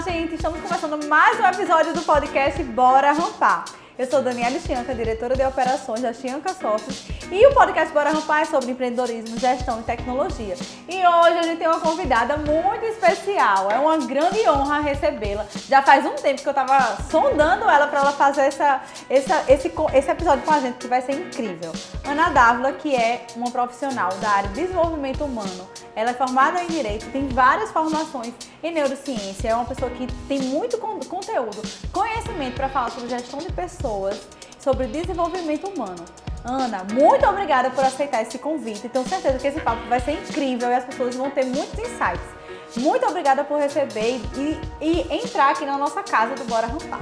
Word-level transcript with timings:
gente! 0.00 0.34
Estamos 0.34 0.58
começando 0.60 1.06
mais 1.08 1.38
um 1.38 1.44
episódio 1.44 1.92
do 1.92 2.00
podcast 2.00 2.62
Bora 2.62 3.12
Rampar. 3.12 3.66
Eu 3.98 4.06
sou 4.10 4.22
Daniela 4.22 4.58
Chianca, 4.58 4.94
diretora 4.94 5.36
de 5.36 5.42
operações 5.42 6.00
da 6.00 6.10
Chianca 6.14 6.54
Sócios, 6.54 7.06
e 7.30 7.46
o 7.46 7.54
podcast 7.54 7.92
Bora 7.92 8.10
Rampar 8.10 8.42
é 8.42 8.44
sobre 8.44 8.70
empreendedorismo, 8.70 9.38
gestão 9.38 9.80
e 9.80 9.82
tecnologia. 9.82 10.56
E 10.88 11.06
hoje 11.06 11.38
a 11.38 11.42
gente 11.42 11.58
tem 11.58 11.68
uma 11.68 11.80
convidada 11.80 12.36
muito 12.36 12.84
especial. 12.84 13.70
É 13.70 13.78
uma 13.78 13.96
grande 13.98 14.48
honra 14.48 14.80
recebê-la. 14.80 15.46
Já 15.68 15.82
faz 15.82 16.04
um 16.04 16.14
tempo 16.14 16.42
que 16.42 16.48
eu 16.48 16.50
estava 16.50 16.96
sondando 17.10 17.68
ela 17.68 17.86
para 17.86 18.00
ela 18.00 18.12
fazer 18.12 18.42
essa, 18.42 18.82
essa, 19.08 19.44
esse, 19.48 19.72
esse 19.94 20.10
episódio 20.10 20.44
com 20.44 20.52
a 20.52 20.60
gente, 20.60 20.78
que 20.78 20.88
vai 20.88 21.00
ser 21.00 21.12
incrível. 21.12 21.72
Ana 22.04 22.30
Dávila, 22.30 22.72
que 22.72 22.94
é 22.94 23.26
uma 23.36 23.50
profissional 23.50 24.10
da 24.20 24.30
área 24.30 24.48
de 24.50 24.60
desenvolvimento 24.60 25.24
humano. 25.24 25.68
Ela 25.94 26.10
é 26.10 26.14
formada 26.14 26.62
em 26.62 26.66
Direito, 26.66 27.10
tem 27.10 27.28
várias 27.28 27.70
formações 27.70 28.32
em 28.62 28.72
Neurociência. 28.72 29.48
É 29.48 29.54
uma 29.54 29.64
pessoa 29.64 29.90
que 29.90 30.06
tem 30.28 30.40
muito 30.42 30.78
conteúdo, 30.78 31.62
conhecimento 31.92 32.54
para 32.54 32.68
falar 32.68 32.90
sobre 32.90 33.08
gestão 33.08 33.38
de 33.38 33.52
pessoas 33.52 33.70
pessoas 33.70 34.20
sobre 34.58 34.86
desenvolvimento 34.86 35.68
humano. 35.68 36.04
Ana, 36.44 36.84
muito 36.92 37.26
obrigada 37.26 37.70
por 37.70 37.84
aceitar 37.84 38.22
esse 38.22 38.38
convite. 38.38 38.88
Tenho 38.88 39.06
certeza 39.06 39.38
que 39.38 39.46
esse 39.46 39.60
papo 39.60 39.86
vai 39.88 40.00
ser 40.00 40.12
incrível 40.12 40.70
e 40.70 40.74
as 40.74 40.84
pessoas 40.84 41.14
vão 41.14 41.30
ter 41.30 41.44
muitos 41.44 41.78
insights. 41.78 42.40
Muito 42.76 43.04
obrigada 43.06 43.44
por 43.44 43.58
receber 43.58 44.20
e, 44.36 44.60
e 44.80 45.22
entrar 45.22 45.50
aqui 45.50 45.66
na 45.66 45.76
nossa 45.76 46.02
casa 46.02 46.34
do 46.34 46.44
Bora 46.44 46.66
Rampar. 46.66 47.00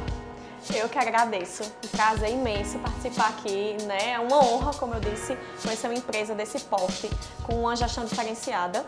Eu 0.74 0.88
que 0.88 0.98
agradeço. 0.98 1.62
Um 1.84 1.88
prazer 1.88 2.30
imenso 2.30 2.78
participar 2.78 3.28
aqui, 3.28 3.76
né? 3.84 4.12
É 4.12 4.18
uma 4.18 4.38
honra, 4.44 4.72
como 4.74 4.94
eu 4.94 5.00
disse, 5.00 5.38
conhecer 5.62 5.86
uma 5.86 5.96
empresa 5.96 6.34
desse 6.34 6.58
porte 6.60 7.08
com 7.44 7.60
uma 7.60 7.76
gestão 7.76 8.04
diferenciada 8.04 8.84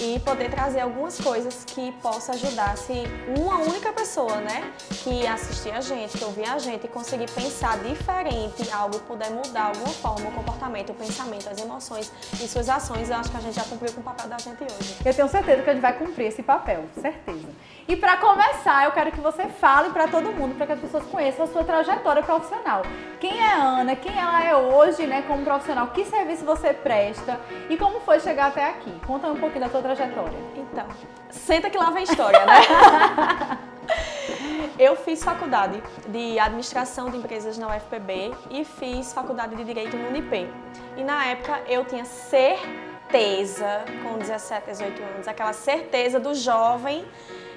e 0.00 0.20
poder 0.20 0.50
trazer 0.50 0.80
algumas 0.80 1.20
coisas 1.20 1.64
que 1.64 1.92
possa 2.02 2.32
ajudar 2.32 2.76
se 2.76 3.04
uma 3.36 3.58
única 3.58 3.92
pessoa, 3.92 4.36
né, 4.36 4.72
que 5.02 5.26
assistir 5.26 5.70
a 5.70 5.80
gente, 5.80 6.16
que 6.16 6.24
ouvir 6.24 6.48
a 6.48 6.58
gente, 6.58 6.86
conseguir 6.88 7.30
pensar 7.30 7.78
diferente, 7.78 8.70
algo 8.72 8.98
puder 9.00 9.30
mudar 9.30 9.66
alguma 9.66 9.88
forma 9.88 10.28
o 10.28 10.32
comportamento, 10.32 10.90
o 10.90 10.94
pensamento, 10.94 11.48
as 11.48 11.60
emoções 11.60 12.12
e 12.32 12.48
suas 12.48 12.68
ações, 12.68 13.10
eu 13.10 13.16
acho 13.16 13.30
que 13.30 13.36
a 13.36 13.40
gente 13.40 13.54
já 13.54 13.64
cumpriu 13.64 13.92
com 13.92 14.00
o 14.00 14.04
papel 14.04 14.28
da 14.28 14.38
gente 14.38 14.62
hoje. 14.62 14.96
Eu 15.04 15.14
tenho 15.14 15.28
certeza 15.28 15.62
que 15.62 15.70
a 15.70 15.72
gente 15.72 15.82
vai 15.82 15.92
cumprir 15.92 16.26
esse 16.26 16.42
papel, 16.42 16.84
certeza. 17.00 17.48
E 17.88 17.96
para 17.96 18.18
começar, 18.18 18.84
eu 18.84 18.92
quero 18.92 19.10
que 19.10 19.20
você 19.20 19.46
fale 19.46 19.90
para 19.90 20.06
todo 20.06 20.30
mundo, 20.32 20.54
para 20.56 20.66
que 20.66 20.72
as 20.72 20.80
pessoas 20.80 21.04
conheçam 21.04 21.46
a 21.46 21.48
sua 21.48 21.64
trajetória 21.64 22.22
profissional. 22.22 22.82
Quem 23.18 23.40
é 23.40 23.48
a 23.48 23.62
Ana? 23.62 23.96
Quem 23.96 24.16
ela 24.16 24.44
é 24.44 24.54
hoje, 24.54 25.06
né, 25.06 25.22
como 25.26 25.42
profissional? 25.42 25.88
Que 25.88 26.04
serviço 26.04 26.44
você 26.44 26.72
presta? 26.72 27.40
E 27.70 27.76
como 27.76 28.00
foi 28.00 28.20
chegar 28.20 28.48
até 28.48 28.68
aqui? 28.68 28.92
Conta 29.06 29.28
um 29.28 29.40
pouquinho 29.40 29.64
da 29.64 29.70
sua 29.70 29.80
trajetória. 29.94 30.38
Então, 30.56 30.86
senta 31.30 31.70
que 31.70 31.78
lá 31.78 31.90
vem 31.90 32.02
história, 32.04 32.44
né? 32.44 33.58
Eu 34.78 34.94
fiz 34.96 35.24
faculdade 35.24 35.82
de 36.08 36.38
administração 36.38 37.10
de 37.10 37.16
empresas 37.16 37.58
na 37.58 37.68
UFPB 37.68 38.32
e 38.50 38.64
fiz 38.64 39.12
faculdade 39.12 39.56
de 39.56 39.64
direito 39.64 39.96
no 39.96 40.08
UNIP. 40.08 40.48
E 40.96 41.02
na 41.02 41.26
época 41.26 41.60
eu 41.66 41.84
tinha 41.84 42.04
certeza, 42.04 43.84
com 44.04 44.18
17, 44.18 44.66
18 44.66 45.02
anos, 45.02 45.26
aquela 45.26 45.52
certeza 45.52 46.20
do 46.20 46.32
jovem 46.32 47.04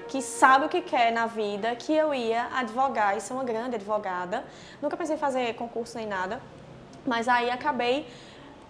que 0.07 0.19
sabe 0.19 0.65
o 0.65 0.69
que 0.69 0.81
quer 0.81 1.11
na 1.11 1.27
vida, 1.27 1.75
que 1.75 1.93
eu 1.93 2.11
ia 2.11 2.47
advogar 2.55 3.15
e 3.15 3.21
ser 3.21 3.33
uma 3.33 3.43
grande 3.43 3.75
advogada. 3.75 4.43
Nunca 4.81 4.97
pensei 4.97 5.15
em 5.15 5.19
fazer 5.19 5.53
concurso 5.53 5.97
nem 5.97 6.07
nada, 6.07 6.41
mas 7.05 7.27
aí 7.27 7.51
acabei 7.51 8.07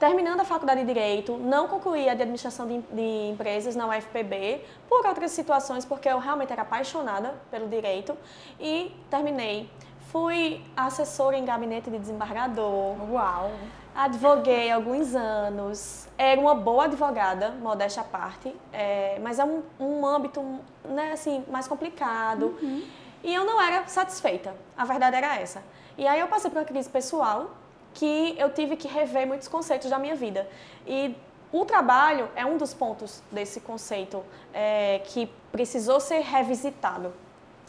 terminando 0.02 0.40
a 0.40 0.44
faculdade 0.44 0.80
de 0.80 0.88
Direito, 0.88 1.38
não 1.38 1.68
concluí 1.68 2.10
a 2.10 2.16
de 2.16 2.24
Administração 2.24 2.66
de, 2.68 2.80
de, 2.92 3.30
Empresas 3.30 3.76
na 3.76 3.88
UFPB, 3.88 4.66
por 4.90 5.06
outras 5.06 5.30
situações, 5.30 5.86
porque 5.86 6.10
eu 6.10 6.18
realmente 6.18 6.52
era 6.52 6.64
apaixonada 6.64 7.36
pelo 7.52 7.68
direito, 7.68 8.18
e 8.60 8.92
terminei. 9.12 9.70
Fui 10.12 10.60
assessora 10.76 11.38
em 11.38 11.46
gabinete 11.46 11.92
de 11.92 12.00
desembargador. 12.00 12.96
Uau! 13.12 13.52
Advoguei 13.94 14.72
alguns 14.72 15.14
anos, 15.14 16.08
era 16.18 16.42
uma 16.42 16.56
boa 16.56 16.86
advogada, 16.86 17.52
modéstia 17.52 18.02
à 18.02 18.04
parte, 18.04 18.56
é, 18.74 19.20
mas 19.22 19.38
é 19.38 19.46
um, 19.46 19.62
um 19.80 20.04
âmbito 20.04 20.42
né, 20.84 21.12
assim, 21.12 21.46
mais 21.48 21.68
complicado. 21.68 22.58
Uhum. 22.60 22.84
E 23.24 23.32
eu 23.32 23.46
não 23.46 23.62
era 23.62 23.88
satisfeita, 23.88 24.56
a 24.76 24.84
verdade 24.84 25.16
era 25.16 25.36
essa. 25.36 25.62
E 25.96 26.08
aí 26.08 26.20
eu 26.20 26.28
passei 26.28 26.50
por 26.50 26.58
uma 26.58 26.66
crise 26.66 26.90
pessoal 26.90 27.52
que 27.94 28.36
eu 28.38 28.50
tive 28.52 28.76
que 28.76 28.88
rever 28.88 29.28
muitos 29.28 29.48
conceitos 29.48 29.90
da 29.90 30.00
minha 30.00 30.16
vida. 30.16 30.48
E 30.86 31.16
o 31.52 31.66
trabalho 31.66 32.30
é 32.36 32.46
um 32.46 32.58
dos 32.58 32.74
pontos 32.74 33.22
desse 33.32 33.60
conceito 33.60 34.24
é, 34.54 35.02
que 35.06 35.30
precisou 35.52 36.00
ser 36.00 36.20
revisitado. 36.22 37.14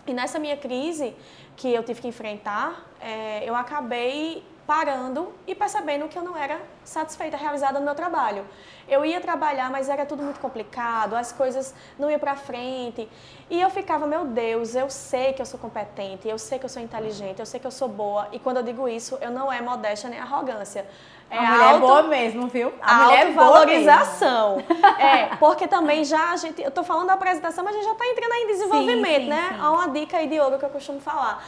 E 0.06 0.12
nessa 0.12 0.38
minha 0.38 0.56
crise 0.56 1.14
que 1.56 1.72
eu 1.72 1.82
tive 1.82 2.00
que 2.00 2.08
enfrentar, 2.08 2.84
é, 3.00 3.48
eu 3.48 3.54
acabei 3.54 4.44
parando 4.66 5.32
e 5.46 5.54
percebendo 5.54 6.08
que 6.08 6.16
eu 6.16 6.22
não 6.22 6.36
era 6.36 6.60
satisfeita, 6.84 7.36
realizada 7.36 7.78
no 7.78 7.84
meu 7.84 7.94
trabalho. 7.94 8.44
Eu 8.88 9.04
ia 9.04 9.20
trabalhar, 9.20 9.70
mas 9.70 9.88
era 9.88 10.04
tudo 10.04 10.22
muito 10.22 10.40
complicado, 10.40 11.14
as 11.14 11.32
coisas 11.32 11.74
não 11.98 12.10
iam 12.10 12.18
para 12.18 12.34
frente. 12.34 13.08
E 13.50 13.60
eu 13.60 13.70
ficava, 13.70 14.06
meu 14.06 14.24
Deus, 14.24 14.74
eu 14.74 14.88
sei 14.90 15.32
que 15.32 15.42
eu 15.42 15.46
sou 15.46 15.58
competente, 15.58 16.28
eu 16.28 16.38
sei 16.38 16.58
que 16.58 16.64
eu 16.64 16.68
sou 16.68 16.82
inteligente, 16.82 17.40
eu 17.40 17.46
sei 17.46 17.60
que 17.60 17.66
eu 17.66 17.70
sou 17.70 17.88
boa. 17.88 18.28
E 18.32 18.38
quando 18.38 18.58
eu 18.58 18.62
digo 18.62 18.88
isso, 18.88 19.18
eu 19.20 19.30
não 19.30 19.52
é 19.52 19.60
modéstia 19.60 20.08
nem 20.08 20.18
arrogância. 20.18 20.86
É 21.30 21.38
a 21.38 21.42
mulher 21.42 21.64
auto, 21.64 21.76
é 21.76 21.80
boa 21.80 22.02
mesmo, 22.02 22.46
viu? 22.46 22.74
A 22.82 22.94
mulher 23.04 23.28
é 23.28 23.32
valorização. 23.32 24.62
é, 24.98 25.36
porque 25.36 25.66
também 25.66 26.04
já 26.04 26.30
a 26.30 26.36
gente, 26.36 26.60
eu 26.60 26.70
tô 26.70 26.84
falando 26.84 27.06
da 27.06 27.14
apresentação, 27.14 27.64
mas 27.64 27.74
a 27.74 27.78
gente 27.78 27.88
já 27.88 27.94
tá 27.94 28.06
entrando 28.06 28.32
aí 28.32 28.42
em 28.42 28.46
desenvolvimento, 28.48 29.14
sim, 29.16 29.22
sim, 29.22 29.28
né? 29.30 29.48
Sim. 29.54 29.60
Há 29.60 29.70
uma 29.70 29.88
dica 29.88 30.18
aí 30.18 30.28
de 30.28 30.38
ouro 30.38 30.58
que 30.58 30.64
eu 30.64 30.68
costumo 30.68 31.00
falar. 31.00 31.42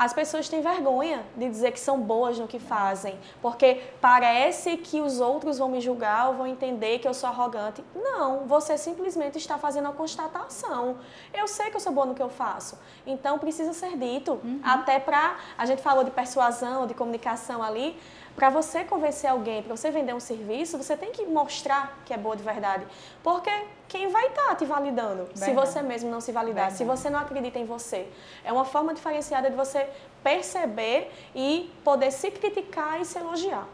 As 0.00 0.14
pessoas 0.14 0.48
têm 0.48 0.62
vergonha 0.62 1.26
de 1.36 1.46
dizer 1.46 1.72
que 1.72 1.78
são 1.78 2.00
boas 2.00 2.38
no 2.38 2.48
que 2.48 2.58
fazem, 2.58 3.18
porque 3.42 3.82
parece 4.00 4.78
que 4.78 4.98
os 4.98 5.20
outros 5.20 5.58
vão 5.58 5.68
me 5.68 5.78
julgar 5.78 6.28
ou 6.28 6.36
vão 6.36 6.46
entender 6.46 7.00
que 7.00 7.06
eu 7.06 7.12
sou 7.12 7.28
arrogante. 7.28 7.84
Não, 7.94 8.46
você 8.46 8.78
simplesmente 8.78 9.36
está 9.36 9.58
fazendo 9.58 9.88
a 9.88 9.92
constatação. 9.92 10.96
Eu 11.34 11.46
sei 11.46 11.68
que 11.68 11.76
eu 11.76 11.80
sou 11.80 11.92
boa 11.92 12.06
no 12.06 12.14
que 12.14 12.22
eu 12.22 12.30
faço, 12.30 12.78
então 13.06 13.38
precisa 13.38 13.74
ser 13.74 13.94
dito. 13.98 14.40
Uhum. 14.42 14.62
Até 14.64 14.98
para. 14.98 15.36
A 15.58 15.66
gente 15.66 15.82
falou 15.82 16.02
de 16.02 16.10
persuasão, 16.10 16.86
de 16.86 16.94
comunicação 16.94 17.62
ali. 17.62 17.94
Para 18.34 18.48
você 18.48 18.84
convencer 18.84 19.28
alguém, 19.28 19.62
para 19.62 19.76
você 19.76 19.90
vender 19.90 20.14
um 20.14 20.20
serviço, 20.20 20.78
você 20.78 20.96
tem 20.96 21.12
que 21.12 21.26
mostrar 21.26 22.00
que 22.06 22.14
é 22.14 22.16
boa 22.16 22.34
de 22.34 22.42
verdade. 22.42 22.86
Porque 23.22 23.50
quem 23.90 24.08
vai 24.08 24.28
estar 24.28 24.46
tá 24.46 24.54
te 24.54 24.64
validando 24.64 25.24
verdade. 25.24 25.44
se 25.44 25.52
você 25.52 25.82
mesmo 25.82 26.08
não 26.08 26.20
se 26.20 26.30
validar, 26.30 26.70
verdade. 26.70 26.78
se 26.78 26.84
você 26.84 27.10
não 27.10 27.18
acredita 27.18 27.58
em 27.58 27.64
você? 27.64 28.06
É 28.44 28.52
uma 28.52 28.64
forma 28.64 28.94
diferenciada 28.94 29.50
de 29.50 29.56
você 29.56 29.86
perceber 30.22 31.10
e 31.34 31.70
poder 31.84 32.12
se 32.12 32.30
criticar 32.30 33.00
e 33.00 33.04
se 33.04 33.18
elogiar. 33.18 33.66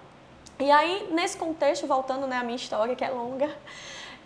E 0.58 0.70
aí, 0.70 1.08
nesse 1.12 1.36
contexto, 1.36 1.86
voltando 1.86 2.26
né, 2.26 2.38
à 2.38 2.42
minha 2.42 2.56
história, 2.56 2.96
que 2.96 3.04
é 3.04 3.10
longa, 3.10 3.54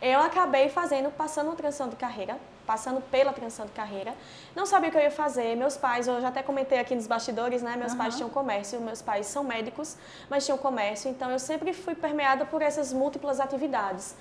eu 0.01 0.21
acabei 0.21 0.69
fazendo, 0.69 1.11
passando 1.11 1.49
uma 1.49 1.57
transição 1.57 1.89
de 1.89 1.97
carreira, 1.97 2.39
passando 2.65 3.01
pela 3.01 3.33
transição 3.33 3.67
de 3.67 3.73
carreira. 3.73 4.15
Não 4.55 4.65
sabia 4.65 4.91
o 4.91 4.93
que 4.93 4.97
eu 4.97 5.03
ia 5.03 5.11
fazer. 5.11 5.57
Meus 5.57 5.77
pais, 5.77 6.07
eu 6.07 6.21
já 6.21 6.29
até 6.29 6.41
comentei 6.41 6.79
aqui 6.79 6.95
nos 6.95 7.09
bastidores, 7.09 7.63
né? 7.63 7.75
Meus 7.77 7.93
uhum. 7.93 7.99
pais 7.99 8.15
tinham 8.17 8.31
comércio, 8.31 8.81
meus 8.81 9.03
pais 9.03 9.27
são 9.27 9.43
médicos, 9.43 9.97
mas 10.31 10.45
tinham 10.45 10.57
comércio. 10.57 11.11
Então, 11.11 11.33
eu 11.33 11.41
sempre 11.41 11.73
fui 11.73 11.97
permeada 11.97 12.45
por 12.45 12.63
essas 12.63 12.93
múltiplas 12.93 13.41
atividades. 13.41 14.15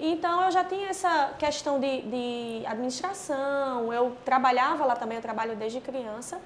Então, 0.00 0.42
eu 0.44 0.50
já 0.50 0.64
tinha 0.64 0.88
essa 0.88 1.34
questão 1.38 1.78
de, 1.78 2.00
de 2.02 2.66
administração. 2.66 3.92
Eu 3.92 4.16
trabalhava 4.24 4.86
lá 4.86 4.96
também, 4.96 5.16
eu 5.16 5.22
trabalho 5.22 5.54
desde 5.54 5.78
criança. 5.80 6.40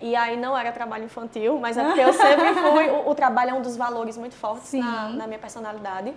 E 0.00 0.16
aí 0.16 0.36
não 0.36 0.56
era 0.56 0.72
trabalho 0.72 1.04
infantil, 1.04 1.58
mas 1.60 1.76
é 1.76 1.84
porque 1.84 2.00
eu 2.00 2.12
sempre 2.14 2.54
fui. 2.54 2.88
O, 2.88 3.10
o 3.10 3.14
trabalho 3.14 3.50
é 3.50 3.54
um 3.54 3.60
dos 3.60 3.76
valores 3.76 4.16
muito 4.16 4.34
fortes 4.34 4.72
na, 4.72 5.10
na, 5.10 5.26
minha 5.26 5.38
personalidade. 5.38 6.14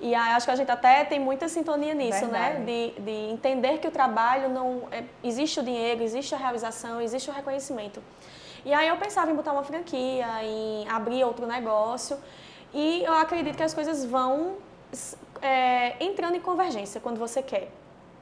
E 0.00 0.14
aí, 0.14 0.32
acho 0.32 0.46
que 0.46 0.52
a 0.52 0.56
gente 0.56 0.70
até 0.70 1.02
tem 1.04 1.18
muita 1.18 1.48
sintonia 1.48 1.94
nisso, 1.94 2.26
né? 2.26 2.52
Verdade. 2.52 2.58
né? 2.58 2.64
De, 2.66 3.00
de 3.00 3.32
entender 3.32 3.78
que 3.78 3.88
o 3.88 3.90
trabalho 3.90 4.50
não. 4.50 4.82
É, 4.92 5.04
existe 5.24 5.58
o 5.60 5.62
dinheiro, 5.62 6.02
existe 6.02 6.34
a 6.34 6.38
realização, 6.38 7.00
existe 7.00 7.30
o 7.30 7.32
reconhecimento. 7.32 8.02
E 8.64 8.72
aí 8.72 8.86
eu 8.86 8.96
pensava 8.96 9.30
em 9.30 9.34
botar 9.34 9.52
uma 9.52 9.64
franquia, 9.64 10.26
em 10.42 10.86
abrir 10.88 11.24
outro 11.24 11.46
negócio. 11.46 12.18
E 12.72 13.02
eu 13.02 13.14
acredito 13.14 13.56
que 13.56 13.62
as 13.62 13.72
coisas 13.72 14.04
vão 14.04 14.56
é, 15.42 16.02
entrando 16.02 16.36
em 16.36 16.40
convergência 16.40 17.00
quando 17.00 17.18
você 17.18 17.42
quer. 17.42 17.70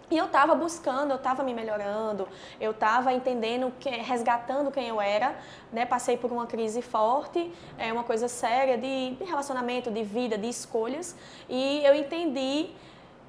E 0.09 0.17
eu 0.17 0.27
estava 0.27 0.55
buscando, 0.55 1.11
eu 1.11 1.17
estava 1.17 1.43
me 1.43 1.53
melhorando, 1.53 2.29
eu 2.61 2.71
estava 2.71 3.13
entendendo, 3.13 3.73
que, 3.81 3.91
resgatando 3.91 4.71
quem 4.71 4.87
eu 4.87 5.01
era, 5.01 5.37
né? 5.73 5.85
Passei 5.85 6.17
por 6.17 6.31
uma 6.31 6.47
crise 6.47 6.81
forte, 6.81 7.53
é 7.77 7.93
uma 7.93 8.05
coisa 8.05 8.29
séria 8.29 8.79
de, 8.79 9.17
relacionamento, 9.25 9.91
de 9.91 10.05
vida, 10.05 10.39
de 10.39 10.49
escolhas, 10.49 11.17
e 11.49 11.85
eu 11.85 11.93
entendi 11.93 12.71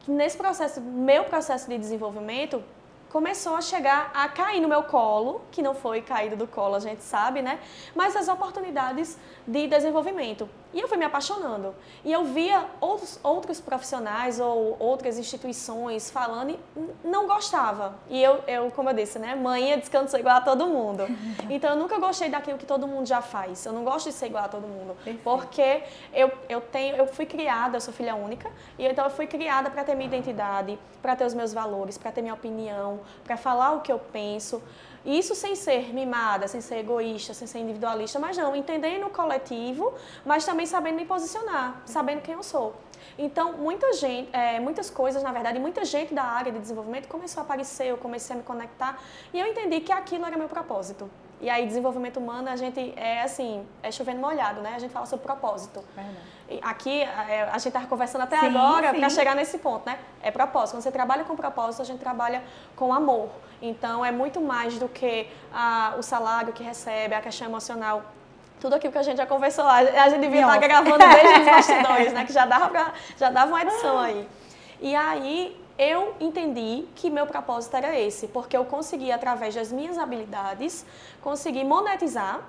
que 0.02 0.12
nesse 0.12 0.38
processo, 0.38 0.80
meu 0.80 1.24
processo 1.24 1.68
de 1.68 1.80
desenvolvimento, 1.80 2.64
começou 3.18 3.56
a 3.56 3.62
chegar 3.62 4.12
a 4.14 4.30
cair 4.30 4.62
no 4.62 4.68
meu 4.68 4.84
colo, 4.84 5.42
que 5.52 5.60
não 5.60 5.74
foi 5.74 6.04
caído 6.04 6.36
do 6.36 6.46
colo, 6.46 6.76
a 6.76 6.80
gente 6.80 7.02
sabe, 7.02 7.42
né? 7.42 7.60
Mas 7.96 8.16
as 8.16 8.28
oportunidades 8.28 9.18
de 9.48 9.66
desenvolvimento. 9.66 10.48
E 10.74 10.80
eu 10.80 10.88
fui 10.88 10.98
me 10.98 11.06
apaixonando. 11.06 11.74
E 12.04 12.12
eu 12.12 12.26
via 12.26 12.66
outros, 12.80 13.20
outros 13.24 13.60
profissionais 13.60 14.40
ou 14.40 14.76
outras 14.80 15.18
instituições 15.18 16.12
falando 16.12 16.52
e 16.52 16.60
não 17.04 17.26
gostava. 17.26 17.96
E 18.10 18.22
eu, 18.22 18.44
eu, 18.46 18.70
como 18.72 18.90
eu 18.90 18.94
disse, 18.94 19.18
né? 19.18 19.34
Mãe 19.34 19.72
é 19.72 19.78
descansou 19.78 20.20
igual 20.20 20.38
a 20.38 20.42
todo 20.42 20.68
mundo. 20.68 21.04
Então 21.50 21.72
eu 21.72 21.78
nunca 21.78 21.98
gostei 21.98 22.30
daquilo 22.30 22.58
que 22.58 22.66
todo 22.66 22.86
mundo 22.86 23.08
já 23.08 23.22
faz. 23.22 23.66
Eu 23.66 23.72
não 23.72 23.84
gosto 23.84 24.08
de 24.08 24.14
ser 24.14 24.26
igual 24.28 24.44
a 24.44 24.48
todo 24.50 24.68
mundo. 24.68 24.96
Perfeito. 24.96 25.24
Porque 25.24 25.84
eu, 26.14 26.30
eu, 26.50 26.60
tenho, 26.60 26.96
eu 26.98 27.08
fui 27.08 27.26
criada, 27.26 27.78
eu 27.78 27.82
sou 27.82 27.94
filha 27.94 28.16
única, 28.16 28.52
e 28.78 28.86
então 28.86 29.06
eu 29.06 29.10
fui 29.10 29.26
criada 29.28 29.70
para 29.70 29.84
ter 29.84 29.96
minha 29.96 30.08
identidade, 30.08 30.78
para 31.02 31.16
ter 31.16 31.26
os 31.26 31.34
meus 31.34 31.54
valores, 31.54 31.98
para 31.98 32.12
ter 32.12 32.22
minha 32.22 32.34
opinião, 32.34 33.00
para 33.24 33.38
falar 33.38 33.74
o 33.74 33.82
que 33.82 33.92
eu 33.92 34.00
penso. 34.00 34.62
Isso 35.06 35.34
sem 35.36 35.56
ser 35.56 35.94
mimada, 35.94 36.48
sem 36.48 36.60
ser 36.60 36.80
egoísta, 36.80 37.34
sem 37.34 37.48
ser 37.48 37.60
individualista, 37.60 38.20
mas 38.20 38.36
não, 38.36 38.56
entendendo 38.56 39.06
o 39.06 39.10
coletivo, 39.10 39.94
mas 40.26 40.46
também 40.46 40.66
sabendo 40.66 40.96
me 40.96 41.06
posicionar, 41.06 41.82
sabendo 41.86 42.22
quem 42.22 42.34
eu 42.34 42.44
sou. 42.44 42.76
Então, 43.18 43.54
muita 43.54 43.94
gente, 43.94 44.30
é, 44.34 44.60
muitas 44.60 44.90
coisas, 44.90 45.24
na 45.24 45.32
verdade, 45.32 45.60
muita 45.60 45.86
gente 45.86 46.14
da 46.14 46.24
área 46.24 46.52
de 46.52 46.60
desenvolvimento 46.60 47.08
começou 47.08 47.42
a 47.42 47.44
aparecer, 47.46 47.88
eu 47.88 47.98
comecei 47.98 48.36
a 48.36 48.38
me 48.38 48.44
conectar 48.44 49.02
e 49.34 49.40
eu 49.40 49.48
entendi 49.48 49.80
que 49.80 49.92
aquilo 49.92 50.26
era 50.26 50.38
meu 50.38 50.50
propósito. 50.50 51.10
E 51.40 51.50
aí, 51.50 51.68
desenvolvimento 51.68 52.18
humano, 52.18 52.50
a 52.50 52.56
gente 52.56 52.94
é 52.96 53.22
assim, 53.22 53.66
é 53.84 53.92
chovendo 53.92 54.20
molhado, 54.20 54.62
né? 54.62 54.74
A 54.76 54.80
gente 54.80 54.92
fala 54.92 55.06
sobre 55.06 55.24
propósito. 55.24 55.84
Aqui, 56.62 57.02
é, 57.02 57.44
a 57.44 57.58
gente 57.58 57.68
estava 57.68 57.86
conversando 57.86 58.22
até 58.22 58.40
sim, 58.40 58.48
agora 58.48 58.94
para 58.94 59.10
chegar 59.10 59.36
nesse 59.36 59.58
ponto, 59.60 59.86
né? 59.86 60.00
É 60.24 60.32
propósito. 60.32 60.76
Quando 60.76 60.84
você 60.84 60.92
trabalha 60.92 61.24
com 61.26 61.36
propósito, 61.36 61.82
a 61.82 61.86
gente 61.86 62.00
trabalha 62.00 62.42
com 62.76 62.92
amor. 62.92 63.30
Então, 63.62 64.04
é 64.04 64.12
muito 64.12 64.42
mais 64.42 64.80
do 64.80 64.90
que 64.90 65.30
a, 65.54 65.94
o 65.98 66.02
salário 66.02 66.54
que 66.54 66.64
recebe, 66.64 67.14
a 67.14 67.22
questão 67.22 67.48
emocional 67.48 68.04
tudo 68.60 68.74
aquilo 68.74 68.92
que 68.92 68.98
a 68.98 69.04
gente 69.04 69.18
já 69.18 69.26
conversou 69.28 69.64
lá. 69.64 69.78
A 69.78 70.10
gente 70.10 70.22
devia 70.22 70.42
estar 70.42 70.58
gravando 70.58 70.98
desde 70.98 71.42
os 71.42 71.46
bastidores, 71.46 72.14
né? 72.14 72.26
Que 72.26 72.34
já 72.34 72.46
dava, 72.46 72.70
pra, 72.70 72.94
já 73.16 73.30
dava 73.30 73.52
uma 73.52 73.62
edição 73.62 73.98
aí. 74.00 74.28
E 74.82 74.96
aí 74.96 75.67
eu 75.78 76.16
entendi 76.20 76.86
que 76.96 77.10
meu 77.10 77.28
propósito 77.28 77.76
era 77.76 77.98
esse, 78.00 78.28
porque 78.28 78.58
eu 78.58 78.66
consegui, 78.66 79.12
através 79.12 79.54
das 79.54 79.72
minhas 79.72 79.98
habilidades, 79.98 80.86
conseguir 81.22 81.64
monetizar 81.64 82.42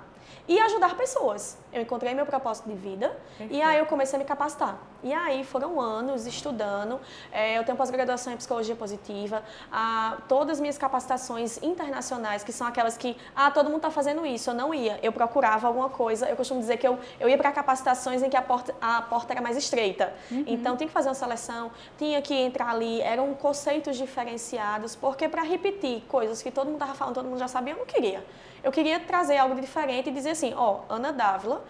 e 0.47 0.59
ajudar 0.59 0.97
pessoas. 0.97 1.57
Eu 1.71 1.81
encontrei 1.81 2.13
meu 2.13 2.25
propósito 2.25 2.67
de 2.67 2.75
vida 2.75 3.09
Perfeito. 3.37 3.53
e 3.53 3.61
aí 3.61 3.77
eu 3.77 3.85
comecei 3.85 4.17
a 4.17 4.19
me 4.19 4.25
capacitar. 4.25 4.77
E 5.01 5.13
aí 5.13 5.43
foram 5.45 5.79
anos 5.79 6.25
estudando. 6.27 6.99
É, 7.31 7.57
eu 7.57 7.63
tenho 7.63 7.77
pós-graduação 7.77 8.33
em 8.33 8.37
psicologia 8.37 8.75
positiva, 8.75 9.43
a, 9.71 10.17
todas 10.27 10.57
as 10.57 10.59
minhas 10.59 10.77
capacitações 10.77 11.61
internacionais, 11.61 12.43
que 12.43 12.51
são 12.51 12.67
aquelas 12.67 12.97
que, 12.97 13.15
ah, 13.35 13.49
todo 13.49 13.67
mundo 13.67 13.77
está 13.77 13.91
fazendo 13.91 14.25
isso. 14.25 14.49
Eu 14.49 14.53
não 14.53 14.73
ia. 14.73 14.99
Eu 15.01 15.11
procurava 15.11 15.67
alguma 15.67 15.89
coisa. 15.89 16.27
Eu 16.27 16.35
costumo 16.35 16.59
dizer 16.59 16.77
que 16.77 16.87
eu, 16.87 16.99
eu 17.19 17.29
ia 17.29 17.37
para 17.37 17.51
capacitações 17.51 18.21
em 18.21 18.29
que 18.29 18.35
a 18.35 18.41
porta, 18.41 18.75
a 18.81 19.01
porta 19.01 19.33
era 19.33 19.41
mais 19.41 19.55
estreita. 19.55 20.13
Uhum. 20.29 20.43
Então 20.47 20.75
tinha 20.75 20.87
que 20.87 20.93
fazer 20.93 21.07
uma 21.07 21.15
seleção, 21.15 21.71
tinha 21.97 22.21
que 22.21 22.33
entrar 22.33 22.71
ali. 22.71 22.99
Eram 23.01 23.33
conceitos 23.35 23.95
diferenciados, 23.95 24.95
porque 24.95 25.29
para 25.29 25.43
repetir 25.43 26.01
coisas 26.07 26.41
que 26.41 26.51
todo 26.51 26.65
mundo 26.65 26.75
estava 26.75 26.93
falando, 26.93 27.15
todo 27.15 27.27
mundo 27.27 27.39
já 27.39 27.47
sabia, 27.47 27.73
eu 27.73 27.77
não 27.77 27.85
queria. 27.85 28.25
Eu 28.61 28.71
queria 28.73 28.99
trazer 28.99 29.37
algo 29.37 29.55
de 29.55 29.61
diferente 29.69 30.09
e 30.09 30.11
dizer 30.11 30.31
assim, 30.31 30.53
ó, 30.55 30.79
oh, 30.89 30.93
Ana 30.93 31.13
Dávila, 31.13 31.63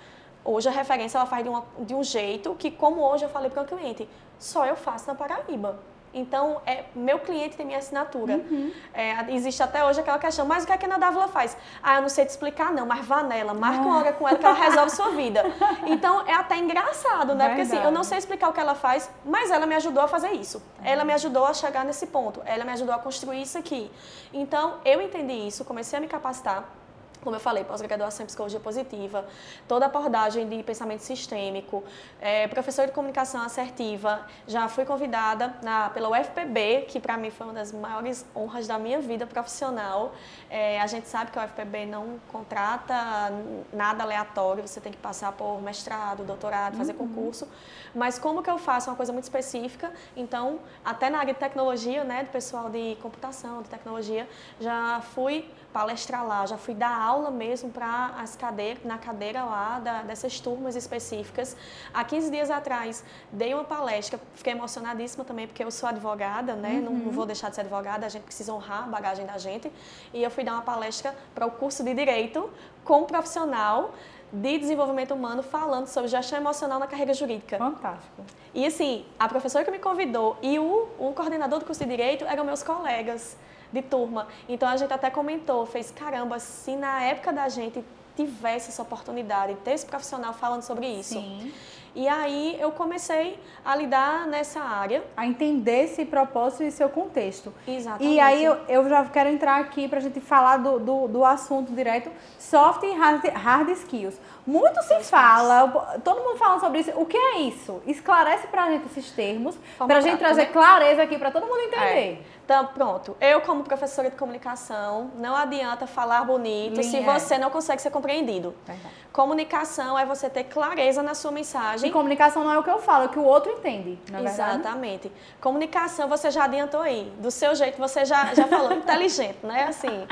hoje 0.44 0.68
a 0.68 0.72
referência 0.72 1.18
ela 1.18 1.26
faz 1.26 1.44
de, 1.44 1.50
uma, 1.50 1.66
de 1.80 1.94
um 1.94 2.04
jeito 2.04 2.56
que, 2.56 2.72
como 2.72 3.02
hoje 3.02 3.26
eu 3.26 3.30
falei 3.30 3.50
para 3.50 3.64
o 3.64 3.66
cliente, 3.66 4.08
só 4.38 4.66
eu 4.66 4.76
faço 4.76 5.08
na 5.08 5.16
Paraíba. 5.16 5.80
Então, 6.14 6.62
é, 6.66 6.86
meu 6.96 7.20
cliente 7.20 7.56
tem 7.56 7.66
minha 7.66 7.78
assinatura. 7.78 8.38
Uhum. 8.38 8.72
É, 8.94 9.32
existe 9.32 9.62
até 9.62 9.86
hoje 9.86 10.00
aquela 10.00 10.18
questão, 10.18 10.46
mas 10.46 10.64
o 10.64 10.68
que, 10.68 10.74
é 10.74 10.78
que 10.78 10.86
a 10.86 10.88
Ana 10.88 10.98
Dávila 10.98 11.28
faz? 11.28 11.56
Ah, 11.84 11.98
eu 11.98 12.02
não 12.02 12.10
sei 12.10 12.26
te 12.26 12.30
explicar, 12.30 12.72
não, 12.72 12.86
mas 12.86 13.06
vá 13.06 13.22
nela, 13.22 13.54
marca 13.54 13.82
uma 13.82 14.00
hora 14.00 14.14
com 14.14 14.28
ela 14.28 14.38
que 14.38 14.46
ela 14.46 14.56
resolve 14.56 14.92
sua 14.92 15.10
vida. 15.12 15.44
Então, 15.86 16.22
é 16.28 16.34
até 16.34 16.58
engraçado, 16.58 17.34
né? 17.36 17.48
Verdade. 17.48 17.50
Porque 17.50 17.62
assim, 17.62 17.86
eu 17.86 17.92
não 17.92 18.04
sei 18.04 18.18
explicar 18.18 18.50
o 18.50 18.54
que 18.54 18.60
ela 18.60 18.76
faz, 18.76 19.10
mas 19.26 19.50
ela 19.50 19.66
me 19.66 19.76
ajudou 19.76 20.04
a 20.04 20.08
fazer 20.08 20.32
isso. 20.32 20.62
É. 20.84 20.92
Ela 20.92 21.04
me 21.04 21.14
ajudou 21.14 21.46
a 21.46 21.54
chegar 21.54 21.86
nesse 21.86 22.08
ponto. 22.08 22.42
Ela 22.46 22.64
me 22.64 22.72
ajudou 22.72 22.94
a 22.94 23.00
construir 23.00 23.42
isso 23.42 23.58
aqui. 23.58 23.92
Então, 24.34 24.78
eu 24.86 25.02
entendi 25.02 25.34
isso, 25.34 25.64
comecei 25.66 25.98
a 25.98 26.02
me 26.02 26.08
capacitar 26.08 26.79
como 27.24 27.36
eu 27.36 27.40
falei, 27.40 27.64
pós-graduação 27.64 28.24
em 28.24 28.28
psicologia 28.28 28.60
positiva, 28.60 29.26
toda 29.68 29.86
abordagem 29.86 30.48
de 30.48 30.64
pensamento 30.64 31.02
sistêmico, 31.02 31.84
é, 32.22 32.48
professor 32.48 32.86
de 32.86 32.94
comunicação 32.94 33.42
assertiva. 33.42 34.26
Já 34.48 34.68
fui 34.68 34.86
convidada 34.86 35.56
na, 35.62 35.90
pela 35.90 36.10
UFPB, 36.10 36.86
que 36.88 37.00
para 37.00 37.18
mim 37.18 37.30
foi 37.30 37.48
uma 37.48 37.54
das 37.54 37.72
maiores 37.72 38.26
honras 38.36 38.68
da 38.68 38.80
minha 38.80 39.00
vida 39.00 39.28
profissional. 39.28 40.14
É, 40.50 40.80
a 40.80 40.88
gente 40.88 41.08
sabe 41.08 41.32
que 41.32 41.40
a 41.40 41.46
UFPB 41.46 41.86
não 41.86 42.20
contrata 42.32 43.32
nada 43.74 44.04
aleatório, 44.04 44.66
você 44.66 44.80
tem 44.80 44.92
que 44.92 44.98
passar 44.98 45.32
por 45.34 45.62
mestrado, 45.62 46.24
doutorado, 46.24 46.78
fazer 46.78 46.94
uhum. 46.94 47.08
concurso. 47.08 47.48
Mas 47.94 48.18
como 48.18 48.42
que 48.42 48.50
eu 48.50 48.58
faço 48.58 48.90
uma 48.90 48.96
coisa 48.96 49.12
muito 49.12 49.26
específica? 49.26 49.92
Então, 50.16 50.60
até 50.86 51.10
na 51.10 51.20
área 51.20 51.34
de 51.34 51.40
tecnologia, 51.40 52.04
né, 52.04 52.24
do 52.24 52.30
pessoal 52.30 52.70
de 52.70 52.98
computação, 53.02 53.62
de 53.62 53.70
tecnologia, 53.70 54.28
já 54.60 55.02
fui 55.14 55.50
palestrar 55.74 56.26
lá, 56.26 56.46
já 56.46 56.58
fui 56.58 56.74
dar 56.74 56.90
aula 56.90 57.09
mesmo 57.32 57.70
para 57.70 58.14
as 58.18 58.36
cadeiras, 58.36 58.84
na 58.84 58.98
cadeira 58.98 59.44
lá 59.44 59.80
da, 59.80 60.02
dessas 60.04 60.40
turmas 60.40 60.76
específicas. 60.76 61.56
Há 61.94 62.04
15 62.04 62.32
dias 62.32 62.50
atrás 62.52 63.04
dei 63.32 63.54
uma 63.54 63.64
palestra, 63.64 64.20
fiquei 64.36 64.54
emocionadíssima 64.54 65.26
também 65.26 65.48
porque 65.48 65.64
eu 65.64 65.72
sou 65.72 65.90
advogada, 65.90 66.54
né? 66.56 66.74
Uhum. 66.74 66.82
Não, 66.82 66.94
não, 66.94 67.12
vou 67.12 67.26
deixar 67.26 67.50
de 67.50 67.56
ser 67.56 67.62
advogada, 67.62 68.06
a 68.06 68.10
gente 68.10 68.24
precisa 68.24 68.54
honrar 68.54 68.84
a 68.84 68.88
bagagem 68.88 69.26
da 69.26 69.38
gente. 69.38 69.72
E 70.14 70.24
eu 70.24 70.30
fui 70.30 70.44
dar 70.44 70.54
uma 70.54 70.62
palestra 70.62 71.16
para 71.34 71.46
o 71.46 71.52
curso 71.52 71.84
de 71.84 71.94
direito 71.94 72.50
com 72.84 73.02
um 73.02 73.06
profissional 73.06 73.94
de 74.32 74.58
desenvolvimento 74.60 75.14
humano 75.14 75.42
falando 75.42 75.88
sobre 75.88 76.08
gestão 76.08 76.38
emocional 76.38 76.80
na 76.80 76.88
carreira 76.88 77.14
jurídica. 77.14 77.58
Fantástico. 77.58 78.24
E 78.54 78.66
assim, 78.66 79.06
a 79.18 79.28
professora 79.28 79.66
que 79.66 79.72
me 79.72 79.80
convidou 79.80 80.38
e 80.42 80.60
o, 80.60 80.88
o 81.00 81.14
coordenador 81.14 81.60
do 81.60 81.66
curso 81.66 81.84
de 81.84 81.90
direito 81.90 82.26
eram 82.26 82.44
meus 82.44 82.62
colegas 82.62 83.36
de 83.72 83.82
turma. 83.82 84.28
Então 84.48 84.68
a 84.68 84.78
gente 84.78 84.94
até 84.94 85.10
comentou, 85.10 85.66
fez 85.66 85.92
caramba, 85.92 86.40
se 86.40 86.76
na 86.76 87.04
época 87.04 87.32
da 87.32 87.48
gente 87.50 87.84
tivesse 88.16 88.70
essa 88.70 88.82
oportunidade, 88.82 89.56
ter 89.64 89.72
esse 89.72 89.86
profissional 89.86 90.34
falando 90.34 90.62
sobre 90.62 90.88
isso. 90.88 91.14
Sim. 91.14 91.54
E 91.96 92.08
aí 92.08 92.56
eu 92.60 92.72
comecei 92.72 93.40
a 93.66 93.76
lidar 93.76 94.28
nessa 94.28 94.60
área. 94.62 95.04
A 95.18 95.26
entender 95.26 95.86
esse 95.86 96.06
propósito 96.06 96.64
e 96.64 96.72
seu 96.72 96.88
contexto. 96.88 97.54
Exatamente. 97.68 98.14
E 98.14 98.20
aí 98.20 98.44
eu, 98.44 98.58
eu 98.68 98.88
já 98.88 99.04
quero 99.06 99.30
entrar 99.30 99.60
aqui 99.60 99.88
para 99.88 99.98
a 99.98 100.02
gente 100.02 100.20
falar 100.20 100.58
do, 100.58 100.80
do, 100.80 101.08
do, 101.08 101.26
assunto 101.26 101.74
direto, 101.74 102.12
soft 102.38 102.84
e 102.84 102.94
hard, 102.94 103.26
hard 103.30 103.70
skills. 103.70 104.20
Muito 104.50 104.82
se 104.82 105.00
fala, 105.02 106.00
todo 106.04 106.22
mundo 106.22 106.36
fala 106.40 106.60
sobre 106.60 106.80
isso. 106.80 106.92
O 106.96 107.06
que 107.06 107.16
é 107.16 107.42
isso? 107.42 107.84
Esclarece 107.86 108.48
para 108.48 108.64
a 108.64 108.72
gente 108.72 108.88
esses 108.88 109.12
termos, 109.12 109.56
para 109.78 110.00
a 110.00 110.02
gente 110.02 110.18
trazer 110.18 110.46
né? 110.46 110.50
clareza 110.52 111.04
aqui 111.04 111.20
para 111.20 111.30
todo 111.30 111.46
mundo 111.46 111.60
entender. 111.60 111.86
É. 111.86 112.22
Então, 112.46 112.66
pronto. 112.66 113.16
Eu, 113.22 113.42
como 113.42 113.64
professora 113.64 114.10
de 114.10 114.16
comunicação, 114.16 115.12
não 115.18 115.36
adianta 115.36 115.86
falar 115.86 116.24
bonito 116.24 116.82
se 116.82 117.00
você 117.02 117.38
não 117.38 117.52
consegue 117.52 117.80
ser 117.80 117.92
compreendido. 117.92 118.56
Verdade. 118.66 118.96
Comunicação 119.14 120.00
é 120.00 120.04
você 120.04 120.28
ter 120.28 120.46
clareza 120.46 121.04
na 121.04 121.14
sua 121.14 121.32
mensagem. 121.32 121.88
E 121.88 121.94
comunicação 121.94 122.44
não 122.44 122.52
é 122.52 122.58
o 122.58 122.64
que 122.64 122.72
eu 122.72 122.80
falo, 122.80 123.04
é 123.04 123.06
o 123.06 123.10
que 123.10 123.20
o 123.20 123.24
outro 123.24 123.52
entende, 123.52 124.00
na 124.10 124.22
é 124.22 124.24
Exatamente. 124.24 125.12
Comunicação, 125.40 126.10
você 126.10 126.32
já 126.32 126.46
adiantou 126.46 126.82
aí. 126.82 127.14
Do 127.20 127.30
seu 127.30 127.54
jeito, 127.54 127.78
você 127.78 128.04
já, 128.04 128.34
já 128.34 128.48
falou. 128.48 128.74
inteligente, 128.74 129.38
né? 129.44 129.66
Assim, 129.66 130.08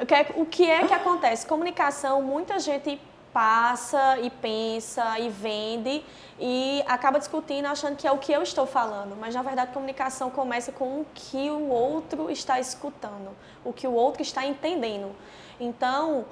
o 0.00 0.06
que, 0.06 0.14
é, 0.14 0.26
o 0.34 0.46
que 0.46 0.70
é 0.70 0.86
que 0.86 0.94
acontece? 0.94 1.46
Comunicação, 1.46 2.22
muita 2.22 2.58
gente 2.58 2.98
passa 3.36 4.18
e 4.20 4.30
pensa 4.30 5.18
e 5.18 5.28
vende 5.28 6.02
e 6.40 6.82
acaba 6.86 7.18
discutindo 7.18 7.66
achando 7.66 7.94
que 7.94 8.06
é 8.06 8.10
o 8.10 8.16
que 8.16 8.32
eu 8.32 8.42
estou 8.42 8.66
falando, 8.66 9.14
mas 9.14 9.34
na 9.34 9.42
verdade 9.42 9.72
comunicação 9.72 10.30
começa 10.30 10.72
com 10.72 11.02
o 11.02 11.06
que 11.14 11.50
o 11.50 11.68
outro 11.68 12.30
está 12.30 12.58
escutando, 12.58 13.36
o 13.62 13.74
que 13.74 13.86
o 13.86 13.92
outro 13.92 14.22
está 14.22 14.46
entendendo. 14.46 15.14
Então, 15.60 16.24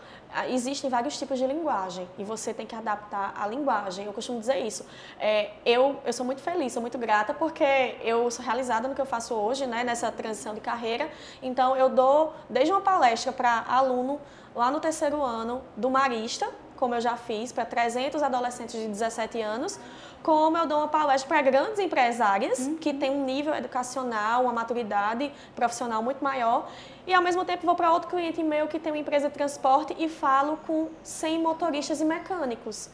existem 0.49 0.89
vários 0.89 1.19
tipos 1.19 1.39
de 1.39 1.47
linguagem 1.47 2.09
e 2.19 2.25
você 2.25 2.55
tem 2.55 2.67
que 2.67 2.75
adaptar 2.75 3.35
a 3.37 3.47
linguagem. 3.47 4.07
Eu 4.07 4.13
costumo 4.15 4.41
dizer 4.41 4.59
isso. 4.59 4.87
É, 5.21 5.51
eu, 5.65 6.01
eu 6.07 6.13
sou 6.13 6.25
muito 6.25 6.41
feliz, 6.41 6.73
sou 6.73 6.81
muito 6.81 6.97
grata 6.97 7.35
porque 7.35 7.97
eu 8.03 8.31
sou 8.31 8.43
realizada 8.43 8.89
no 8.89 8.95
que 8.95 9.01
eu 9.01 9.07
faço 9.07 9.35
hoje, 9.35 9.67
né, 9.67 9.85
nessa 9.85 10.11
transição 10.11 10.55
de 10.55 10.61
carreira. 10.61 11.11
Então, 11.43 11.77
eu 11.77 11.91
dou 11.91 12.33
desde 12.49 12.73
uma 12.73 12.81
palestra 12.81 13.31
para 13.31 13.65
aluno 13.69 14.19
lá 14.55 14.71
no 14.71 14.81
terceiro 14.81 15.23
ano 15.23 15.63
do 15.77 15.91
Marista, 15.91 16.49
como 16.77 16.95
eu 16.95 17.01
já 17.01 17.17
fiz 17.17 17.53
para 17.53 17.65
300 17.65 18.23
adolescentes 18.23 18.81
de 18.81 18.87
17 18.89 19.41
anos, 19.41 19.79
como 20.23 20.57
eu 20.57 20.67
dou 20.67 20.79
uma 20.79 20.89
palestra 20.89 21.29
para 21.29 21.43
grandes 21.43 21.79
empresárias 21.79 22.59
uhum. 22.59 22.77
que 22.77 22.95
têm 22.95 23.11
um 23.11 23.25
nível 23.25 23.55
educacional, 23.55 24.45
uma 24.45 24.53
maturidade 24.53 25.31
profissional 25.55 26.03
muito 26.03 26.25
maior, 26.25 26.69
e 27.07 27.13
ao 27.13 27.23
mesmo 27.23 27.45
tempo 27.45 27.67
vou 27.67 27.75
para 27.75 27.93
outro 27.93 28.09
cliente 28.09 28.43
meu 28.43 28.67
que 28.67 28.79
tem 28.79 28.91
uma 28.93 28.99
empresa 28.99 29.29
de 29.29 29.35
transporte 29.35 29.95
e 29.99 30.09
falo 30.09 30.57
com 30.67 30.89
100 31.03 31.41
motoristas 31.41 32.01
e 32.01 32.05
mecânicos. 32.05 32.89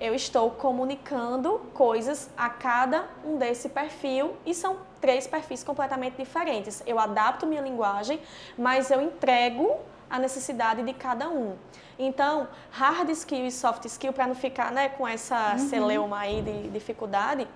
eu 0.00 0.14
estou 0.14 0.52
comunicando 0.52 1.58
coisas 1.74 2.30
a 2.36 2.48
cada 2.48 3.08
um 3.24 3.36
desse 3.36 3.68
perfil 3.68 4.36
e 4.46 4.54
são 4.54 4.76
três 5.00 5.26
perfis 5.26 5.64
completamente 5.64 6.16
diferentes. 6.16 6.82
Eu 6.86 6.98
adapto 7.00 7.46
minha 7.46 7.60
linguagem, 7.60 8.20
mas 8.56 8.92
eu 8.92 9.00
entrego 9.00 9.76
a 10.08 10.18
necessidade 10.18 10.82
de 10.82 10.92
cada 10.92 11.28
um. 11.28 11.56
Então, 11.98 12.46
hard 12.70 13.10
skill 13.10 13.46
e 13.46 13.50
soft 13.50 13.84
skill, 13.86 14.12
para 14.12 14.26
não 14.26 14.34
ficar 14.34 14.70
né, 14.70 14.88
com 14.88 15.06
essa 15.06 15.52
uhum. 15.52 15.68
celeuma 15.68 16.18
aí 16.20 16.40
de 16.40 16.68
dificuldade, 16.68 17.48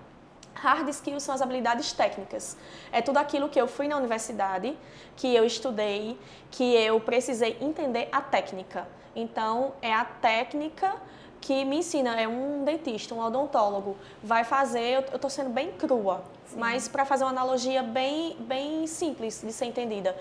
hard 0.55 0.89
skills 0.89 1.23
são 1.23 1.35
as 1.35 1.41
habilidades 1.41 1.93
técnicas. 1.93 2.57
É 2.91 3.01
tudo 3.01 3.19
aquilo 3.19 3.49
que 3.49 3.61
eu 3.61 3.69
fui 3.69 3.87
na 3.87 3.97
universidade, 3.97 4.77
que 5.17 5.33
eu 5.33 5.45
estudei, 5.45 6.19
que 6.51 6.75
eu 6.75 6.99
precisei 7.01 7.57
entender 7.61 8.09
a 8.11 8.21
técnica. 8.21 8.87
Então, 9.15 9.75
é 9.81 9.93
a 9.93 10.05
técnica 10.05 10.97
que 11.41 11.65
me 11.65 11.79
ensina, 11.79 12.19
é 12.21 12.27
um 12.29 12.65
dentista, 12.65 13.15
um 13.15 13.21
odontólogo, 13.21 13.97
vai 14.23 14.45
fazer, 14.45 14.95
eu 14.95 15.01
estou 15.01 15.29
sendo 15.29 15.51
bem 15.51 15.73
crua, 15.73 16.23
Sim. 16.47 16.59
mas 16.59 16.87
para 16.87 17.05
fazer 17.05 17.25
uma 17.25 17.31
analogia 17.31 17.83
bem, 17.83 18.37
bem 18.39 18.87
simples 18.87 19.43
de 19.45 19.53
ser 19.53 19.65
entendida. 19.67 20.17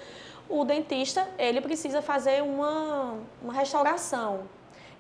O 0.51 0.63
dentista, 0.65 1.27
ele 1.39 1.61
precisa 1.61 2.01
fazer 2.01 2.43
uma, 2.43 3.17
uma 3.41 3.53
restauração, 3.53 4.41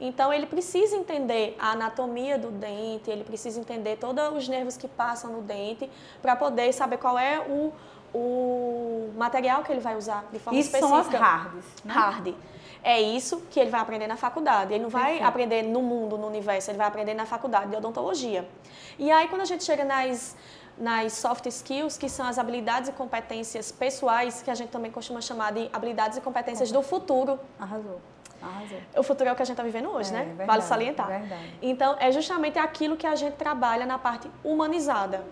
então, 0.01 0.33
ele 0.33 0.47
precisa 0.47 0.95
entender 0.95 1.55
a 1.59 1.73
anatomia 1.73 2.35
do 2.35 2.49
dente, 2.49 3.11
ele 3.11 3.23
precisa 3.23 3.59
entender 3.59 3.97
todos 3.97 4.35
os 4.35 4.47
nervos 4.47 4.75
que 4.75 4.87
passam 4.87 5.31
no 5.31 5.43
dente, 5.43 5.87
para 6.23 6.35
poder 6.35 6.73
saber 6.73 6.97
qual 6.97 7.19
é 7.19 7.39
o, 7.39 7.71
o 8.11 9.11
material 9.15 9.61
que 9.63 9.71
ele 9.71 9.79
vai 9.79 9.95
usar 9.95 10.25
de 10.31 10.39
forma 10.39 10.59
Isso 10.59 10.75
específica. 10.75 10.87
são 10.89 10.97
as 10.97 11.21
hards. 11.21 11.65
Né? 11.85 11.93
Hard. 11.93 12.35
É 12.83 12.99
isso 12.99 13.43
que 13.51 13.59
ele 13.59 13.69
vai 13.69 13.79
aprender 13.79 14.07
na 14.07 14.17
faculdade. 14.17 14.73
Ele 14.73 14.81
não 14.81 14.89
vai 14.89 15.03
Perfeito. 15.03 15.27
aprender 15.27 15.61
no 15.61 15.83
mundo, 15.83 16.17
no 16.17 16.25
universo, 16.25 16.71
ele 16.71 16.79
vai 16.79 16.87
aprender 16.87 17.13
na 17.13 17.27
faculdade 17.27 17.69
de 17.69 17.75
odontologia. 17.75 18.49
E 18.97 19.11
aí, 19.11 19.27
quando 19.27 19.41
a 19.41 19.45
gente 19.45 19.63
chega 19.63 19.85
nas, 19.85 20.35
nas 20.77 21.13
soft 21.13 21.45
skills, 21.45 21.97
que 21.97 22.09
são 22.09 22.25
as 22.25 22.37
habilidades 22.37 22.89
e 22.89 22.91
competências 22.93 23.71
pessoais, 23.71 24.41
que 24.41 24.49
a 24.49 24.55
gente 24.55 24.69
também 24.69 24.91
costuma 24.91 25.21
chamar 25.21 25.51
de 25.51 25.69
habilidades 25.71 26.17
e 26.17 26.21
competências 26.21 26.71
do 26.71 26.81
futuro. 26.81 27.39
Arrasou. 27.59 28.01
Arrasou. 28.41 28.79
O 28.97 29.03
futuro 29.03 29.29
é 29.29 29.33
o 29.33 29.35
que 29.35 29.41
a 29.41 29.45
gente 29.45 29.53
está 29.53 29.63
vivendo 29.63 29.89
hoje, 29.89 30.09
é, 30.09 30.13
né? 30.13 30.25
Verdade, 30.25 30.47
vale 30.47 30.61
salientar. 30.63 31.07
Verdade. 31.07 31.53
Então, 31.61 31.95
é 31.99 32.11
justamente 32.11 32.57
aquilo 32.57 32.97
que 32.97 33.05
a 33.05 33.15
gente 33.15 33.35
trabalha 33.35 33.85
na 33.85 33.99
parte 33.99 34.29
humanizada. 34.43 35.23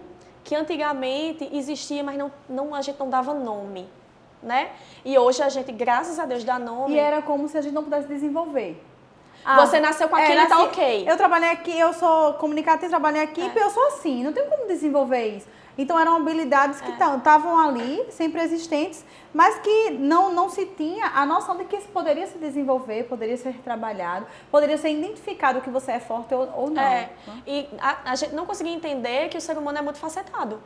Que 0.43 0.55
antigamente 0.55 1.49
existia, 1.51 2.03
mas 2.03 2.17
não, 2.17 2.31
não, 2.47 2.75
a 2.75 2.81
gente 2.81 2.99
não 2.99 3.09
dava 3.09 3.33
nome 3.33 3.89
né? 4.41 4.71
E 5.03 5.17
hoje 5.17 5.41
a 5.41 5.49
gente, 5.49 5.71
graças 5.71 6.17
a 6.17 6.25
Deus, 6.25 6.43
dá 6.43 6.57
nome. 6.57 6.95
E 6.95 6.97
era 6.97 7.21
como 7.21 7.47
se 7.47 7.57
a 7.57 7.61
gente 7.61 7.73
não 7.73 7.83
pudesse 7.83 8.07
desenvolver. 8.07 8.81
Ah, 9.43 9.65
você 9.65 9.79
nasceu 9.79 10.09
com 10.09 10.15
aquilo 10.15 10.41
e 10.41 10.47
tá 10.47 10.63
ok. 10.63 11.05
Eu 11.09 11.17
trabalhei 11.17 11.49
aqui, 11.49 11.77
eu 11.77 11.93
sou 11.93 12.33
comunicativa, 12.33 12.89
trabalhei 12.89 13.21
aqui, 13.21 13.41
é. 13.41 13.63
eu 13.63 13.69
sou 13.69 13.87
assim, 13.87 14.23
não 14.23 14.33
tem 14.33 14.47
como 14.47 14.67
desenvolver 14.67 15.27
isso. 15.27 15.47
Então 15.77 15.97
eram 15.97 16.17
habilidades 16.17 16.81
que 16.81 16.91
estavam 16.91 17.63
é. 17.63 17.67
ali, 17.67 18.05
sempre 18.11 18.41
existentes, 18.41 19.05
mas 19.33 19.59
que 19.59 19.91
não, 19.91 20.33
não 20.33 20.49
se 20.49 20.65
tinha 20.65 21.05
a 21.05 21.25
noção 21.25 21.55
de 21.55 21.63
que 21.63 21.77
isso 21.77 21.87
poderia 21.87 22.27
se 22.27 22.37
desenvolver, 22.37 23.03
poderia 23.03 23.37
ser 23.37 23.53
trabalhado, 23.63 24.27
poderia 24.51 24.77
ser 24.77 24.89
identificado 24.89 25.61
que 25.61 25.69
você 25.69 25.93
é 25.93 25.99
forte 26.01 26.33
ou, 26.35 26.49
ou 26.53 26.69
não. 26.69 26.83
É. 26.83 27.09
E 27.47 27.69
a, 27.79 28.11
a 28.11 28.15
gente 28.15 28.35
não 28.35 28.45
conseguia 28.45 28.73
entender 28.73 29.29
que 29.29 29.37
o 29.37 29.41
ser 29.41 29.57
humano 29.57 29.77
é 29.77 29.81
muito 29.81 29.99
facetado 29.99 30.61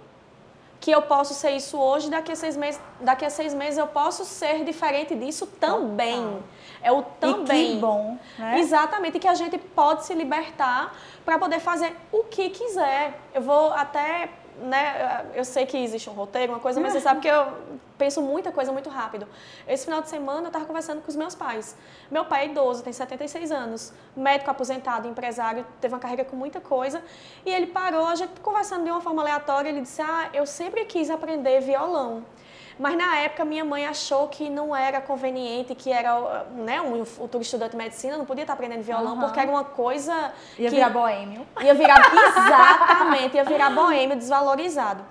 que 0.83 0.91
eu 0.91 1.01
posso 1.01 1.33
ser 1.33 1.51
isso 1.51 1.79
hoje, 1.79 2.09
daqui 2.09 2.33
a 2.33 2.35
seis 2.35 2.57
meses, 2.57 2.77
daqui 2.99 3.23
a 3.23 3.29
seis 3.29 3.53
meses 3.53 3.77
eu 3.77 3.87
posso 3.87 4.25
ser 4.25 4.65
diferente 4.65 5.15
disso 5.15 5.47
também. 5.47 6.43
É 6.81 6.91
o 6.91 7.01
também. 7.01 7.71
E 7.71 7.75
que 7.75 7.79
bom. 7.79 8.17
Né? 8.37 8.59
Exatamente, 8.59 9.17
que 9.17 9.29
a 9.29 9.33
gente 9.33 9.57
pode 9.57 10.03
se 10.05 10.13
libertar 10.13 10.93
para 11.23 11.39
poder 11.39 11.61
fazer 11.61 11.95
o 12.11 12.25
que 12.25 12.49
quiser. 12.49 13.17
Eu 13.33 13.41
vou 13.41 13.71
até 13.71 14.27
né, 14.61 15.25
eu 15.33 15.45
sei 15.45 15.65
que 15.65 15.77
existe 15.77 16.09
um 16.09 16.13
roteiro, 16.13 16.53
uma 16.53 16.59
coisa, 16.59 16.79
mas 16.79 16.93
você 16.93 17.01
sabe 17.01 17.21
que 17.21 17.27
eu 17.27 17.53
penso 17.97 18.21
muita 18.21 18.51
coisa 18.51 18.71
muito 18.71 18.89
rápido. 18.89 19.27
Esse 19.67 19.85
final 19.85 20.01
de 20.01 20.09
semana 20.09 20.41
eu 20.41 20.47
estava 20.47 20.65
conversando 20.65 21.01
com 21.01 21.09
os 21.09 21.15
meus 21.15 21.35
pais. 21.35 21.75
Meu 22.11 22.25
pai 22.25 22.43
é 22.43 22.45
idoso, 22.47 22.83
tem 22.83 22.93
76 22.93 23.51
anos, 23.51 23.93
médico 24.15 24.49
aposentado, 24.49 25.07
empresário, 25.07 25.65
teve 25.79 25.93
uma 25.93 25.99
carreira 25.99 26.25
com 26.25 26.35
muita 26.35 26.59
coisa, 26.59 27.01
e 27.45 27.49
ele 27.49 27.67
parou, 27.67 28.07
a 28.07 28.15
gente 28.15 28.39
conversando 28.41 28.83
de 28.83 28.91
uma 28.91 29.01
forma 29.01 29.21
aleatória, 29.21 29.69
ele 29.69 29.81
disse: 29.81 30.01
"Ah, 30.01 30.29
eu 30.33 30.45
sempre 30.45 30.85
quis 30.85 31.09
aprender 31.09 31.61
violão". 31.61 32.23
Mas 32.79 32.97
na 32.97 33.17
época 33.17 33.45
minha 33.45 33.63
mãe 33.63 33.85
achou 33.85 34.27
que 34.27 34.49
não 34.49 34.75
era 34.75 34.99
conveniente, 35.01 35.75
que 35.75 35.91
era, 35.91 36.45
né, 36.55 36.81
um 36.81 37.05
futuro 37.05 37.41
estudante 37.41 37.71
de 37.71 37.77
medicina 37.77 38.17
não 38.17 38.25
podia 38.25 38.43
estar 38.43 38.53
aprendendo 38.53 38.81
violão, 38.81 39.15
uhum. 39.15 39.21
porque 39.21 39.39
era 39.39 39.49
uma 39.49 39.63
coisa. 39.63 40.33
Ia 40.57 40.69
que 40.69 40.75
virar 40.75 40.89
boêmio. 40.89 41.47
Ia 41.61 41.73
virar, 41.73 41.99
exatamente, 42.13 43.35
ia 43.35 43.43
virar 43.43 43.69
boêmio, 43.69 44.15
desvalorizado. 44.15 45.03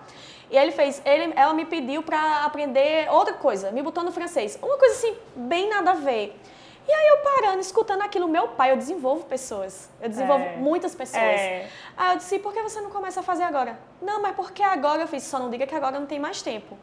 E 0.51 0.57
ele 0.57 0.71
fez, 0.73 1.01
ele, 1.05 1.33
ela 1.35 1.55
me 1.55 1.65
pediu 1.65 2.03
para 2.03 2.45
aprender 2.45 3.11
outra 3.11 3.33
coisa, 3.33 3.71
me 3.71 3.83
botou 3.83 4.05
no 4.05 4.13
francês. 4.13 4.59
Uma 4.63 4.77
coisa 4.77 4.95
assim, 4.95 5.17
bem 5.35 5.69
nada 5.69 5.93
a 5.93 5.95
ver. 5.95 6.39
E 6.87 6.93
aí 6.93 7.09
eu 7.09 7.19
parando, 7.19 7.61
escutando 7.61 8.03
aquilo, 8.03 8.29
meu 8.29 8.49
pai, 8.49 8.73
eu 8.73 8.77
desenvolvo 8.77 9.25
pessoas. 9.25 9.89
Eu 10.01 10.09
desenvolvo 10.09 10.45
é. 10.45 10.57
muitas 10.57 10.95
pessoas. 10.95 11.23
É. 11.23 11.69
Aí 11.97 12.15
eu 12.15 12.19
disse, 12.19 12.39
por 12.39 12.53
que 12.53 12.61
você 12.61 12.81
não 12.81 12.91
começa 12.91 13.21
a 13.21 13.23
fazer 13.23 13.45
agora? 13.45 13.79
Não, 14.01 14.21
mas 14.21 14.35
porque 14.35 14.63
agora 14.63 15.03
eu 15.03 15.09
fiz, 15.09 15.23
só 15.23 15.39
não 15.39 15.51
diga 15.51 15.67
que 15.67 15.75
agora 15.75 15.99
não 15.99 16.07
tem 16.07 16.19
mais 16.19 16.43
tempo. 16.43 16.77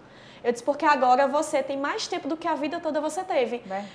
Eu 0.43 0.51
disse, 0.51 0.63
porque 0.63 0.85
agora 0.85 1.27
você 1.27 1.61
tem 1.61 1.77
mais 1.77 2.07
tempo 2.07 2.27
do 2.27 2.37
que 2.37 2.47
a 2.47 2.55
vida 2.55 2.79
toda 2.79 3.01
você 3.01 3.23
teve. 3.23 3.57
Verdade. 3.57 3.89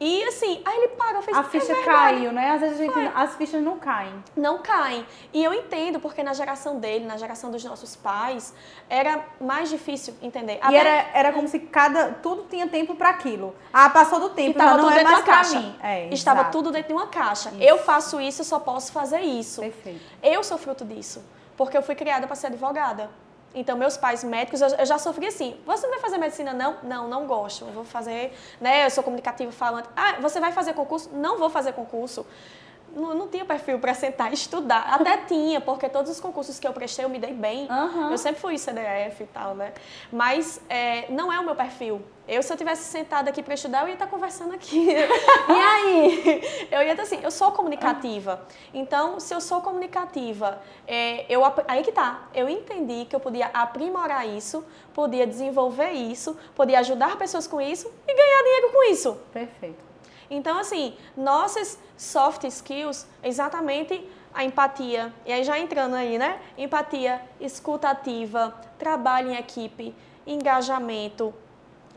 E 0.00 0.22
assim, 0.24 0.62
aí 0.64 0.78
ele 0.78 0.88
parou, 0.88 1.20
fez 1.22 1.36
A 1.36 1.42
ficha 1.42 1.72
é 1.72 1.84
caiu, 1.84 2.32
né? 2.32 2.52
Às 2.52 2.60
vezes 2.60 2.78
gente, 2.78 2.98
as 3.14 3.34
fichas 3.34 3.62
não 3.62 3.78
caem. 3.78 4.12
Não 4.36 4.58
caem. 4.58 5.04
E 5.32 5.42
eu 5.42 5.52
entendo, 5.52 5.98
porque 5.98 6.22
na 6.22 6.32
geração 6.32 6.78
dele, 6.78 7.04
na 7.04 7.16
geração 7.16 7.50
dos 7.50 7.64
nossos 7.64 7.96
pais, 7.96 8.54
era 8.88 9.24
mais 9.40 9.68
difícil 9.68 10.14
entender. 10.22 10.60
E 10.70 10.76
era, 10.76 11.10
era 11.12 11.32
como 11.32 11.48
se 11.48 11.58
cada. 11.58 12.12
Tudo 12.12 12.46
tinha 12.48 12.68
tempo 12.68 12.94
para 12.94 13.08
aquilo. 13.08 13.56
Ah, 13.72 13.90
passou 13.90 14.20
do 14.20 14.30
tempo, 14.30 14.58
já 14.58 14.76
não 14.76 14.90
é 14.90 15.02
mais 15.02 15.20
pra 15.22 15.34
caixa. 15.36 15.58
mim. 15.58 15.76
É, 15.82 16.08
Estava 16.10 16.40
exato. 16.40 16.52
tudo 16.52 16.70
dentro 16.70 16.88
de 16.88 16.94
uma 16.94 17.08
caixa. 17.08 17.48
Isso. 17.50 17.62
Eu 17.62 17.78
faço 17.78 18.20
isso, 18.20 18.42
eu 18.42 18.46
só 18.46 18.60
posso 18.60 18.92
fazer 18.92 19.20
isso. 19.20 19.60
Perfeito. 19.60 20.00
Eu 20.22 20.44
sou 20.44 20.58
fruto 20.58 20.84
disso. 20.84 21.24
Porque 21.56 21.76
eu 21.76 21.82
fui 21.82 21.96
criada 21.96 22.26
para 22.26 22.36
ser 22.36 22.46
advogada. 22.46 23.10
Então, 23.54 23.76
meus 23.76 23.96
pais 23.96 24.22
médicos, 24.22 24.60
eu, 24.60 24.84
já 24.84 24.98
sofri 24.98 25.26
assim. 25.26 25.56
Você 25.66 25.86
não 25.86 25.94
vai 25.94 26.00
fazer 26.00 26.18
medicina, 26.18 26.52
não? 26.52 26.76
Não, 26.82 27.08
não 27.08 27.26
gosto. 27.26 27.64
Vou 27.66 27.84
fazer, 27.84 28.32
né? 28.60 28.84
Eu 28.84 28.90
sou 28.90 29.02
comunicativa 29.02 29.50
falante. 29.50 29.88
Ah, 29.96 30.16
você 30.20 30.38
vai 30.38 30.52
fazer 30.52 30.74
concurso? 30.74 31.10
Não 31.12 31.38
vou 31.38 31.50
fazer 31.50 31.72
concurso 31.72 32.26
não, 32.94 33.14
não 33.14 33.28
tinha 33.28 33.44
perfil 33.44 33.78
para 33.78 33.94
sentar 33.94 34.30
e 34.30 34.34
estudar. 34.34 34.86
Até 34.92 35.16
tinha, 35.26 35.60
porque 35.60 35.88
todos 35.88 36.10
os 36.10 36.20
concursos 36.20 36.58
que 36.58 36.66
eu 36.66 36.72
prestei 36.72 37.04
eu 37.04 37.08
me 37.08 37.18
dei 37.18 37.32
bem. 37.32 37.68
Uhum. 37.70 38.10
Eu 38.10 38.18
sempre 38.18 38.40
fui 38.40 38.58
CDF 38.58 39.22
e 39.22 39.26
tal, 39.26 39.54
né? 39.54 39.72
Mas 40.12 40.60
é, 40.68 41.10
não 41.10 41.32
é 41.32 41.38
o 41.38 41.44
meu 41.44 41.54
perfil. 41.54 42.02
Eu, 42.26 42.42
se 42.42 42.52
eu 42.52 42.56
tivesse 42.58 42.84
sentada 42.84 43.30
aqui 43.30 43.42
para 43.42 43.54
estudar, 43.54 43.82
eu 43.82 43.88
ia 43.88 43.94
estar 43.94 44.06
conversando 44.06 44.52
aqui. 44.54 44.88
e 44.92 45.52
aí? 45.52 46.68
Eu 46.70 46.82
ia 46.82 46.90
estar 46.90 47.02
assim, 47.04 47.20
eu 47.22 47.30
sou 47.30 47.50
comunicativa. 47.52 48.46
Então, 48.74 49.18
se 49.18 49.34
eu 49.34 49.40
sou 49.40 49.62
comunicativa, 49.62 50.60
é, 50.86 51.24
eu, 51.28 51.42
aí 51.66 51.82
que 51.82 51.92
tá. 51.92 52.28
Eu 52.34 52.48
entendi 52.48 53.06
que 53.06 53.16
eu 53.16 53.20
podia 53.20 53.46
aprimorar 53.46 54.28
isso, 54.28 54.62
podia 54.92 55.26
desenvolver 55.26 55.92
isso, 55.92 56.36
podia 56.54 56.80
ajudar 56.80 57.16
pessoas 57.16 57.46
com 57.46 57.60
isso 57.60 57.90
e 58.06 58.14
ganhar 58.14 58.42
dinheiro 58.42 58.72
com 58.72 58.92
isso. 58.92 59.18
Perfeito. 59.32 59.87
Então, 60.30 60.58
assim, 60.58 60.96
nossas 61.16 61.78
soft 61.96 62.44
skills 62.44 63.06
exatamente 63.22 64.06
a 64.32 64.44
empatia. 64.44 65.12
E 65.24 65.32
aí 65.32 65.42
já 65.42 65.58
entrando 65.58 65.94
aí, 65.94 66.18
né? 66.18 66.40
Empatia, 66.56 67.20
escutativa, 67.40 68.54
trabalho 68.78 69.30
em 69.30 69.36
equipe, 69.36 69.94
engajamento, 70.26 71.34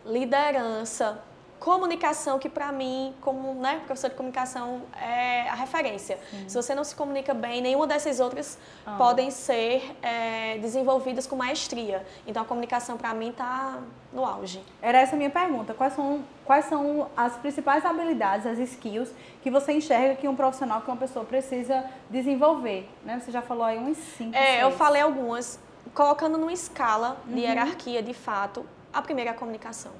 liderança, 0.06 1.22
comunicação, 1.62 2.40
que 2.40 2.50
para 2.50 2.72
mim, 2.72 3.14
como 3.22 3.54
né, 3.54 3.82
professor 3.86 4.10
de 4.10 4.16
comunicação, 4.16 4.82
é 5.00 5.48
a 5.48 5.54
referência. 5.54 6.18
Sim. 6.32 6.50
Se 6.50 6.56
você 6.56 6.74
não 6.74 6.84
se 6.84 6.96
comunica 6.96 7.36
bem, 7.36 7.62
nenhuma 7.62 7.86
dessas 7.86 8.20
outras 8.20 8.58
ah. 8.84 8.96
podem 8.98 9.30
ser 9.30 9.96
é, 10.02 10.58
desenvolvidas 10.58 11.28
com 11.28 11.36
maestria. 11.36 12.04
Então, 12.26 12.42
a 12.42 12.46
comunicação, 12.46 12.98
para 12.98 13.14
mim, 13.14 13.30
está 13.30 13.78
no 14.12 14.26
auge. 14.26 14.64
Era 14.82 15.02
essa 15.02 15.16
a 15.16 15.18
minha 15.18 15.30
pergunta. 15.30 15.76
Quais 15.76 15.94
são, 15.94 16.24
quais 16.44 16.66
são 16.66 17.08
as 17.16 17.34
principais 17.38 17.86
habilidades, 17.86 18.48
as 18.48 18.58
skills, 18.58 19.12
que 19.44 19.52
você 19.52 19.72
enxerga 19.72 20.16
que 20.16 20.28
um 20.28 20.36
profissional, 20.36 20.82
que 20.82 20.90
uma 20.90 20.98
pessoa 20.98 21.24
precisa 21.24 21.86
desenvolver? 22.10 22.90
Né? 23.06 23.22
Você 23.24 23.32
já 23.32 23.44
falou 23.44 23.66
aí 23.66 23.78
uns 23.78 23.98
cinco, 24.18 24.36
É, 24.36 24.54
seis. 24.54 24.62
eu 24.64 24.72
falei 24.72 25.04
algumas. 25.04 25.60
Colocando 25.94 26.40
numa 26.40 26.54
escala 26.54 27.18
de 27.28 27.34
uhum. 27.34 27.40
hierarquia, 27.40 28.02
de 28.02 28.16
fato, 28.16 28.66
a 28.92 29.00
primeira 29.00 29.30
é 29.30 29.34
a 29.34 29.38
comunicação 29.38 29.92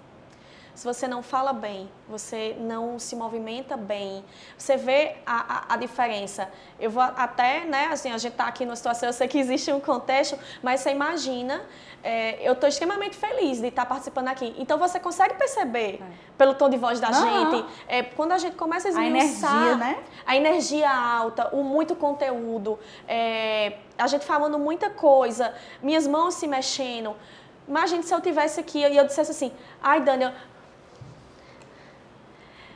se 0.74 0.86
você 0.86 1.08
não 1.08 1.22
fala 1.22 1.54
bem, 1.54 1.90
você 2.08 2.56
não 2.60 2.98
se 2.98 3.16
movimenta 3.16 3.76
bem, 3.76 4.24
você 4.58 4.78
vê 4.78 5.16
a, 5.26 5.72
a, 5.72 5.74
a 5.74 5.78
diferença. 5.78 6.50
Eu 6.80 6.90
vou 6.90 7.04
até, 7.04 7.66
né, 7.66 7.90
assim, 7.92 8.12
a 8.12 8.18
gente 8.18 8.32
está 8.32 8.48
aqui 8.48 8.66
numa 8.66 8.76
situação, 8.76 9.10
eu 9.10 9.14
sei 9.14 9.28
que 9.28 9.38
existe 9.38 9.72
um 9.72 9.80
contexto, 9.80 10.38
mas 10.64 10.82
você 10.82 10.92
imagina, 10.92 11.62
é, 12.04 12.40
eu 12.48 12.54
estou 12.54 12.68
extremamente 12.68 13.18
feliz 13.18 13.60
de 13.60 13.68
estar 13.68 13.86
participando 13.86 14.30
aqui. 14.30 14.56
Então 14.58 14.78
você 14.78 15.00
consegue 15.00 15.36
perceber 15.36 16.00
é. 16.02 16.06
pelo 16.38 16.54
tom 16.54 16.70
de 16.70 16.78
voz 16.78 17.00
da 17.00 17.12
gente, 17.12 17.66
é, 17.88 18.04
quando 18.04 18.32
a 18.32 18.38
gente 18.38 18.56
começa 18.56 18.88
a 18.88 18.92
esmiuçar, 18.92 19.54
a 19.54 19.58
energia, 19.58 19.78
né? 19.78 20.04
A 20.26 20.36
energia 20.36 20.90
alta, 20.90 21.50
o 21.56 21.64
muito 21.64 21.96
conteúdo, 21.96 22.80
é, 23.08 23.78
a 23.98 24.08
gente 24.08 24.26
falando 24.26 24.58
muita 24.58 24.90
coisa, 24.90 25.54
minhas 25.82 26.08
mãos 26.08 26.36
se 26.36 26.48
mexendo. 26.48 27.16
Imagina 27.68 28.02
se 28.04 28.14
eu 28.14 28.20
tivesse 28.20 28.60
aqui 28.60 28.80
e 28.80 28.98
eu 28.98 29.06
dissesse 29.06 29.32
assim, 29.32 29.52
ai, 29.82 30.02
Dani. 30.02 30.34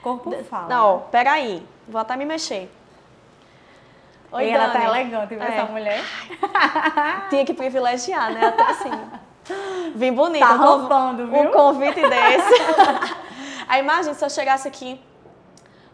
Corpo 0.06 0.32
fala. 0.44 0.68
Não, 0.68 1.00
peraí, 1.10 1.68
vou 1.88 2.00
até 2.00 2.16
me 2.16 2.26
mexer. 2.26 2.72
Oi, 4.32 4.50
e 4.50 4.52
Dani. 4.52 4.64
ela 4.64 4.72
tá 4.72 4.84
elegante, 4.84 5.30
viu, 5.30 5.42
é. 5.42 5.48
essa 5.48 5.72
mulher? 5.72 6.04
Tinha 7.32 7.44
que 7.44 7.56
privilegiar, 7.56 8.32
né? 8.32 8.46
Até 8.46 8.64
assim. 8.70 8.92
Vim 9.96 10.14
bonita. 10.14 10.46
Tá 10.46 10.54
roubando, 10.54 11.26
viu? 11.26 11.42
Um 11.42 11.52
convite 11.52 12.02
desse. 12.08 12.54
A 13.68 13.80
imagem, 13.80 14.14
se 14.14 14.24
eu 14.24 14.30
chegasse 14.30 14.68
aqui... 14.68 15.02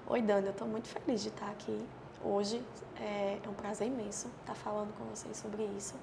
Oi, 0.08 0.22
Dani, 0.22 0.48
eu 0.48 0.53
tô 0.53 0.65
muito 0.65 0.89
feliz 0.89 1.22
de 1.22 1.30
estar 1.30 1.46
aqui 1.46 1.80
hoje. 2.22 2.62
É, 3.00 3.38
é 3.41 3.50
um 3.50 3.53
prazer 3.53 3.88
imenso 3.88 4.30
estar 4.41 4.56
falando 4.56 4.94
com 4.98 5.06
vocês 5.06 5.38
sobre 5.38 5.63
isso. 5.77 5.96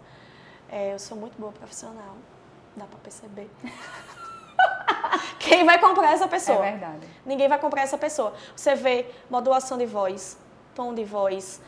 É, 0.70 0.94
eu 0.94 0.98
sou 0.98 1.18
muito 1.18 1.38
boa 1.38 1.52
profissional, 1.52 2.16
dá 2.74 2.86
para 2.86 2.98
perceber. 3.00 3.50
Quem 5.38 5.64
vai 5.64 5.78
comprar 5.78 6.12
essa 6.12 6.28
pessoa? 6.28 6.66
É 6.66 6.72
verdade. 6.72 7.06
Ninguém 7.24 7.48
vai 7.48 7.58
comprar 7.58 7.82
essa 7.82 7.98
pessoa. 7.98 8.32
Você 8.54 8.74
vê 8.74 9.06
modulação 9.30 9.78
de 9.78 9.86
voz, 9.86 10.38
tom 10.74 10.94
de 10.94 11.04
voz, 11.04 11.60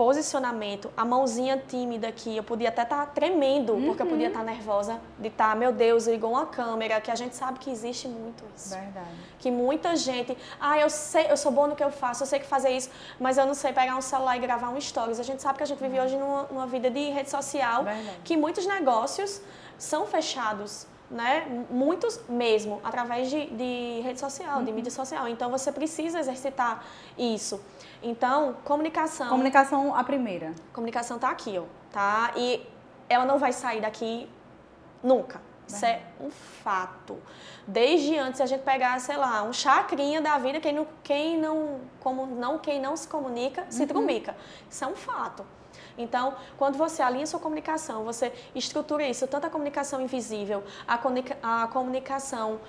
posicionamento, 0.00 0.90
a 0.96 1.04
mãozinha 1.04 1.62
tímida 1.68 2.08
aqui, 2.08 2.34
eu 2.34 2.42
podia 2.42 2.70
até 2.70 2.84
estar 2.84 3.04
tá 3.04 3.06
tremendo, 3.06 3.74
uhum. 3.74 3.84
porque 3.84 4.00
eu 4.00 4.06
podia 4.06 4.28
estar 4.28 4.38
tá 4.38 4.44
nervosa 4.46 4.98
de 5.18 5.28
estar, 5.28 5.50
tá, 5.50 5.54
meu 5.54 5.72
Deus, 5.72 6.06
ligou 6.06 6.30
uma 6.30 6.46
câmera, 6.46 6.98
que 7.02 7.10
a 7.10 7.14
gente 7.14 7.36
sabe 7.36 7.58
que 7.58 7.70
existe 7.70 8.08
muito 8.08 8.42
isso. 8.56 8.74
Verdade. 8.74 9.10
Que 9.38 9.50
muita 9.50 9.94
gente, 9.96 10.34
ah, 10.58 10.78
eu 10.78 10.88
sei, 10.88 11.26
eu 11.30 11.36
sou 11.36 11.52
boa 11.52 11.68
no 11.68 11.76
que 11.76 11.84
eu 11.84 11.90
faço, 11.90 12.22
eu 12.22 12.26
sei 12.26 12.38
que 12.38 12.46
fazer 12.46 12.70
isso, 12.70 12.88
mas 13.18 13.36
eu 13.36 13.44
não 13.44 13.52
sei 13.52 13.74
pegar 13.74 13.94
um 13.94 14.00
celular 14.00 14.38
e 14.38 14.40
gravar 14.40 14.70
um 14.70 14.80
stories. 14.80 15.20
A 15.20 15.22
gente 15.22 15.42
sabe 15.42 15.58
que 15.58 15.64
a 15.64 15.66
gente 15.66 15.78
vive 15.78 15.98
uhum. 15.98 16.04
hoje 16.06 16.16
numa, 16.16 16.42
numa, 16.44 16.66
vida 16.66 16.88
de 16.88 17.10
rede 17.10 17.28
social, 17.28 17.84
Verdade. 17.84 18.20
que 18.24 18.38
muitos 18.38 18.64
negócios 18.66 19.42
são 19.76 20.06
fechados 20.06 20.86
né? 21.10 21.66
Muitos 21.70 22.20
mesmo, 22.28 22.80
através 22.84 23.28
de, 23.28 23.46
de 23.46 24.00
rede 24.02 24.20
social, 24.20 24.58
uhum. 24.58 24.64
de 24.64 24.72
mídia 24.72 24.90
social. 24.90 25.26
Então 25.28 25.50
você 25.50 25.72
precisa 25.72 26.20
exercitar 26.20 26.84
isso. 27.18 27.60
Então, 28.02 28.56
comunicação. 28.64 29.28
Comunicação 29.28 29.94
a 29.94 30.04
primeira. 30.04 30.52
Comunicação 30.72 31.18
tá 31.18 31.30
aqui, 31.30 31.58
ó, 31.58 31.64
tá? 31.92 32.32
E 32.36 32.66
ela 33.08 33.24
não 33.24 33.38
vai 33.38 33.52
sair 33.52 33.80
daqui 33.80 34.28
nunca. 35.02 35.40
Isso 35.66 35.84
é 35.84 36.02
um 36.20 36.30
fato. 36.30 37.16
Desde 37.66 38.18
antes 38.18 38.40
a 38.40 38.46
gente 38.46 38.62
pegar, 38.62 38.98
sei 39.00 39.16
lá, 39.16 39.42
um 39.44 39.52
chacrinha 39.52 40.20
da 40.20 40.36
vida, 40.38 40.60
quem 40.60 40.72
não, 40.72 40.86
quem 41.02 41.38
não, 41.38 41.80
como, 42.00 42.26
não, 42.26 42.58
quem 42.58 42.80
não 42.80 42.96
se 42.96 43.06
comunica, 43.06 43.64
se 43.70 43.82
uhum. 43.82 43.88
trumica. 43.88 44.36
Isso 44.68 44.84
é 44.84 44.86
um 44.88 44.96
fato. 44.96 45.46
Então, 45.96 46.34
quando 46.58 46.76
você 46.76 47.02
alinha 47.02 47.26
sua 47.26 47.40
comunicação, 47.40 48.04
você 48.04 48.32
estrutura 48.54 49.06
isso, 49.06 49.26
tanto 49.26 49.46
a 49.46 49.50
comunicação 49.50 50.00
invisível, 50.00 50.62
a, 50.86 50.98
comunica 50.98 51.36
a 51.42 51.66
comunicação 51.68 52.60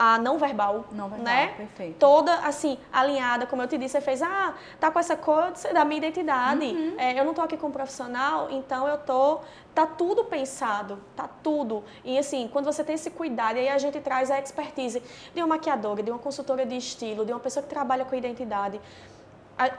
a 0.00 0.16
não 0.16 0.38
verbal, 0.38 0.86
não 0.92 1.10
verbal, 1.10 1.24
né? 1.26 1.48
Perfeito. 1.48 1.98
Toda 1.98 2.32
assim 2.36 2.78
alinhada, 2.90 3.46
como 3.46 3.60
eu 3.60 3.68
te 3.68 3.76
disse, 3.76 3.92
você 3.92 4.00
fez, 4.00 4.22
ah, 4.22 4.54
tá 4.80 4.90
com 4.90 4.98
essa 4.98 5.14
cor 5.14 5.52
da 5.74 5.84
minha 5.84 5.98
identidade. 5.98 6.64
Uhum. 6.64 6.94
É, 6.96 7.20
eu 7.20 7.22
não 7.22 7.34
tô 7.34 7.42
aqui 7.42 7.54
como 7.58 7.70
profissional, 7.70 8.48
então 8.50 8.88
eu 8.88 8.96
tô, 8.96 9.40
tá 9.74 9.86
tudo 9.86 10.24
pensado, 10.24 10.98
tá 11.14 11.28
tudo. 11.42 11.84
E 12.02 12.16
assim, 12.16 12.48
quando 12.50 12.64
você 12.64 12.82
tem 12.82 12.94
esse 12.94 13.10
cuidado, 13.10 13.58
aí 13.58 13.68
a 13.68 13.76
gente 13.76 14.00
traz 14.00 14.30
a 14.30 14.38
expertise 14.40 15.02
de 15.34 15.40
uma 15.42 15.48
maquiadora, 15.48 16.02
de 16.02 16.10
uma 16.10 16.18
consultora 16.18 16.64
de 16.64 16.78
estilo, 16.78 17.26
de 17.26 17.32
uma 17.32 17.40
pessoa 17.40 17.62
que 17.62 17.68
trabalha 17.68 18.06
com 18.06 18.16
identidade 18.16 18.80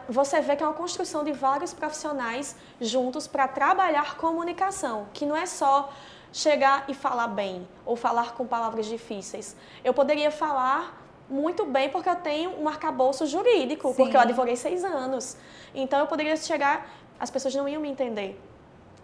você 0.08 0.42
vê 0.42 0.56
que 0.56 0.64
é 0.64 0.66
uma 0.66 0.74
construção 0.74 1.24
de 1.24 1.32
vários 1.32 1.74
profissionais 1.74 2.56
juntos 2.80 3.28
para 3.28 3.48
trabalhar 3.48 4.16
comunicação, 4.18 5.08
que 5.14 5.26
não 5.26 5.36
é 5.36 5.46
só 5.46 5.92
chegar 6.32 6.86
e 6.88 6.94
falar 6.94 7.28
bem 7.28 7.68
ou 7.86 7.96
falar 7.96 8.34
com 8.34 8.46
palavras 8.46 8.86
difíceis. 8.86 9.56
Eu 9.84 9.94
poderia 9.94 10.32
falar 10.32 11.02
muito 11.30 11.66
bem 11.66 11.90
porque 11.90 12.10
eu 12.10 12.16
tenho 12.16 12.62
um 12.62 12.68
arcabouço 12.68 13.26
jurídico, 13.26 13.90
Sim. 13.90 13.96
porque 13.96 14.16
eu 14.16 14.22
advoguei 14.22 14.56
seis 14.56 14.84
anos. 14.84 15.38
Então 15.74 16.00
eu 16.00 16.08
poderia 16.08 16.36
chegar, 16.36 16.90
as 17.20 17.30
pessoas 17.30 17.56
não 17.56 17.68
iam 17.68 17.82
me 17.82 17.90
entender 17.90 18.40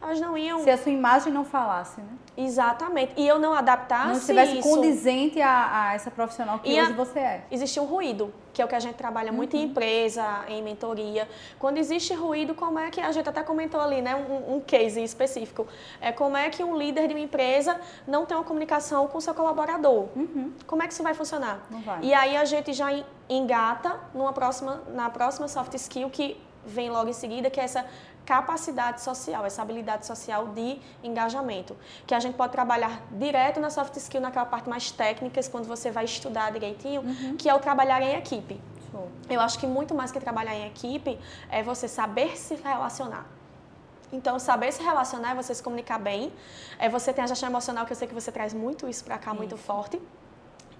elas 0.02 0.20
não 0.20 0.38
iam. 0.38 0.60
Se 0.60 0.70
a 0.70 0.78
sua 0.78 0.92
imagem 0.92 1.34
não 1.34 1.44
falasse, 1.44 2.00
né? 2.00 2.10
Exatamente. 2.38 3.14
E 3.18 3.28
eu 3.28 3.40
não 3.40 3.54
adaptasse. 3.54 4.08
Não 4.08 4.14
estivesse 4.14 4.60
isso, 4.60 4.70
condizente 4.70 5.42
a, 5.42 5.90
a, 5.90 5.94
essa 5.96 6.12
profissional 6.12 6.60
que 6.60 6.70
hoje 6.70 6.94
você 6.94 7.20
é. 7.20 7.44
Existe 7.50 7.80
um 7.80 7.86
ruído, 7.86 8.32
que 8.54 8.62
é 8.62 8.66
o 8.66 8.68
que 8.68 8.76
a 8.76 8.80
gente 8.80 8.96
trabalha 8.96 9.32
muito 9.32 9.56
uhum. 9.56 9.64
em 9.64 9.66
empresa, 9.66 10.46
em 10.48 10.62
mentoria. 10.62 11.28
Quando 11.58 11.78
existe 11.78 12.14
ruído, 12.14 12.54
como 12.54 12.78
é 12.78 12.92
que. 12.92 13.02
A 13.02 13.12
gente 13.12 13.28
até 13.28 13.42
comentou 13.42 13.82
ali, 13.82 14.02
né? 14.02 14.16
Um, 14.16 14.58
um 14.58 14.62
case 14.62 15.04
específico. 15.04 15.68
É 16.00 16.12
como 16.12 16.38
é 16.38 16.50
que 16.50 16.64
um 16.64 16.78
líder 16.78 17.08
de 17.08 17.16
uma 17.16 17.20
empresa 17.20 17.80
não 18.08 18.26
tem 18.26 18.38
uma 18.38 18.44
comunicação 18.44 19.08
com 19.08 19.20
seu 19.20 19.34
colaborador. 19.34 20.08
Uhum. 20.16 20.54
Como 20.68 20.84
é 20.84 20.88
que 20.88 20.94
isso 20.94 21.04
vai 21.04 21.16
funcionar? 21.16 21.66
Não 21.72 21.82
vai. 21.82 22.02
E 22.04 22.14
aí 22.14 22.38
a 22.38 22.46
gente 22.46 22.72
já 22.72 22.88
engata 23.28 24.00
numa 24.14 24.32
próxima, 24.32 24.84
na 24.94 25.10
próxima 25.10 25.48
soft 25.48 25.74
skill 25.74 26.10
que 26.10 26.40
vem 26.68 26.90
logo 26.90 27.10
em 27.10 27.14
seguida, 27.14 27.50
que 27.50 27.60
é 27.60 27.64
essa 27.64 27.86
capacidade 28.28 29.02
social, 29.02 29.46
essa 29.46 29.62
habilidade 29.62 30.06
social 30.06 30.50
de 30.50 30.82
engajamento, 31.02 31.78
que 32.06 32.14
a 32.14 32.20
gente 32.20 32.36
pode 32.36 32.52
trabalhar 32.52 33.02
direto 33.10 33.58
na 33.62 33.70
soft 33.70 33.96
skill, 33.96 34.20
naquela 34.20 34.46
parte 34.46 34.68
mais 34.68 34.92
técnica, 34.92 35.42
quando 35.50 35.66
você 35.66 35.90
vai 35.90 36.04
estudar 36.04 36.52
direitinho, 36.52 37.02
uhum. 37.02 37.38
que 37.38 37.48
é 37.48 37.56
o 37.56 37.60
trabalhar 37.60 38.02
em 38.02 38.18
equipe. 38.18 38.60
Show. 38.92 39.08
Eu 39.30 39.40
acho 39.40 39.58
que 39.58 39.66
muito 39.66 39.96
mais 39.96 40.12
que 40.12 40.20
trabalhar 40.20 40.54
em 40.54 40.68
equipe 40.68 41.18
é 41.50 41.64
você 41.64 41.88
saber 41.88 42.38
se 42.38 42.56
relacionar. 42.56 43.26
Então, 44.12 44.38
saber 44.40 44.74
se 44.74 44.84
relacionar 44.84 45.32
é 45.32 45.36
você 45.36 45.56
se 45.56 45.64
comunicar 45.64 45.98
bem, 45.98 46.34
é 46.78 46.90
você 46.90 47.14
ter 47.14 47.22
a 47.22 47.28
gestão 47.28 47.48
emocional, 47.48 47.86
que 47.86 47.94
eu 47.94 47.96
sei 47.96 48.10
que 48.10 48.14
você 48.14 48.32
traz 48.32 48.54
muito 48.54 48.90
isso 48.90 49.06
para 49.06 49.18
cá, 49.18 49.32
isso. 49.32 49.40
muito 49.40 49.56
forte. 49.56 50.02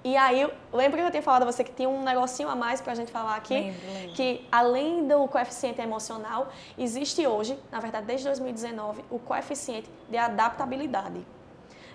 E 0.04 0.16
aí, 0.16 0.50
lembra 0.72 1.02
que 1.02 1.08
eu 1.08 1.12
tinha 1.12 1.24
falado 1.24 1.44
a 1.44 1.46
você 1.46 1.64
que 1.64 1.72
tinha 1.72 1.90
um 1.90 2.04
negocinho 2.04 2.50
a 2.50 2.56
mais 2.56 2.80
para 2.80 2.94
a 2.94 2.96
gente 2.96 3.12
falar 3.12 3.36
aqui? 3.36 3.54
Lembro, 3.54 3.94
lembro. 3.94 4.16
Que 4.16 4.48
além 4.52 5.08
do 5.08 5.28
coeficiente 5.28 5.82
emocional, 5.82 6.50
existe 6.78 7.26
hoje, 7.26 7.60
na 7.72 7.80
verdade 7.80 8.06
desde 8.06 8.26
2019, 8.28 9.04
o 9.10 9.20
coeficiente 9.20 9.90
de 10.10 10.18
adaptabilidade. 10.18 11.26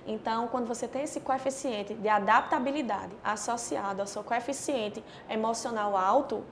Então, 0.07 0.49
quando 0.49 0.67
você 0.67 0.88
tem 0.88 1.05
esse 1.05 1.21
coeficiente 1.21 1.95
de 1.95 2.09
adaptabilidade 2.09 3.12
associado 3.23 4.01
ao 4.01 4.07
seu 4.07 4.25
coeficiente 4.25 5.03
emocional 5.31 5.97
alto, 5.97 6.45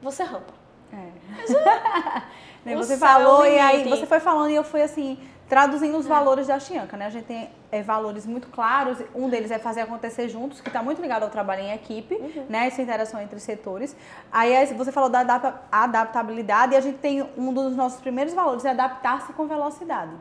você 0.00 0.24
rampa. 0.24 0.52
É. 0.92 2.74
você 2.74 2.98
falou 2.98 3.46
e 3.46 3.58
aí 3.58 3.88
você 3.88 4.04
foi 4.04 4.20
falando 4.20 4.50
e 4.50 4.56
eu 4.56 4.64
fui 4.64 4.82
assim, 4.82 5.18
traduzindo 5.52 5.98
os 5.98 6.06
é. 6.06 6.08
valores 6.08 6.46
da 6.46 6.58
Chianca, 6.58 6.96
né? 6.96 7.04
A 7.04 7.10
gente 7.10 7.26
tem 7.26 7.50
é, 7.70 7.82
valores 7.82 8.24
muito 8.24 8.48
claros. 8.48 8.96
Um 9.14 9.28
deles 9.28 9.50
é 9.50 9.58
fazer 9.58 9.82
acontecer 9.82 10.26
juntos, 10.26 10.62
que 10.62 10.68
está 10.70 10.82
muito 10.82 11.02
ligado 11.02 11.24
ao 11.24 11.28
trabalho 11.28 11.60
em 11.60 11.74
equipe, 11.74 12.14
uhum. 12.14 12.46
né? 12.48 12.68
Essa 12.68 12.80
interação 12.80 13.20
entre 13.20 13.38
setores. 13.38 13.94
Aí 14.32 14.64
você 14.74 14.90
falou 14.90 15.10
da 15.10 15.20
adaptabilidade 15.70 16.72
e 16.72 16.76
a 16.76 16.80
gente 16.80 16.96
tem 16.96 17.22
um 17.36 17.52
dos 17.52 17.76
nossos 17.76 18.00
primeiros 18.00 18.32
valores 18.32 18.64
é 18.64 18.70
adaptar-se 18.70 19.30
com 19.34 19.46
velocidade. 19.46 20.12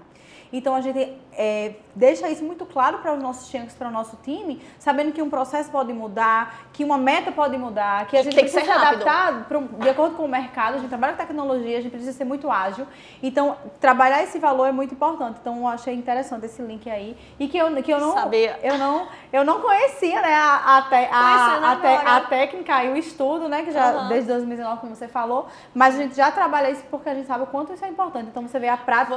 Então 0.51 0.75
a 0.75 0.81
gente 0.81 1.17
é, 1.33 1.73
deixa 1.95 2.29
isso 2.29 2.43
muito 2.43 2.65
claro 2.65 2.99
para 2.99 3.13
os 3.13 3.21
nossos 3.21 3.49
chanks, 3.49 3.73
para 3.75 3.87
o 3.87 3.91
nosso 3.91 4.17
time, 4.23 4.61
sabendo 4.79 5.11
que 5.11 5.21
um 5.21 5.29
processo 5.29 5.69
pode 5.69 5.93
mudar, 5.93 6.67
que 6.73 6.83
uma 6.83 6.97
meta 6.97 7.31
pode 7.31 7.57
mudar, 7.57 8.05
que 8.07 8.17
a 8.17 8.23
gente 8.23 8.35
tem 8.35 8.45
que 8.45 8.51
precisa 8.51 8.73
se 8.73 8.79
adaptar 8.79 9.45
pro, 9.45 9.61
de 9.61 9.89
acordo 9.89 10.15
com 10.15 10.25
o 10.25 10.27
mercado, 10.27 10.75
a 10.75 10.77
gente 10.77 10.89
trabalha 10.89 11.13
com 11.13 11.19
tecnologia, 11.19 11.77
a 11.77 11.81
gente 11.81 11.91
precisa 11.91 12.13
ser 12.13 12.25
muito 12.25 12.49
ágil. 12.49 12.85
Então, 13.21 13.57
trabalhar 13.79 14.23
esse 14.23 14.39
valor 14.39 14.67
é 14.67 14.71
muito 14.71 14.93
importante. 14.93 15.37
Então, 15.41 15.59
eu 15.59 15.67
achei 15.67 15.93
interessante 15.93 16.45
esse 16.45 16.61
link 16.61 16.89
aí. 16.89 17.15
E 17.39 17.47
que 17.47 17.57
eu, 17.57 17.71
que 17.81 17.91
eu 17.91 17.99
não. 17.99 18.13
Sabia. 18.13 18.59
Eu 18.61 18.77
não, 18.77 19.07
eu 19.31 19.43
não 19.43 19.61
conhecia, 19.61 20.21
né, 20.21 20.33
a, 20.33 20.55
a, 20.55 20.77
a, 20.77 21.71
a, 21.71 21.75
te, 21.75 21.87
a 21.87 22.21
técnica 22.21 22.83
e 22.83 22.89
o 22.89 22.97
estudo, 22.97 23.47
né? 23.47 23.63
Que 23.63 23.71
já 23.71 23.91
uhum. 23.91 24.07
desde 24.07 24.27
2019, 24.29 24.81
como 24.81 24.95
você 24.95 25.07
falou, 25.07 25.47
mas 25.73 25.95
a 25.95 25.97
gente 25.97 26.15
já 26.15 26.31
trabalha 26.31 26.69
isso 26.69 26.83
porque 26.89 27.09
a 27.09 27.15
gente 27.15 27.27
sabe 27.27 27.43
o 27.43 27.47
quanto 27.47 27.73
isso 27.73 27.83
é 27.83 27.87
importante. 27.87 28.27
Então 28.29 28.47
você 28.47 28.59
vê 28.59 28.67
a 28.67 28.77
prática, 28.77 29.15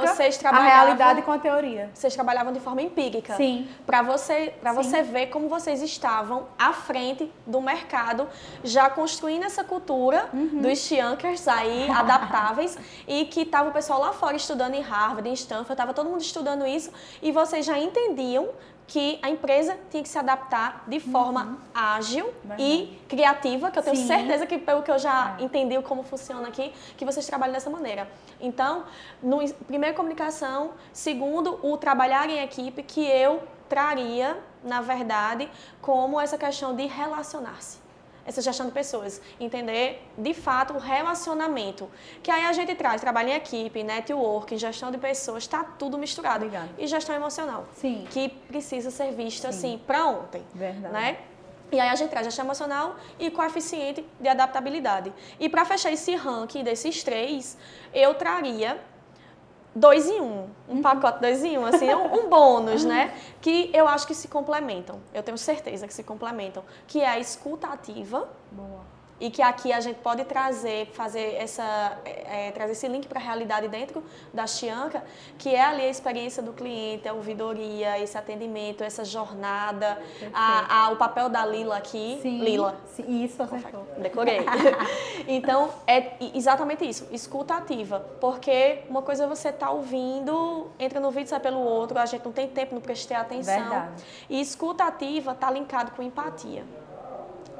a 0.49 0.59
realidade 0.59 1.21
com 1.21 1.31
a 1.31 1.37
teoria. 1.37 1.89
Vocês 2.05 2.13
trabalhavam 2.13 2.53
de 2.53 2.59
forma 2.59 2.83
empírica. 2.83 3.35
Sim. 3.35 3.67
Para 3.83 4.03
você, 4.03 4.53
para 4.61 4.71
você 4.73 5.01
ver 5.01 5.27
como 5.27 5.49
vocês 5.49 5.81
estavam 5.81 6.45
à 6.55 6.71
frente 6.71 7.31
do 7.47 7.59
mercado, 7.59 8.27
já 8.63 8.91
construindo 8.91 9.43
essa 9.43 9.63
cultura 9.63 10.29
Uhum. 10.31 10.61
dos 10.61 10.77
Chiankers 10.77 11.47
aí, 11.47 11.89
adaptáveis, 11.89 12.77
e 13.07 13.25
que 13.25 13.43
tava 13.43 13.69
o 13.69 13.73
pessoal 13.73 13.99
lá 13.99 14.13
fora 14.13 14.35
estudando 14.35 14.75
em 14.75 14.81
Harvard, 14.81 15.27
em 15.27 15.33
Stanford, 15.33 15.75
tava 15.75 15.95
todo 15.95 16.07
mundo 16.07 16.21
estudando 16.21 16.63
isso, 16.67 16.91
e 17.23 17.31
vocês 17.31 17.65
já 17.65 17.79
entendiam 17.79 18.49
que 18.87 19.17
a 19.21 19.29
empresa 19.29 19.77
tinha 19.89 20.03
que 20.03 20.09
se 20.09 20.17
adaptar 20.17 20.83
de 20.87 20.99
forma 20.99 21.57
ágil 21.73 22.31
e 22.59 22.99
criativa, 23.07 23.71
que 23.71 23.79
eu 23.79 23.83
tenho 23.83 23.95
Uhum. 23.95 24.01
Sim. 24.03 24.07
certeza 24.07 24.45
que 24.45 24.57
pelo 24.59 24.83
que 24.83 24.91
eu 24.91 24.99
já 24.99 25.35
É. 25.39 25.43
entendi 25.43 25.81
como 25.81 26.03
funciona 26.03 26.47
aqui, 26.47 26.71
que 26.95 27.03
vocês 27.03 27.25
trabalham 27.25 27.53
dessa 27.53 27.69
maneira. 27.69 28.07
Então, 28.39 28.83
no 29.23 29.39
primeiro 29.65 29.95
comunicação, 29.95 30.71
segundo 30.93 31.59
o 31.63 31.77
trabalhar 31.77 32.29
em 32.29 32.39
equipe, 32.43 32.83
que 32.83 33.03
eu 33.05 33.41
traria, 33.67 34.37
na 34.63 34.81
verdade, 34.81 35.49
como 35.81 36.21
essa 36.21 36.37
questão 36.37 36.75
de 36.75 36.85
relacionar-se. 36.85 37.84
Essa 38.25 38.41
gestão 38.41 38.65
de 38.65 38.71
pessoas, 38.71 39.21
entender 39.39 40.01
de 40.17 40.33
fato 40.33 40.73
o 40.73 40.79
relacionamento. 40.79 41.89
Que 42.23 42.31
aí 42.31 42.45
a 42.45 42.53
gente 42.53 42.73
traz 42.75 42.99
trabalho 42.99 43.29
em 43.29 43.33
equipe, 43.33 43.83
networking, 43.83 44.57
gestão 44.57 44.91
de 44.91 44.97
pessoas, 44.97 45.43
está 45.43 45.63
tudo 45.63 45.97
misturado. 45.97 46.45
Obrigada. 46.45 46.69
E 46.77 46.87
gestão 46.87 47.15
emocional 47.15 47.67
Sim. 47.75 48.07
que 48.09 48.29
precisa 48.29 48.89
ser 48.89 49.11
vista 49.11 49.49
assim 49.49 49.79
para 49.85 50.05
ontem. 50.07 50.43
Verdade. 50.53 50.93
Né? 50.93 51.17
E 51.71 51.79
aí 51.79 51.89
a 51.89 51.95
gente 51.95 52.09
traz 52.09 52.25
gestão 52.25 52.45
emocional 52.45 52.95
e 53.19 53.29
coeficiente 53.29 54.05
de 54.19 54.27
adaptabilidade. 54.27 55.11
E 55.39 55.49
para 55.49 55.65
fechar 55.65 55.91
esse 55.91 56.15
ranking 56.15 56.63
desses 56.63 57.03
três, 57.03 57.57
eu 57.93 58.13
traria 58.13 58.79
dois 59.75 60.07
em 60.07 60.21
um, 60.21 60.47
um 60.69 60.81
pacote 60.81 61.19
dois 61.19 61.43
em 61.43 61.57
um, 61.57 61.65
assim, 61.65 61.93
um, 61.93 62.25
um 62.25 62.29
bônus, 62.29 62.85
né? 62.85 63.13
Que 63.41 63.69
eu 63.73 63.87
acho 63.87 64.07
que 64.07 64.15
se 64.15 64.27
complementam. 64.27 64.99
Eu 65.13 65.21
tenho 65.21 65.37
certeza 65.37 65.85
que 65.85 65.93
se 65.93 66.03
complementam. 66.03 66.63
Que 66.87 67.01
é 67.01 67.09
a 67.09 67.19
escuta 67.19 67.67
ativa 67.67 68.27
Boa. 68.51 68.94
E 69.19 69.29
que 69.31 69.41
aqui 69.41 69.71
a 69.71 69.79
gente 69.79 69.97
pode 69.99 70.25
trazer, 70.25 70.87
fazer 70.87 71.35
essa, 71.35 71.97
é, 72.03 72.47
é, 72.47 72.51
trazer 72.51 72.73
esse 72.73 72.87
link 72.87 73.07
para 73.07 73.19
a 73.19 73.23
realidade 73.23 73.67
dentro 73.69 74.03
da 74.33 74.45
Chianca, 74.45 75.03
que 75.37 75.55
é 75.55 75.63
ali 75.63 75.83
a 75.83 75.89
experiência 75.89 76.43
do 76.43 76.51
cliente, 76.51 77.07
a 77.07 77.13
ouvidoria, 77.13 77.97
esse 77.99 78.17
atendimento, 78.17 78.83
essa 78.83 79.05
jornada, 79.05 79.97
a, 80.33 80.85
a- 80.85 80.89
o 80.91 80.97
papel 80.97 81.29
da 81.29 81.45
Lila 81.45 81.77
aqui, 81.77 82.19
Sim. 82.21 82.39
Lila. 82.39 82.75
Sim, 82.87 83.23
Isso, 83.23 83.41
acertou. 83.41 83.87
Decorei. 83.97 84.39
então, 85.27 85.69
é 85.87 86.13
exatamente 86.33 86.87
isso, 86.87 87.07
escuta 87.11 87.55
ativa. 87.55 87.99
Porque 88.19 88.79
uma 88.89 89.01
coisa 89.01 89.23
é 89.23 89.27
você 89.27 89.51
tá 89.51 89.69
ouvindo, 89.71 90.67
entra 90.77 90.99
no 90.99 91.09
vídeo, 91.11 91.29
sai 91.29 91.39
pelo 91.39 91.59
outro, 91.59 91.97
a 91.97 92.05
gente 92.05 92.25
não 92.25 92.31
tem 92.33 92.47
tempo, 92.47 92.75
não 92.75 92.81
prestei 92.81 93.15
atenção. 93.15 93.55
Verdade. 93.59 94.03
E 94.29 94.41
escuta 94.41 94.83
ativa 94.83 95.33
tá 95.33 95.49
linkado 95.49 95.91
com 95.91 96.01
empatia. 96.03 96.63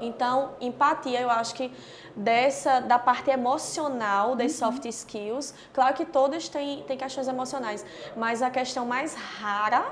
Então, 0.02 0.52
empatia, 0.62 1.22
eu 1.22 1.30
acho 1.30 1.54
que 1.56 1.72
dessa 2.16 2.80
da 2.80 2.98
parte 3.00 3.30
emocional 3.30 4.36
das 4.36 4.54
Uhum. 4.54 4.72
soft 4.72 4.86
skills, 4.86 5.54
claro 5.74 5.94
que 5.94 6.06
todas 6.06 6.48
têm, 6.50 6.84
têm 6.84 6.98
questões 6.98 7.28
emocionais, 7.28 7.86
mas 8.16 8.42
a 8.42 8.50
questão 8.50 8.86
mais 8.86 9.14
rara 9.16 9.84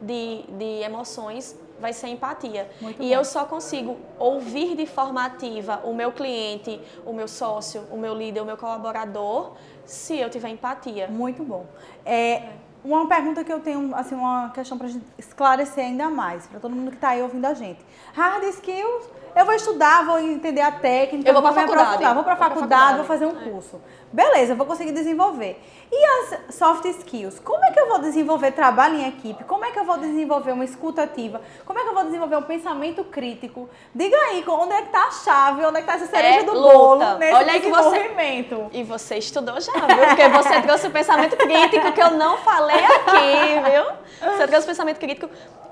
de, 0.00 0.44
de 0.48 0.82
emoções 0.82 1.56
vai 1.80 1.92
ser 1.92 2.08
empatia. 2.08 2.70
Muito 2.80 3.02
e 3.02 3.08
bom. 3.08 3.14
eu 3.14 3.24
só 3.24 3.44
consigo 3.44 3.96
ouvir 4.18 4.76
de 4.76 4.86
forma 4.86 5.24
ativa 5.24 5.80
o 5.84 5.92
meu 5.94 6.12
cliente, 6.12 6.80
o 7.04 7.12
meu 7.12 7.28
sócio, 7.28 7.82
o 7.90 7.96
meu 7.96 8.14
líder, 8.14 8.40
o 8.40 8.44
meu 8.46 8.56
colaborador, 8.56 9.52
se 9.84 10.18
eu 10.18 10.30
tiver 10.30 10.48
empatia. 10.48 11.06
Muito 11.08 11.42
bom. 11.42 11.66
É, 12.04 12.50
uma 12.84 13.06
pergunta 13.08 13.42
que 13.44 13.52
eu 13.52 13.60
tenho, 13.60 13.94
assim, 13.94 14.14
uma 14.14 14.50
questão 14.50 14.78
para 14.78 14.88
esclarecer 15.18 15.84
ainda 15.84 16.08
mais, 16.08 16.46
para 16.46 16.60
todo 16.60 16.74
mundo 16.74 16.90
que 16.90 16.96
está 16.96 17.10
aí 17.10 17.22
ouvindo 17.22 17.44
a 17.44 17.52
gente. 17.54 17.84
Hard 18.14 18.44
skills, 18.44 19.04
eu 19.36 19.44
vou 19.44 19.54
estudar, 19.54 20.04
vou 20.06 20.18
entender 20.18 20.62
a 20.62 20.72
técnica, 20.72 21.28
Eu 21.28 21.34
vou 21.34 21.42
pra 21.42 21.52
me 21.52 21.56
faculdade. 21.60 21.82
aprofundar, 21.88 22.14
vou 22.14 22.24
para 22.24 22.34
Vou 22.34 22.48
faculdade, 22.48 22.96
vou 22.96 23.04
fazer 23.04 23.26
um 23.26 23.34
curso. 23.34 23.80
Beleza, 24.12 24.52
eu 24.52 24.56
vou 24.56 24.64
conseguir 24.66 24.92
desenvolver. 24.92 25.62
E 25.92 26.04
as 26.04 26.54
soft 26.54 26.84
skills? 26.86 27.38
Como 27.40 27.62
é 27.64 27.70
que 27.70 27.78
eu 27.78 27.86
vou 27.88 27.98
desenvolver 27.98 28.50
trabalho 28.52 28.96
em 28.96 29.06
equipe? 29.08 29.44
Como 29.44 29.64
é 29.64 29.70
que 29.70 29.78
eu 29.78 29.84
vou 29.84 29.98
desenvolver 29.98 30.52
uma 30.52 30.64
escuta 30.64 31.02
ativa? 31.02 31.40
Como 31.66 31.78
é 31.78 31.82
que 31.82 31.88
eu 31.90 31.94
vou 31.94 32.04
desenvolver 32.04 32.36
um 32.36 32.42
pensamento 32.42 33.04
crítico? 33.04 33.68
Diga 33.94 34.16
aí, 34.16 34.42
onde 34.48 34.72
é 34.72 34.82
que 34.82 34.88
tá 34.88 35.04
a 35.06 35.10
chave, 35.10 35.64
onde 35.66 35.78
é 35.78 35.80
que 35.82 35.86
tá 35.86 35.94
essa 35.94 36.06
cereja 36.06 36.40
É 36.40 36.42
do 36.44 36.52
luta. 36.54 36.72
bolo 36.74 37.18
nesse 37.18 37.34
Olha 37.34 37.52
aí 37.52 37.60
que 37.60 37.68
você- 37.70 37.90
desenvolvimento? 37.90 38.70
E 38.72 38.82
você 38.84 39.16
estudou 39.18 39.60
já, 39.60 39.72
viu? 39.72 40.06
Porque 40.08 40.28
você 40.28 40.60
trouxe 40.62 40.86
o 40.86 40.90
pensamento 40.90 41.36
crítico 41.36 41.92
que 41.92 42.02
eu 42.02 42.10
não 42.12 42.38
falei 42.38 42.84
aqui, 42.84 43.70
viu? 43.70 44.32
Você 44.32 44.46
trouxe 44.48 44.64
o 44.64 44.68
pensamento 44.70 44.98
crítico. 44.98 45.28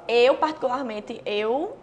Eu, 0.06 0.34
particularmente, 0.34 1.20
eu 1.24 1.76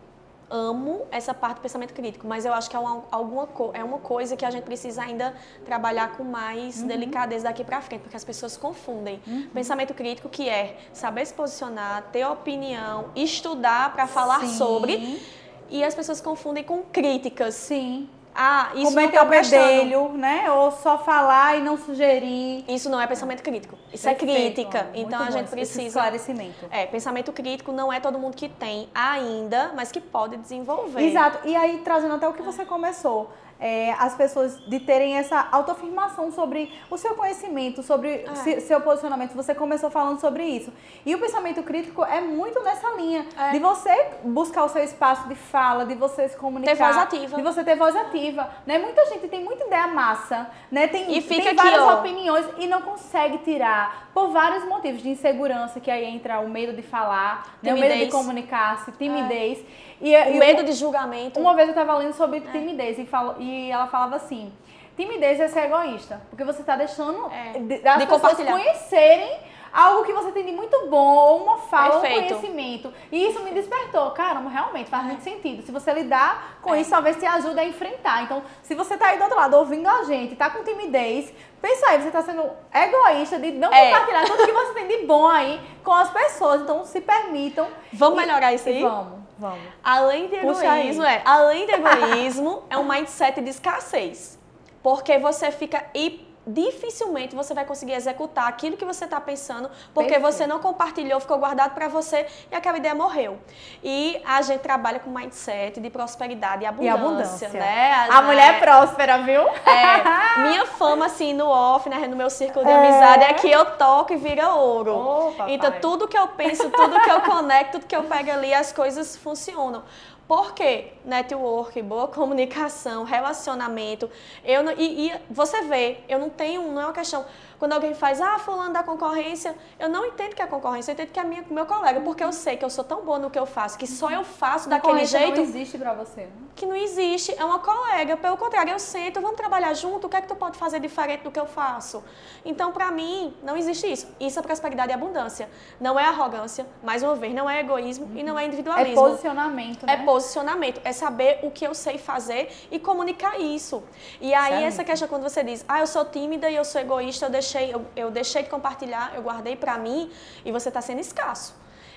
amo 0.51 1.07
essa 1.09 1.33
parte 1.33 1.57
do 1.57 1.61
pensamento 1.61 1.93
crítico, 1.93 2.27
mas 2.27 2.45
eu 2.45 2.53
acho 2.53 2.69
que 2.69 2.75
é 2.75 2.79
uma, 2.79 3.03
alguma 3.09 3.47
é 3.73 3.83
uma 3.83 3.99
coisa 3.99 4.35
que 4.35 4.45
a 4.45 4.51
gente 4.51 4.63
precisa 4.63 5.01
ainda 5.01 5.33
trabalhar 5.65 6.17
com 6.17 6.23
mais 6.23 6.83
delicadeza 6.83 7.45
daqui 7.45 7.63
pra 7.63 7.81
frente, 7.81 8.01
porque 8.01 8.17
as 8.17 8.23
pessoas 8.23 8.57
confundem. 8.57 9.21
Pensamento 9.53 9.93
crítico 9.93 10.27
que 10.29 10.49
é 10.49 10.77
saber 10.91 11.25
se 11.25 11.33
posicionar, 11.33 12.03
ter 12.11 12.25
opinião, 12.25 13.05
estudar 13.15 13.93
para 13.93 14.05
falar 14.07 14.41
Sim. 14.41 14.57
sobre, 14.57 15.21
e 15.69 15.83
as 15.83 15.95
pessoas 15.95 16.19
confundem 16.19 16.63
com 16.63 16.83
críticas. 16.83 17.55
Sim. 17.55 18.09
Ah, 18.33 18.69
isso 18.73 18.83
não 18.83 18.89
Cometer 18.91 19.17
tá 19.19 19.25
bedelho, 19.25 20.09
né? 20.13 20.49
Ou 20.51 20.71
só 20.71 20.97
falar 20.97 21.57
e 21.57 21.61
não 21.61 21.77
sugerir. 21.77 22.63
Isso 22.67 22.89
não 22.89 22.99
é 22.99 23.07
pensamento 23.07 23.43
crítico. 23.43 23.77
Isso 23.93 24.07
é 24.07 24.13
Perfeito, 24.13 24.55
crítica. 24.55 24.83
muito 24.83 24.99
Então 24.99 25.19
a 25.21 25.29
gente 25.31 25.45
esse 25.45 25.55
precisa. 25.55 25.81
esclarecimento. 25.87 26.65
É, 26.71 26.85
pensamento 26.85 27.31
crítico 27.33 27.71
não 27.71 27.91
é 27.91 27.99
todo 27.99 28.17
mundo 28.17 28.35
que 28.35 28.47
tem 28.47 28.89
ainda, 28.93 29.71
mas 29.75 29.91
que 29.91 29.99
pode 29.99 30.37
desenvolver. 30.37 31.01
Exato. 31.01 31.47
E 31.47 31.55
aí, 31.55 31.79
trazendo 31.83 32.15
até 32.15 32.27
o 32.27 32.33
que 32.33 32.41
você 32.41 32.65
começou, 32.65 33.29
é, 33.61 33.93
as 33.99 34.15
pessoas 34.15 34.59
de 34.67 34.79
terem 34.79 35.15
essa 35.17 35.47
autoafirmação 35.51 36.31
sobre 36.31 36.73
o 36.89 36.97
seu 36.97 37.13
conhecimento, 37.13 37.83
sobre 37.83 38.25
É. 38.27 38.35
se- 38.35 38.61
seu 38.61 38.81
posicionamento. 38.81 39.35
Você 39.35 39.53
começou 39.53 39.91
falando 39.91 40.19
sobre 40.19 40.43
isso. 40.43 40.73
E 41.05 41.13
o 41.13 41.19
pensamento 41.19 41.61
crítico 41.61 42.03
é 42.03 42.19
muito 42.21 42.59
nessa 42.63 42.89
linha 42.95 43.23
É. 43.37 43.51
de 43.51 43.59
você 43.59 44.07
buscar 44.23 44.63
o 44.63 44.69
seu 44.69 44.83
espaço 44.83 45.27
de 45.27 45.35
fala, 45.35 45.85
de 45.85 45.93
você 45.93 46.27
se 46.27 46.35
comunicar. 46.35 46.71
Ter 46.75 46.83
voz 46.83 46.97
ativa. 46.97 47.35
De 47.37 47.43
você 47.43 47.63
ter 47.63 47.75
voz 47.75 47.95
ativa. 47.95 48.49
Né? 48.65 48.79
Muita 48.79 49.05
gente 49.05 49.27
tem 49.27 49.43
muita 49.43 49.63
ideia 49.65 49.85
massa, 49.87 50.49
né? 50.71 50.87
Tem, 50.87 51.15
E 51.15 51.21
fica 51.21 51.41
tem 51.43 51.47
aqui, 51.49 51.55
várias 51.57 51.81
ó. 51.83 51.99
opiniões 51.99 52.45
e 52.57 52.65
não 52.65 52.81
consegue 52.81 53.37
tirar 53.39 54.09
por 54.11 54.29
vários 54.29 54.65
motivos 54.65 55.03
de 55.03 55.09
insegurança, 55.09 55.79
que 55.79 55.91
aí 55.91 56.03
entra 56.03 56.39
o 56.39 56.49
medo 56.49 56.73
de 56.73 56.81
falar, 56.81 57.57
né? 57.61 57.73
o 57.73 57.77
medo 57.77 57.95
de 58.05 58.11
comunicar-se, 58.11 58.91
timidez. 58.93 59.63
E, 60.01 60.15
O 60.15 60.39
medo 60.39 60.63
de 60.63 60.73
julgamento. 60.73 61.39
uma 61.39 61.53
vez 61.53 61.67
eu 61.67 61.73
estava 61.75 61.95
lendo 61.95 62.13
sobre 62.13 62.39
É. 62.39 62.51
timidez 62.51 62.97
e, 62.97 63.05
falo- 63.05 63.35
e 63.39 63.50
ela 63.71 63.87
falava 63.87 64.15
assim: 64.15 64.51
timidez 64.95 65.39
é 65.39 65.47
ser 65.47 65.65
egoísta, 65.65 66.21
porque 66.29 66.43
você 66.43 66.61
está 66.61 66.75
deixando 66.75 67.29
É. 67.31 67.59
de, 67.59 67.87
as 67.87 67.97
De 67.99 68.05
pessoas 68.07 68.33
conhecerem 68.35 69.51
algo 69.73 70.03
que 70.03 70.11
você 70.11 70.33
tem 70.33 70.45
de 70.45 70.51
muito 70.51 70.87
bom, 70.89 71.15
ou 71.15 71.43
uma 71.43 71.57
fala, 71.59 71.95
ou 71.95 71.99
um 71.99 72.01
conhecimento. 72.01 72.93
E 73.09 73.25
isso 73.27 73.41
me 73.41 73.51
despertou. 73.51 74.11
Caramba, 74.11 74.49
realmente 74.49 74.89
faz 74.89 75.05
muito 75.05 75.23
sentido. 75.23 75.63
Se 75.63 75.71
você 75.71 75.93
lidar 75.93 76.57
com 76.61 76.75
É. 76.75 76.81
isso, 76.81 76.89
talvez 76.89 77.15
te 77.15 77.25
ajude 77.25 77.57
a 77.57 77.63
enfrentar. 77.63 78.23
Então, 78.23 78.43
se 78.61 78.75
você 78.75 78.95
está 78.95 79.07
aí 79.07 79.17
do 79.17 79.23
outro 79.23 79.37
lado 79.37 79.55
ouvindo 79.55 79.87
a 79.87 80.03
gente, 80.03 80.35
tá 80.35 80.49
com 80.49 80.61
timidez, 80.61 81.33
pensa 81.61 81.87
aí, 81.87 82.01
você 82.01 82.07
está 82.09 82.21
sendo 82.21 82.43
egoísta 82.73 83.39
de 83.39 83.51
não 83.53 83.71
É. 83.73 83.85
compartilhar 83.91 84.25
tudo 84.25 84.45
que 84.45 84.51
você 84.51 84.73
tem 84.73 84.87
de 84.89 85.05
bom 85.05 85.25
aí 85.25 85.61
com 85.85 85.93
as 85.93 86.09
pessoas. 86.11 86.63
Então, 86.63 86.83
se 86.83 86.99
permitam. 86.99 87.65
Vamos 87.93 88.21
E- 88.21 88.25
melhorar 88.25 88.51
isso 88.53 88.67
e 88.67 88.73
aí? 88.73 88.83
Vamos, 88.83 89.20
vamos. 89.41 89.59
Além 89.83 90.27
de 90.27 90.35
egoísmo, 90.35 91.03
é. 91.03 91.21
Além 91.25 91.65
de 91.65 91.73
egoísmo, 91.73 92.63
é 92.69 92.77
um 92.77 92.87
mindset 92.87 93.41
de 93.41 93.49
escassez. 93.49 94.39
Porque 94.83 95.17
você 95.17 95.51
fica 95.51 95.83
e 95.95 96.30
dificilmente 96.45 97.35
você 97.35 97.53
vai 97.53 97.65
conseguir 97.65 97.93
executar 97.93 98.47
aquilo 98.47 98.75
que 98.77 98.85
você 98.85 99.05
está 99.05 99.21
pensando, 99.21 99.69
porque 99.93 100.09
Perfeito. 100.13 100.33
você 100.33 100.47
não 100.47 100.59
compartilhou, 100.59 101.19
ficou 101.19 101.37
guardado 101.37 101.73
para 101.73 101.87
você 101.87 102.25
e 102.51 102.55
aquela 102.55 102.77
ideia 102.77 102.95
morreu. 102.95 103.37
E 103.83 104.21
a 104.25 104.41
gente 104.41 104.61
trabalha 104.61 104.99
com 104.99 105.09
mindset 105.09 105.79
de 105.79 105.89
prosperidade 105.89 106.63
e 106.63 106.65
E 106.65 106.67
abundância, 106.89 107.47
abundância. 107.47 107.49
né? 107.59 107.93
A 108.09 108.21
mulher 108.21 108.55
é 108.55 108.59
próspera, 108.59 109.17
viu? 109.19 109.41
é, 109.47 110.41
minha 110.49 110.65
fama, 110.65 111.05
assim, 111.05 111.33
no 111.33 111.47
off, 111.47 111.87
né, 111.89 112.07
no 112.07 112.15
meu 112.15 112.29
círculo 112.29 112.65
de 112.65 112.71
É. 112.71 112.75
amizade, 112.75 113.23
é 113.25 113.33
que 113.33 113.49
eu 113.49 113.65
toco 113.77 114.13
e 114.13 114.17
vira 114.17 114.49
ouro. 114.53 115.33
Papai. 115.37 115.53
então, 115.53 115.71
tudo 115.79 116.07
que 116.07 116.17
eu 116.17 116.27
penso, 116.29 116.69
tudo 116.69 116.99
que 117.01 117.09
eu 117.11 117.21
conecto, 117.21 117.73
tudo 117.73 117.85
que 117.87 117.95
eu 117.95 118.03
pego 118.03 118.31
ali, 118.31 118.53
as 118.53 118.71
coisas 118.71 119.15
funcionam. 119.15 119.83
Por 120.31 120.53
quê? 120.53 120.93
Network, 121.03 121.81
boa 121.81 122.07
comunicação, 122.07 123.03
relacionamento. 123.03 124.09
Eu 124.45 124.63
não- 124.63 124.71
e, 124.71 125.07
e 125.09 125.13
você 125.29 125.63
vê, 125.63 125.97
eu 126.07 126.17
não 126.19 126.29
tenho, 126.29 126.71
não 126.71 126.81
é 126.81 126.85
uma 126.85 126.93
questão. 126.93 127.25
Quando 127.61 127.73
alguém 127.73 127.93
faz, 127.93 128.19
ah, 128.19 128.39
fulano 128.39 128.73
da 128.73 128.81
concorrência, 128.81 129.55
eu 129.79 129.87
não 129.87 130.03
entendo 130.03 130.33
que 130.33 130.41
é 130.41 130.47
concorrência, 130.47 130.89
eu 130.89 130.93
entendo 130.93 131.09
que 131.09 131.19
é 131.19 131.23
minha, 131.23 131.45
meu 131.47 131.67
colega, 131.67 132.01
porque 132.01 132.23
eu 132.23 132.33
sei 132.33 132.57
que 132.57 132.65
eu 132.65 132.71
sou 132.71 132.83
tão 132.83 133.05
boa 133.05 133.19
no 133.19 133.29
que 133.29 133.37
eu 133.37 133.45
faço, 133.45 133.77
que 133.77 133.85
só 133.85 134.09
eu 134.09 134.23
faço 134.23 134.67
daquele 134.67 135.05
jeito. 135.05 135.35
não 135.35 135.43
existe 135.43 135.77
pra 135.77 135.93
você. 135.93 136.21
Né? 136.21 136.31
Que 136.55 136.65
não 136.65 136.75
existe, 136.75 137.35
é 137.37 137.45
uma 137.45 137.59
colega. 137.59 138.17
Pelo 138.17 138.35
contrário, 138.35 138.71
eu 138.71 138.79
sento, 138.79 139.21
vamos 139.21 139.37
trabalhar 139.37 139.75
junto, 139.75 140.07
o 140.07 140.09
que 140.09 140.17
é 140.17 140.21
que 140.21 140.27
tu 140.27 140.35
pode 140.35 140.57
fazer 140.57 140.79
diferente 140.79 141.21
do 141.21 141.29
que 141.29 141.39
eu 141.39 141.45
faço? 141.45 142.03
Então, 142.43 142.71
pra 142.71 142.89
mim, 142.89 143.31
não 143.43 143.55
existe 143.55 143.85
isso. 143.85 144.07
Isso 144.19 144.39
é 144.39 144.41
prosperidade 144.41 144.91
e 144.91 144.95
abundância. 144.95 145.47
Não 145.79 145.99
é 145.99 146.05
arrogância, 146.05 146.65
mais 146.81 147.03
uma 147.03 147.13
vez, 147.13 147.31
não 147.31 147.47
é 147.47 147.59
egoísmo 147.59 148.07
uhum. 148.07 148.17
e 148.17 148.23
não 148.23 148.39
é 148.39 148.47
individualismo. 148.47 148.99
É 148.99 149.03
posicionamento, 149.09 149.85
né? 149.85 149.93
É 149.93 149.97
posicionamento, 149.97 150.81
é 150.83 150.91
saber 150.91 151.41
o 151.43 151.51
que 151.51 151.63
eu 151.63 151.75
sei 151.75 151.99
fazer 151.99 152.51
e 152.71 152.79
comunicar 152.79 153.39
isso. 153.39 153.83
E 154.19 154.33
aí, 154.33 154.63
essa 154.63 154.83
questão 154.83 155.07
quando 155.07 155.21
você 155.21 155.43
diz, 155.43 155.63
ah, 155.67 155.79
eu 155.79 155.85
sou 155.85 156.03
tímida 156.05 156.49
e 156.49 156.55
eu 156.55 156.65
sou 156.65 156.81
egoísta, 156.81 157.27
eu 157.27 157.29
deixei, 157.51 157.73
eu, 157.73 157.85
eu 157.95 158.11
deixei 158.11 158.43
de 158.43 158.49
compartilhar, 158.49 159.13
eu 159.15 159.21
guardei 159.21 159.55
para 159.55 159.77
mim 159.77 160.11
e 160.45 160.51
você 160.51 160.69
está 160.69 160.81
sendo 160.81 161.01
escasso. 161.01 161.53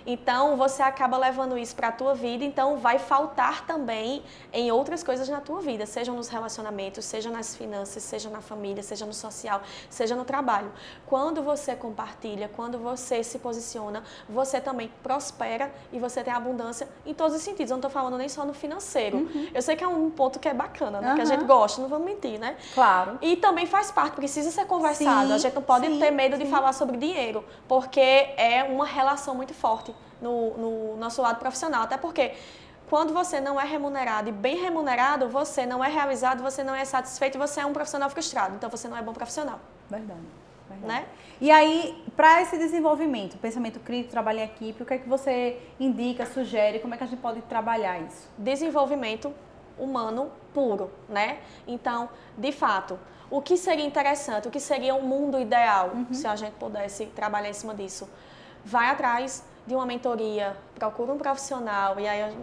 Então 0.06 0.56
você 0.56 0.82
acaba 0.82 1.16
levando 1.16 1.56
isso 1.56 1.74
para 1.74 1.88
a 1.88 1.92
tua 1.92 2.14
vida, 2.14 2.44
então 2.44 2.76
vai 2.76 2.98
faltar 2.98 3.66
também 3.66 4.22
em 4.52 4.70
outras 4.70 5.02
coisas 5.02 5.28
na 5.28 5.40
tua 5.40 5.60
vida, 5.60 5.86
seja 5.86 6.12
nos 6.12 6.28
relacionamentos, 6.28 7.04
seja 7.04 7.30
nas 7.30 7.56
finanças, 7.56 8.02
seja 8.02 8.28
na 8.28 8.40
família, 8.40 8.82
seja 8.82 9.06
no 9.06 9.14
social, 9.14 9.62
seja 9.88 10.14
no 10.14 10.24
trabalho. 10.24 10.70
Quando 11.06 11.42
você 11.42 11.74
compartilha, 11.74 12.50
quando 12.54 12.78
você 12.78 13.24
se 13.24 13.38
posiciona, 13.38 14.02
você 14.28 14.60
também 14.60 14.90
prospera 15.02 15.72
e 15.92 15.98
você 15.98 16.22
tem 16.22 16.32
abundância 16.32 16.88
em 17.06 17.14
todos 17.14 17.36
os 17.36 17.42
sentidos. 17.42 17.70
Eu 17.70 17.76
não 17.76 17.78
estou 17.78 17.90
falando 17.90 18.18
nem 18.18 18.28
só 18.28 18.44
no 18.44 18.52
financeiro. 18.52 19.18
Uhum. 19.18 19.48
Eu 19.54 19.62
sei 19.62 19.74
que 19.74 19.84
é 19.84 19.88
um 19.88 20.10
ponto 20.10 20.38
que 20.38 20.48
é 20.48 20.54
bacana, 20.54 21.00
né? 21.00 21.10
Uhum. 21.10 21.14
Que 21.14 21.22
a 21.22 21.24
gente 21.24 21.44
gosta, 21.44 21.80
não 21.80 21.88
vamos 21.88 22.04
mentir, 22.04 22.38
né? 22.38 22.56
Claro. 22.74 23.18
E 23.22 23.36
também 23.36 23.66
faz 23.66 23.90
parte, 23.90 24.14
precisa 24.14 24.50
ser 24.50 24.66
conversado. 24.66 25.28
Sim, 25.28 25.32
a 25.32 25.38
gente 25.38 25.54
não 25.54 25.62
pode 25.62 25.86
sim, 25.86 25.98
ter 25.98 26.10
medo 26.10 26.36
sim. 26.36 26.44
de 26.44 26.50
falar 26.50 26.72
sobre 26.72 26.98
dinheiro, 26.98 27.44
porque 27.66 28.00
é 28.00 28.66
uma 28.68 28.84
relação 28.84 29.34
muito 29.34 29.54
forte 29.54 29.93
no, 30.20 30.56
no 30.56 30.96
nosso 30.96 31.20
lado 31.22 31.38
profissional. 31.38 31.82
Até 31.82 31.96
porque 31.96 32.32
quando 32.88 33.12
você 33.12 33.40
não 33.40 33.60
é 33.60 33.64
remunerado 33.64 34.28
e 34.28 34.32
bem 34.32 34.56
remunerado, 34.56 35.28
você 35.28 35.66
não 35.66 35.82
é 35.82 35.88
realizado, 35.88 36.42
você 36.42 36.62
não 36.62 36.74
é 36.74 36.84
satisfeito, 36.84 37.38
você 37.38 37.60
é 37.60 37.66
um 37.66 37.72
profissional 37.72 38.10
frustrado. 38.10 38.54
Então 38.56 38.70
você 38.70 38.88
não 38.88 38.96
é 38.96 39.02
bom 39.02 39.12
profissional. 39.12 39.60
Verdade. 39.88 40.20
verdade. 40.68 40.86
Né? 40.86 41.06
E 41.40 41.50
aí, 41.50 42.04
para 42.14 42.42
esse 42.42 42.56
desenvolvimento, 42.56 43.36
pensamento 43.38 43.80
crítico, 43.80 44.10
trabalho 44.10 44.40
em 44.40 44.44
equipe, 44.44 44.82
o 44.82 44.86
que 44.86 44.94
é 44.94 44.98
que 44.98 45.08
você 45.08 45.60
indica, 45.80 46.24
sugere, 46.26 46.78
como 46.78 46.94
é 46.94 46.96
que 46.96 47.04
a 47.04 47.06
gente 47.06 47.20
pode 47.20 47.42
trabalhar 47.42 47.98
isso? 48.00 48.28
Desenvolvimento 48.38 49.34
humano 49.78 50.30
puro, 50.52 50.90
né? 51.08 51.38
Então, 51.66 52.08
de 52.38 52.52
fato, 52.52 52.98
o 53.30 53.42
que 53.42 53.56
seria 53.56 53.84
interessante, 53.84 54.46
o 54.46 54.50
que 54.50 54.60
seria 54.60 54.94
um 54.94 55.02
mundo 55.02 55.40
ideal, 55.40 55.90
uhum. 55.92 56.14
se 56.14 56.26
a 56.26 56.36
gente 56.36 56.52
pudesse 56.52 57.06
trabalhar 57.06 57.50
em 57.50 57.54
cima 57.54 57.74
disso? 57.74 58.08
Vai 58.64 58.88
atrás 58.88 59.42
de 59.66 59.74
uma 59.74 59.86
mentoria, 59.86 60.56
procura 60.78 61.12
um 61.12 61.18
profissional 61.18 61.98
e 61.98 62.06
aí 62.06 62.20
eu 62.20 62.34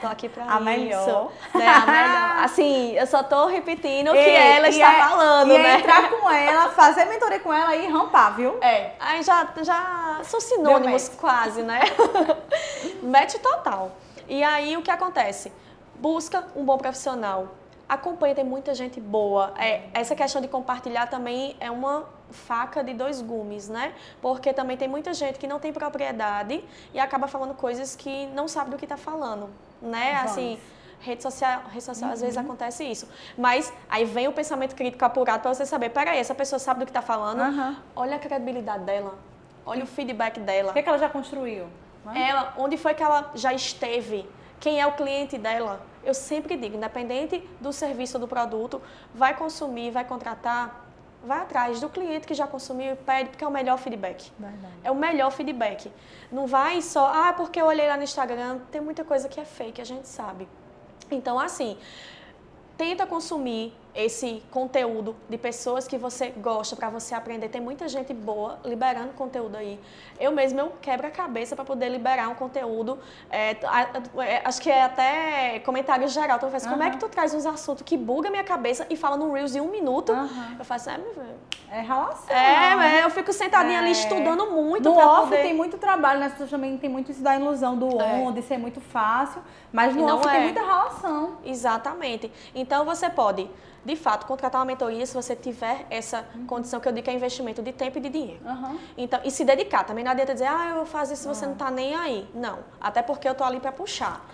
tô 0.00 0.06
aqui 0.06 0.28
para 0.28 0.44
a 0.44 0.56
isso. 0.56 0.64
Melhor. 0.64 1.32
Né? 1.54 1.66
A 1.66 1.86
melhor. 1.86 2.44
Assim, 2.44 2.92
eu 2.92 3.06
só 3.06 3.22
tô 3.22 3.46
repetindo 3.46 4.08
o 4.08 4.12
que 4.12 4.18
ela 4.18 4.68
está 4.68 4.92
é, 4.92 4.98
falando, 5.00 5.52
e 5.52 5.58
né? 5.58 5.74
É 5.74 5.78
entrar 5.78 6.10
com 6.10 6.28
ela, 6.30 6.70
fazer 6.70 7.04
mentoria 7.04 7.40
com 7.40 7.52
ela 7.52 7.76
e 7.76 7.86
rampar, 7.86 8.34
viu? 8.34 8.58
É. 8.60 8.92
Aí 8.98 9.22
já, 9.22 9.48
já 9.62 10.20
são 10.24 10.40
sinônimos 10.40 11.08
quase, 11.10 11.62
né? 11.62 11.80
Mete 13.02 13.38
total. 13.38 13.92
E 14.28 14.42
aí 14.42 14.76
o 14.76 14.82
que 14.82 14.90
acontece? 14.90 15.52
Busca 15.96 16.44
um 16.56 16.64
bom 16.64 16.78
profissional. 16.78 17.48
Acompanha, 17.92 18.34
tem 18.34 18.44
muita 18.44 18.74
gente 18.74 18.98
boa. 18.98 19.52
É, 19.58 19.82
essa 19.92 20.14
questão 20.14 20.40
de 20.40 20.48
compartilhar 20.48 21.08
também 21.08 21.54
é 21.60 21.70
uma 21.70 22.06
faca 22.30 22.82
de 22.82 22.94
dois 22.94 23.20
gumes, 23.20 23.68
né? 23.68 23.92
Porque 24.22 24.50
também 24.54 24.78
tem 24.78 24.88
muita 24.88 25.12
gente 25.12 25.38
que 25.38 25.46
não 25.46 25.60
tem 25.60 25.74
propriedade 25.74 26.64
e 26.94 26.98
acaba 26.98 27.28
falando 27.28 27.52
coisas 27.52 27.94
que 27.94 28.26
não 28.28 28.48
sabe 28.48 28.70
do 28.70 28.78
que 28.78 28.86
está 28.86 28.96
falando, 28.96 29.50
né? 29.82 30.14
Vamos. 30.14 30.30
Assim, 30.30 30.58
rede 31.00 31.22
social, 31.22 31.64
rede 31.70 31.84
social 31.84 32.08
uhum. 32.08 32.14
às 32.14 32.22
vezes 32.22 32.36
uhum. 32.36 32.44
acontece 32.44 32.82
isso. 32.82 33.06
Mas 33.36 33.70
aí 33.90 34.06
vem 34.06 34.26
o 34.26 34.32
pensamento 34.32 34.74
crítico 34.74 35.04
apurado 35.04 35.42
para 35.42 35.52
você 35.52 35.66
saber, 35.66 35.90
peraí, 35.90 36.18
essa 36.18 36.34
pessoa 36.34 36.58
sabe 36.58 36.80
do 36.80 36.86
que 36.86 36.90
está 36.90 37.02
falando, 37.02 37.42
uhum. 37.42 37.76
olha 37.94 38.16
a 38.16 38.18
credibilidade 38.18 38.84
dela, 38.84 39.18
olha 39.66 39.84
o 39.84 39.86
feedback 39.86 40.40
dela. 40.40 40.70
O 40.70 40.72
que, 40.72 40.78
é 40.78 40.82
que 40.82 40.88
ela 40.88 40.98
já 40.98 41.10
construiu? 41.10 41.66
Né? 42.06 42.30
Ela, 42.30 42.54
onde 42.56 42.78
foi 42.78 42.94
que 42.94 43.02
ela 43.02 43.30
já 43.34 43.52
esteve? 43.52 44.26
Quem 44.62 44.80
é 44.80 44.86
o 44.86 44.92
cliente 44.92 45.36
dela? 45.36 45.84
Eu 46.04 46.14
sempre 46.14 46.56
digo, 46.56 46.76
independente 46.76 47.44
do 47.60 47.72
serviço 47.72 48.16
ou 48.16 48.20
do 48.20 48.28
produto, 48.28 48.80
vai 49.12 49.36
consumir, 49.36 49.90
vai 49.90 50.04
contratar, 50.04 50.86
vai 51.24 51.40
atrás 51.40 51.80
do 51.80 51.88
cliente 51.88 52.28
que 52.28 52.32
já 52.32 52.46
consumiu 52.46 52.92
e 52.92 52.94
pede, 52.94 53.30
porque 53.30 53.42
é 53.42 53.48
o 53.48 53.50
melhor 53.50 53.76
feedback. 53.76 54.30
Verdade. 54.38 54.74
É 54.84 54.90
o 54.92 54.94
melhor 54.94 55.32
feedback. 55.32 55.90
Não 56.30 56.46
vai 56.46 56.80
só, 56.80 57.10
ah, 57.12 57.32
porque 57.32 57.60
eu 57.60 57.66
olhei 57.66 57.88
lá 57.88 57.96
no 57.96 58.04
Instagram, 58.04 58.60
tem 58.70 58.80
muita 58.80 59.02
coisa 59.02 59.28
que 59.28 59.40
é 59.40 59.44
fake, 59.44 59.82
a 59.82 59.84
gente 59.84 60.06
sabe. 60.06 60.46
Então, 61.10 61.40
assim, 61.40 61.76
tenta 62.76 63.04
consumir 63.04 63.74
esse 63.94 64.42
conteúdo 64.50 65.14
de 65.28 65.36
pessoas 65.36 65.86
que 65.86 65.98
você 65.98 66.30
gosta 66.30 66.74
para 66.74 66.88
você 66.88 67.14
aprender. 67.14 67.48
Tem 67.48 67.60
muita 67.60 67.88
gente 67.88 68.14
boa 68.14 68.58
liberando 68.64 69.12
conteúdo 69.12 69.56
aí. 69.56 69.78
Eu 70.18 70.32
mesmo 70.32 70.60
eu 70.60 70.72
quebro 70.80 71.06
a 71.06 71.10
cabeça 71.10 71.54
para 71.54 71.64
poder 71.64 71.88
liberar 71.88 72.28
um 72.28 72.34
conteúdo. 72.34 72.98
É, 73.30 73.56
é, 74.18 74.42
acho 74.44 74.60
que 74.60 74.70
é 74.70 74.82
até 74.82 75.60
comentário 75.60 76.08
geral. 76.08 76.36
Então, 76.36 76.48
eu 76.48 76.52
faço, 76.52 76.66
uhum. 76.66 76.72
como 76.72 76.84
é 76.84 76.90
que 76.90 76.98
tu 76.98 77.08
traz 77.08 77.34
uns 77.34 77.44
assuntos 77.44 77.82
que 77.82 77.96
buga 77.96 78.30
minha 78.30 78.44
cabeça 78.44 78.86
e 78.88 78.96
fala 78.96 79.16
num 79.16 79.32
Reels 79.32 79.54
em 79.54 79.60
um 79.60 79.70
minuto? 79.70 80.12
Uhum. 80.12 80.56
Eu 80.58 80.64
faço, 80.64 80.88
é, 80.88 80.98
meu. 80.98 81.12
É 81.70 81.80
relação. 81.80 82.34
É, 82.34 83.02
eu 83.02 83.08
fico 83.08 83.32
sentadinha 83.32 83.78
é. 83.78 83.80
ali 83.80 83.92
estudando 83.92 84.50
muito. 84.50 84.90
No 84.90 84.98
off 84.98 85.30
poder... 85.30 85.42
tem 85.42 85.54
muito 85.54 85.78
trabalho, 85.78 86.20
né? 86.20 86.26
As 86.26 86.32
pessoas 86.32 86.50
também 86.50 86.76
tem 86.76 86.90
muito 86.90 87.10
isso 87.10 87.22
da 87.22 87.34
ilusão 87.34 87.78
do 87.78 87.96
on, 87.96 88.28
é. 88.28 88.32
de 88.32 88.42
ser 88.42 88.58
muito 88.58 88.78
fácil. 88.78 89.42
Mas 89.72 89.96
no 89.96 90.04
off 90.04 90.22
tem 90.28 90.36
é. 90.36 90.42
muita 90.42 90.60
relação. 90.60 91.38
Exatamente. 91.42 92.30
Então 92.54 92.84
você 92.84 93.08
pode 93.08 93.50
de 93.84 93.96
fato, 93.96 94.26
contratar 94.26 94.60
uma 94.60 94.64
mentoria 94.64 95.04
se 95.04 95.14
você 95.14 95.34
tiver 95.34 95.86
essa 95.90 96.24
uhum. 96.34 96.46
condição 96.46 96.78
que 96.78 96.86
eu 96.86 96.92
digo 96.92 97.04
que 97.04 97.10
é 97.10 97.14
investimento 97.14 97.60
de 97.60 97.72
tempo 97.72 97.98
e 97.98 98.00
de 98.00 98.08
dinheiro. 98.08 98.40
Uhum. 98.44 98.78
Então, 98.96 99.20
e 99.24 99.30
se 99.30 99.44
dedicar. 99.44 99.84
Também 99.84 100.04
não 100.04 100.12
adianta 100.12 100.32
dizer, 100.32 100.46
ah, 100.46 100.68
eu 100.70 100.76
vou 100.76 100.86
fazer 100.86 101.14
isso 101.14 101.22
se 101.22 101.28
você 101.28 101.46
não 101.46 101.54
está 101.54 101.70
nem 101.70 101.94
aí. 101.94 102.28
Não. 102.34 102.60
Até 102.80 103.02
porque 103.02 103.26
eu 103.26 103.32
estou 103.32 103.46
ali 103.46 103.58
para 103.58 103.72
puxar. 103.72 104.24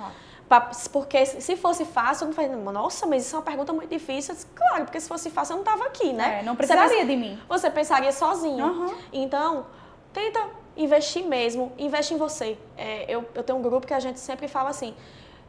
Pra, 0.49 0.71
porque 0.93 1.25
se 1.27 1.57
fosse 1.57 1.85
fácil, 1.85 2.25
eu 2.25 2.29
não 2.29 2.35
falei, 2.35 2.51
nossa, 2.51 3.07
mas 3.07 3.25
isso 3.27 3.37
é 3.37 3.39
uma 3.39 3.45
pergunta 3.45 3.73
muito 3.73 3.89
difícil. 3.89 4.35
Disse, 4.35 4.47
claro, 4.55 4.85
porque 4.85 5.01
se 5.01 5.09
fosse 5.09 5.31
fácil, 5.31 5.55
eu 5.55 5.57
não 5.57 5.65
estava 5.65 5.85
aqui, 5.87 6.13
né? 6.13 6.41
É, 6.41 6.43
não 6.43 6.55
precisaria 6.55 7.05
de 7.07 7.17
mim. 7.17 7.39
Você 7.49 7.71
pensaria 7.71 8.13
sozinho. 8.13 8.67
Uhum. 8.67 8.95
Então, 9.13 9.67
tenta 10.13 10.41
investir 10.77 11.25
mesmo, 11.25 11.73
investe 11.77 12.15
em 12.15 12.17
você. 12.17 12.57
É, 12.77 13.05
eu, 13.09 13.29
eu 13.35 13.43
tenho 13.43 13.59
um 13.59 13.63
grupo 13.63 13.87
que 13.87 13.95
a 13.95 14.01
gente 14.01 14.21
sempre 14.21 14.47
fala 14.47 14.71
assim, 14.71 14.95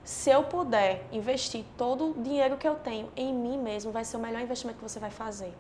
se 0.10 0.32
eu 0.32 0.42
puder 0.42 1.06
investir 1.12 1.64
todo 1.78 2.10
o 2.10 2.14
dinheiro 2.24 2.58
que 2.58 2.68
eu 2.68 2.74
tenho 2.74 3.12
em 3.16 3.32
mim 3.32 3.60
mesmo, 3.60 3.92
vai 3.92 4.04
ser 4.04 4.18
o 4.18 4.20
melhor 4.20 4.42
investimento 4.42 4.80
que 4.80 4.90
você 4.90 5.00
vai 5.00 5.12
fazer. 5.12 5.54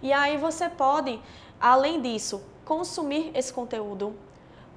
E 0.00 0.12
aí 0.12 0.36
você 0.36 0.68
pode, 0.68 1.20
além 1.60 2.00
disso, 2.00 2.40
consumir 2.64 3.32
esse 3.34 3.52
conteúdo, 3.52 4.14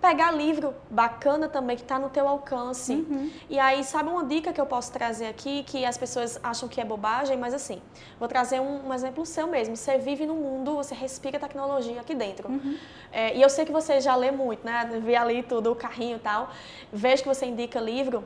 pegar 0.01 0.31
livro 0.31 0.73
bacana 0.89 1.47
também 1.47 1.75
que 1.75 1.84
está 1.84 1.99
no 1.99 2.10
teu 2.10 2.27
alcance. 2.27 2.93
Uhum. 2.93 3.29
E 3.47 3.60
aí, 3.60 3.84
sabe 3.84 4.10
uma 4.10 4.25
dica 4.25 4.51
que 4.51 4.60
eu 4.60 4.65
posso 4.65 4.91
trazer 4.91 5.27
aqui, 5.27 5.62
que 5.65 5.86
as 5.86 5.99
pessoas 5.99 6.39
acham 6.41 6.67
que 6.67 6.81
é 6.81 6.84
bobagem, 6.84 7.38
mas 7.38 7.53
assim, 7.53 7.79
vou 8.19 8.27
trazer 8.27 8.60
um, 8.60 8.88
um 8.88 8.91
exemplo 8.91 9.23
seu 9.23 9.45
mesmo. 9.45 9.77
Você 9.77 9.99
vive 9.99 10.25
no 10.25 10.34
mundo, 10.34 10.73
você 10.73 10.95
respira 10.95 11.38
tecnologia 11.38 12.01
aqui 12.01 12.15
dentro. 12.15 12.49
Uhum. 12.49 12.75
É, 13.12 13.38
e 13.38 13.41
eu 13.43 13.51
sei 13.51 13.65
que 13.65 13.71
você 13.71 14.01
já 14.01 14.15
lê 14.15 14.31
muito, 14.31 14.65
né? 14.65 14.99
Vi 15.05 15.15
ali 15.15 15.43
tudo, 15.43 15.71
o 15.71 15.75
carrinho 15.75 16.15
e 16.17 16.21
tal. 16.21 16.49
Vejo 16.91 17.21
que 17.21 17.29
você 17.29 17.45
indica 17.45 17.79
livro 17.79 18.23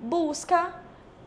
busca 0.00 0.74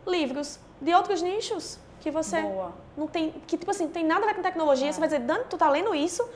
livros 0.05 0.59
de 0.81 0.93
outros 0.93 1.21
nichos 1.21 1.79
que 2.01 2.11
você 2.11 2.41
Boa. 2.41 2.73
não 2.97 3.07
tem, 3.07 3.31
que 3.47 3.57
tipo 3.57 3.71
assim, 3.71 3.87
tem 3.87 4.03
nada 4.03 4.25
a 4.25 4.27
ver 4.27 4.35
com 4.35 4.41
tecnologia, 4.41 4.89
é. 4.89 4.91
você 4.91 4.99
vai 4.99 5.07
dizer, 5.07 5.21
Dani, 5.21 5.45
tu 5.49 5.57
tá 5.57 5.69
lendo 5.69 5.95
isso? 5.95 6.27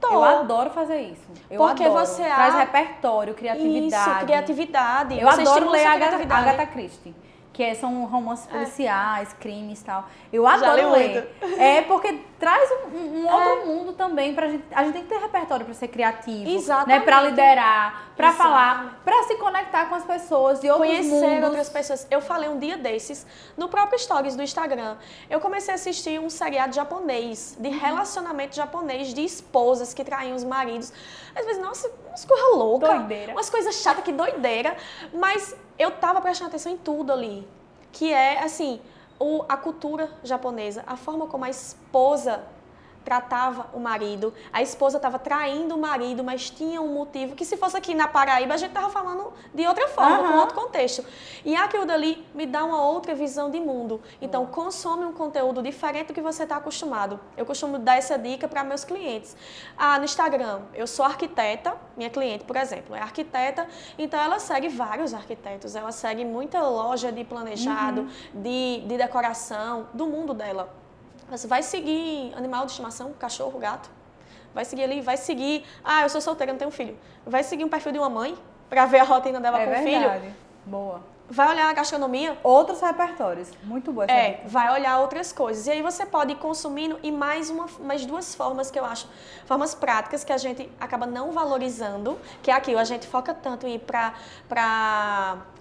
Tô. 0.00 0.12
Eu 0.12 0.22
adoro 0.22 0.70
fazer 0.70 1.00
isso. 1.00 1.26
Eu 1.50 1.58
Porque 1.58 1.82
adoro. 1.82 2.06
você 2.06 2.22
traz 2.22 2.54
repertório, 2.54 3.34
criatividade. 3.34 4.10
Isso, 4.10 4.26
criatividade. 4.26 5.18
Eu 5.18 5.26
você 5.26 5.40
adoro 5.40 5.70
ler 5.70 5.86
a 5.86 5.92
Agatha, 5.92 6.66
Christie 6.66 7.14
que 7.56 7.62
é, 7.62 7.74
são 7.74 8.04
romances 8.04 8.46
é. 8.48 8.50
policiais, 8.50 9.32
é. 9.32 9.42
crimes 9.42 9.80
e 9.80 9.84
tal. 9.84 10.06
Eu 10.30 10.46
adoro 10.46 10.90
ler. 10.90 11.34
É 11.58 11.80
porque 11.80 12.20
traz 12.38 12.70
um, 12.70 12.96
um 12.96 13.32
outro 13.32 13.50
é. 13.50 13.64
mundo 13.64 13.92
também 13.92 14.34
pra 14.34 14.48
gente. 14.48 14.64
A 14.70 14.84
gente 14.84 14.92
tem 14.92 15.02
que 15.02 15.08
ter 15.08 15.18
repertório 15.18 15.64
para 15.64 15.74
ser 15.74 15.88
criativo, 15.88 16.48
Exatamente. 16.48 16.98
né, 16.98 17.04
para 17.04 17.22
liderar, 17.22 18.10
para 18.16 18.32
falar, 18.32 19.00
para 19.04 19.22
se 19.24 19.36
conectar 19.36 19.86
com 19.86 19.94
as 19.94 20.04
pessoas 20.04 20.62
e 20.62 20.70
outros 20.70 20.88
conhecer 20.88 21.10
mundos. 21.10 21.44
outras 21.44 21.68
pessoas. 21.68 22.06
Eu 22.10 22.20
falei 22.20 22.48
um 22.48 22.58
dia 22.58 22.76
desses 22.76 23.26
no 23.56 23.68
próprio 23.68 23.98
stories 23.98 24.36
do 24.36 24.42
Instagram. 24.42 24.96
Eu 25.30 25.40
comecei 25.40 25.72
a 25.72 25.76
assistir 25.76 26.20
um 26.20 26.28
seriado 26.28 26.74
japonês 26.74 27.56
de 27.58 27.68
uhum. 27.68 27.78
relacionamento 27.78 28.54
japonês 28.54 29.14
de 29.14 29.24
esposas 29.24 29.94
que 29.94 30.04
traíam 30.04 30.36
os 30.36 30.44
maridos. 30.44 30.92
Às 31.34 31.44
vezes, 31.44 31.62
nossa, 31.62 31.90
umas 32.08 32.24
coisas 32.24 32.54
loucas, 32.54 32.90
doideira. 32.90 33.32
umas 33.32 33.50
coisas 33.50 33.74
chatas, 33.76 34.04
que 34.04 34.12
doideira, 34.12 34.76
mas 35.12 35.56
eu 35.78 35.90
tava 35.90 36.20
prestando 36.20 36.48
atenção 36.48 36.72
em 36.72 36.76
tudo 36.76 37.12
ali. 37.12 37.46
Que 37.92 38.12
é, 38.12 38.42
assim, 38.42 38.80
o, 39.18 39.44
a 39.48 39.56
cultura 39.56 40.10
japonesa, 40.24 40.84
a 40.86 40.96
forma 40.96 41.26
como 41.26 41.44
a 41.44 41.50
esposa 41.50 42.44
tratava 43.06 43.68
o 43.72 43.78
marido, 43.78 44.34
a 44.52 44.60
esposa 44.60 44.96
estava 44.96 45.16
traindo 45.16 45.76
o 45.76 45.78
marido, 45.78 46.24
mas 46.24 46.50
tinha 46.50 46.82
um 46.82 46.92
motivo 46.92 47.36
que 47.36 47.44
se 47.44 47.56
fosse 47.56 47.76
aqui 47.76 47.94
na 47.94 48.08
Paraíba 48.08 48.54
a 48.54 48.56
gente 48.56 48.70
estava 48.70 48.90
falando 48.90 49.32
de 49.54 49.64
outra 49.64 49.86
forma, 49.86 50.18
uhum. 50.18 50.32
com 50.32 50.38
outro 50.38 50.54
contexto. 50.56 51.04
E 51.44 51.54
aquilo 51.54 51.86
dali 51.86 52.26
me 52.34 52.46
dá 52.46 52.64
uma 52.64 52.82
outra 52.82 53.14
visão 53.14 53.48
de 53.48 53.60
mundo. 53.60 54.02
Então 54.20 54.42
uhum. 54.42 54.48
consome 54.48 55.04
um 55.04 55.12
conteúdo 55.12 55.62
diferente 55.62 56.08
do 56.08 56.14
que 56.14 56.20
você 56.20 56.42
está 56.42 56.56
acostumado. 56.56 57.20
Eu 57.36 57.46
costumo 57.46 57.78
dar 57.78 57.96
essa 57.96 58.18
dica 58.18 58.48
para 58.48 58.64
meus 58.64 58.82
clientes. 58.82 59.36
Ah, 59.78 60.00
no 60.00 60.04
Instagram, 60.04 60.62
eu 60.74 60.88
sou 60.88 61.04
arquiteta, 61.04 61.76
minha 61.96 62.10
cliente, 62.10 62.44
por 62.44 62.56
exemplo, 62.56 62.96
é 62.96 63.00
arquiteta, 63.00 63.68
então 63.96 64.18
ela 64.18 64.40
segue 64.40 64.68
vários 64.68 65.14
arquitetos, 65.14 65.76
ela 65.76 65.92
segue 65.92 66.24
muita 66.24 66.60
loja 66.60 67.12
de 67.12 67.22
planejado, 67.22 68.00
uhum. 68.00 68.42
de, 68.42 68.80
de 68.84 68.96
decoração, 68.96 69.86
do 69.94 70.06
mundo 70.06 70.34
dela. 70.34 70.85
Você 71.28 71.46
vai 71.46 71.62
seguir 71.62 72.32
animal 72.36 72.64
de 72.66 72.72
estimação, 72.72 73.12
cachorro, 73.12 73.58
gato. 73.58 73.90
Vai 74.54 74.64
seguir 74.64 74.84
ali, 74.84 75.00
vai 75.00 75.16
seguir. 75.16 75.64
Ah, 75.84 76.02
eu 76.02 76.08
sou 76.08 76.20
solteira, 76.20 76.52
não 76.52 76.58
tenho 76.58 76.70
filho. 76.70 76.96
Vai 77.26 77.42
seguir 77.42 77.64
um 77.64 77.68
perfil 77.68 77.92
de 77.92 77.98
uma 77.98 78.08
mãe 78.08 78.36
para 78.68 78.86
ver 78.86 79.00
a 79.00 79.04
rotina 79.04 79.40
dela 79.40 79.60
é 79.60 79.66
com 79.66 79.72
o 79.72 79.84
filho. 79.84 80.34
Boa 80.64 81.15
vai 81.28 81.48
olhar 81.48 81.68
a 81.68 81.72
gastronomia. 81.72 82.38
Outros 82.42 82.80
repertórios. 82.80 83.50
Muito 83.62 83.92
boa 83.92 84.04
essa 84.04 84.12
É, 84.12 84.30
dica. 84.32 84.48
vai 84.48 84.72
olhar 84.72 84.98
outras 85.00 85.32
coisas. 85.32 85.66
E 85.66 85.70
aí 85.70 85.82
você 85.82 86.06
pode 86.06 86.32
ir 86.32 86.36
consumindo 86.36 86.98
e 87.02 87.10
mais, 87.10 87.50
uma, 87.50 87.66
mais 87.80 88.06
duas 88.06 88.34
formas 88.34 88.70
que 88.70 88.78
eu 88.78 88.84
acho, 88.84 89.08
formas 89.44 89.74
práticas 89.74 90.22
que 90.24 90.32
a 90.32 90.38
gente 90.38 90.70
acaba 90.80 91.06
não 91.06 91.32
valorizando, 91.32 92.18
que 92.42 92.50
é 92.50 92.54
aquilo, 92.54 92.78
a 92.78 92.84
gente 92.84 93.06
foca 93.06 93.34
tanto 93.34 93.66
em 93.66 93.74
ir 93.74 93.80
para 93.80 94.14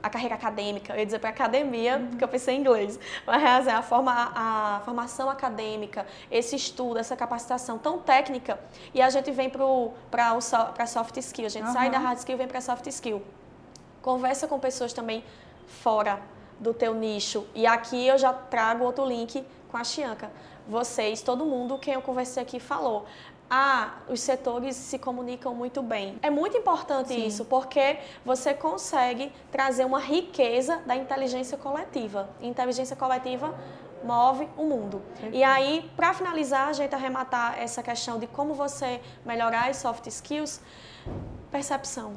a 0.03 0.09
carreira 0.09 0.35
acadêmica, 0.35 0.93
eu 0.93 0.99
ia 0.99 1.05
dizer 1.05 1.19
para 1.19 1.29
academia, 1.31 1.97
uhum. 1.97 2.07
porque 2.09 2.23
eu 2.23 2.27
pensei 2.27 2.55
em 2.55 2.59
inglês, 2.59 2.99
mas 3.25 3.67
é 3.67 3.71
a, 3.71 3.81
forma, 3.81 4.11
a, 4.11 4.77
a 4.77 4.79
formação 4.81 5.29
acadêmica, 5.29 6.05
esse 6.29 6.55
estudo, 6.55 6.99
essa 6.99 7.15
capacitação 7.15 7.77
tão 7.79 7.97
técnica, 7.97 8.59
e 8.93 9.01
a 9.01 9.09
gente 9.09 9.31
vem 9.31 9.49
para 9.49 10.39
soft 10.85 11.17
skill, 11.17 11.47
a 11.47 11.49
gente 11.49 11.65
uhum. 11.65 11.73
sai 11.73 11.89
da 11.89 11.97
hard 11.97 12.19
skill 12.19 12.35
e 12.35 12.37
vem 12.37 12.47
para 12.47 12.61
soft 12.61 12.85
skill. 12.87 13.23
Conversa 14.01 14.47
com 14.47 14.59
pessoas 14.59 14.93
também 14.93 15.23
fora 15.67 16.21
do 16.59 16.73
teu 16.73 16.93
nicho. 16.93 17.45
E 17.53 17.65
aqui 17.65 18.07
eu 18.07 18.17
já 18.17 18.33
trago 18.33 18.83
outro 18.83 19.05
link 19.05 19.45
com 19.69 19.77
a 19.77 19.83
Chianca. 19.83 20.31
Vocês, 20.67 21.21
todo 21.21 21.45
mundo, 21.45 21.77
quem 21.77 21.93
eu 21.93 22.01
conversei 22.01 22.41
aqui 22.41 22.59
falou. 22.59 23.05
Ah, 23.47 23.97
os 24.09 24.21
setores 24.21 24.75
se 24.75 24.97
comunicam 24.97 25.53
muito 25.53 25.83
bem. 25.83 26.17
É 26.23 26.31
muito 26.31 26.57
importante 26.57 27.09
Sim. 27.09 27.27
isso, 27.27 27.45
porque 27.45 27.99
você 28.25 28.55
consegue 28.55 29.31
trazer 29.51 29.85
uma 29.85 29.99
riqueza 29.99 30.77
da 30.85 30.95
inteligência 30.95 31.55
coletiva. 31.55 32.27
Inteligência 32.41 32.95
coletiva 32.95 33.53
move 34.03 34.47
o 34.57 34.63
mundo. 34.63 35.01
Perfeito. 35.13 35.35
E 35.35 35.43
aí, 35.43 35.91
para 35.95 36.13
finalizar, 36.13 36.69
a 36.69 36.73
gente 36.73 36.93
arrematar 36.95 37.59
essa 37.59 37.83
questão 37.83 38.17
de 38.17 38.25
como 38.27 38.55
você 38.55 38.99
melhorar 39.23 39.69
as 39.69 39.77
soft 39.77 40.07
skills, 40.07 40.59
percepção. 41.51 42.13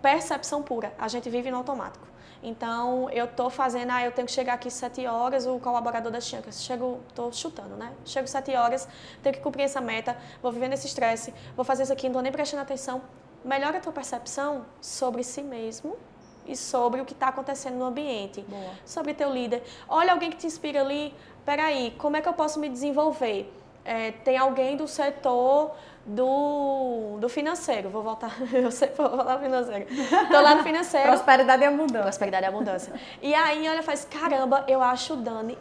Percepção 0.00 0.62
pura. 0.62 0.92
A 0.98 1.08
gente 1.08 1.28
vive 1.28 1.50
no 1.50 1.56
automático. 1.56 2.11
Então, 2.42 3.08
eu 3.10 3.28
tô 3.28 3.48
fazendo, 3.48 3.90
ah, 3.90 4.02
eu 4.04 4.10
tenho 4.10 4.26
que 4.26 4.32
chegar 4.32 4.54
aqui 4.54 4.68
sete 4.68 5.06
horas, 5.06 5.46
o 5.46 5.60
colaborador 5.60 6.10
da 6.10 6.20
Chiancas, 6.20 6.62
chego, 6.62 7.00
tô 7.14 7.30
chutando, 7.30 7.76
né? 7.76 7.92
Chego 8.04 8.26
sete 8.26 8.54
horas, 8.56 8.88
tenho 9.22 9.34
que 9.36 9.40
cumprir 9.40 9.62
essa 9.62 9.80
meta, 9.80 10.16
vou 10.42 10.50
vivendo 10.50 10.72
esse 10.72 10.88
estresse, 10.88 11.32
vou 11.54 11.64
fazer 11.64 11.84
isso 11.84 11.92
aqui, 11.92 12.08
não 12.08 12.14
tô 12.14 12.20
nem 12.20 12.32
prestando 12.32 12.62
atenção. 12.62 13.00
Melhora 13.44 13.78
a 13.78 13.80
tua 13.80 13.92
percepção 13.92 14.66
sobre 14.80 15.22
si 15.22 15.40
mesmo 15.42 15.96
e 16.44 16.56
sobre 16.56 17.00
o 17.00 17.04
que 17.04 17.12
está 17.12 17.28
acontecendo 17.28 17.76
no 17.76 17.84
ambiente. 17.84 18.40
Boa. 18.42 18.70
Sobre 18.84 19.14
teu 19.14 19.32
líder. 19.32 19.62
Olha 19.88 20.12
alguém 20.12 20.30
que 20.30 20.36
te 20.36 20.46
inspira 20.46 20.80
ali, 20.80 21.14
peraí, 21.44 21.94
como 21.98 22.16
é 22.16 22.20
que 22.20 22.28
eu 22.28 22.32
posso 22.32 22.58
me 22.58 22.68
desenvolver? 22.68 23.52
É, 23.84 24.12
tem 24.12 24.36
alguém 24.36 24.76
do 24.76 24.86
setor 24.86 25.72
do, 26.04 27.18
do 27.20 27.28
financeiro. 27.28 27.88
Vou 27.90 28.02
voltar, 28.02 28.36
eu 28.52 28.70
sempre 28.70 28.96
vou 28.96 29.16
falar 29.16 29.38
financeiro. 29.38 29.86
Tô 30.30 30.40
lá 30.40 30.54
no 30.54 30.62
financeiro. 30.64 31.08
Prosperidade 31.08 31.62
e 31.62 31.66
abundância. 31.66 32.02
Prosperidade 32.02 32.44
e 32.44 32.48
abundância. 32.48 32.92
E 33.20 33.34
aí, 33.34 33.68
olha, 33.68 33.82
faz, 33.82 34.04
caramba, 34.04 34.64
eu 34.68 34.82
acho 34.82 35.16
Dani 35.16 35.56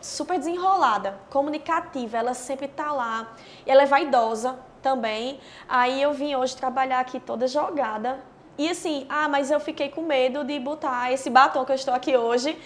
super 0.00 0.38
desenrolada, 0.38 1.18
comunicativa, 1.30 2.18
ela 2.18 2.34
sempre 2.34 2.68
tá 2.68 2.92
lá. 2.92 3.32
E 3.66 3.70
ela 3.70 3.82
é 3.82 3.86
vaidosa 3.86 4.58
também. 4.82 5.40
Aí 5.66 6.02
eu 6.02 6.12
vim 6.12 6.34
hoje 6.34 6.54
trabalhar 6.56 7.00
aqui 7.00 7.18
toda 7.18 7.48
jogada. 7.48 8.20
E 8.58 8.68
assim, 8.68 9.06
ah, 9.08 9.28
mas 9.28 9.50
eu 9.50 9.58
fiquei 9.58 9.88
com 9.88 10.02
medo 10.02 10.44
de 10.44 10.60
botar 10.60 11.10
esse 11.10 11.30
batom 11.30 11.64
que 11.64 11.72
eu 11.72 11.76
estou 11.76 11.94
aqui 11.94 12.16
hoje 12.16 12.56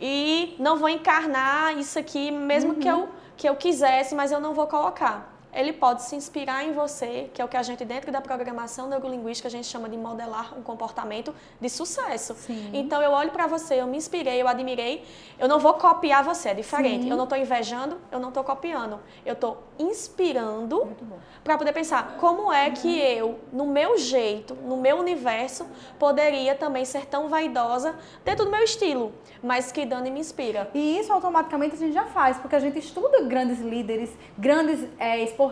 e 0.00 0.54
não 0.58 0.76
vou 0.76 0.88
encarnar 0.88 1.76
isso 1.78 1.98
aqui, 1.98 2.30
mesmo 2.30 2.74
uhum. 2.74 2.78
que, 2.78 2.86
eu, 2.86 3.08
que 3.36 3.48
eu 3.48 3.56
quisesse, 3.56 4.14
mas 4.14 4.30
eu 4.30 4.38
não 4.38 4.52
vou 4.52 4.66
colocar 4.66 5.35
ele 5.56 5.72
pode 5.72 6.02
se 6.02 6.14
inspirar 6.14 6.64
em 6.64 6.72
você, 6.72 7.30
que 7.32 7.40
é 7.40 7.44
o 7.44 7.48
que 7.48 7.56
a 7.56 7.62
gente, 7.62 7.84
dentro 7.84 8.12
da 8.12 8.20
programação 8.20 8.86
neurolinguística, 8.88 9.48
a 9.48 9.50
gente 9.50 9.66
chama 9.66 9.88
de 9.88 9.96
modelar 9.96 10.56
um 10.56 10.62
comportamento 10.62 11.34
de 11.58 11.68
sucesso. 11.70 12.34
Sim. 12.34 12.70
Então, 12.74 13.00
eu 13.00 13.10
olho 13.10 13.30
para 13.30 13.46
você, 13.46 13.80
eu 13.80 13.86
me 13.86 13.96
inspirei, 13.96 14.40
eu 14.40 14.46
admirei, 14.46 15.02
eu 15.38 15.48
não 15.48 15.58
vou 15.58 15.74
copiar 15.74 16.22
você, 16.22 16.50
é 16.50 16.54
diferente. 16.54 17.04
Sim. 17.04 17.10
Eu 17.10 17.16
não 17.16 17.24
estou 17.24 17.38
invejando, 17.38 17.98
eu 18.12 18.20
não 18.20 18.28
estou 18.28 18.44
copiando. 18.44 19.00
Eu 19.24 19.32
estou 19.32 19.62
inspirando 19.78 20.94
para 21.42 21.56
poder 21.56 21.72
pensar 21.72 22.16
como 22.18 22.52
é 22.52 22.70
que 22.70 22.98
eu, 22.98 23.38
no 23.52 23.66
meu 23.66 23.96
jeito, 23.96 24.54
no 24.54 24.76
meu 24.76 24.98
universo, 24.98 25.66
poderia 25.98 26.54
também 26.54 26.84
ser 26.84 27.06
tão 27.06 27.28
vaidosa 27.28 27.94
dentro 28.24 28.44
do 28.44 28.50
meu 28.50 28.62
estilo, 28.62 29.12
mas 29.42 29.72
que 29.72 29.86
Dani 29.86 30.10
me 30.10 30.20
inspira. 30.20 30.70
E 30.74 30.98
isso 30.98 31.12
automaticamente 31.12 31.76
a 31.76 31.78
gente 31.78 31.94
já 31.94 32.04
faz, 32.06 32.36
porque 32.36 32.56
a 32.56 32.60
gente 32.60 32.78
estuda 32.78 33.22
grandes 33.22 33.60
líderes, 33.60 34.10
grandes 34.36 34.86
é, 34.98 35.22
esportistas, 35.22 35.45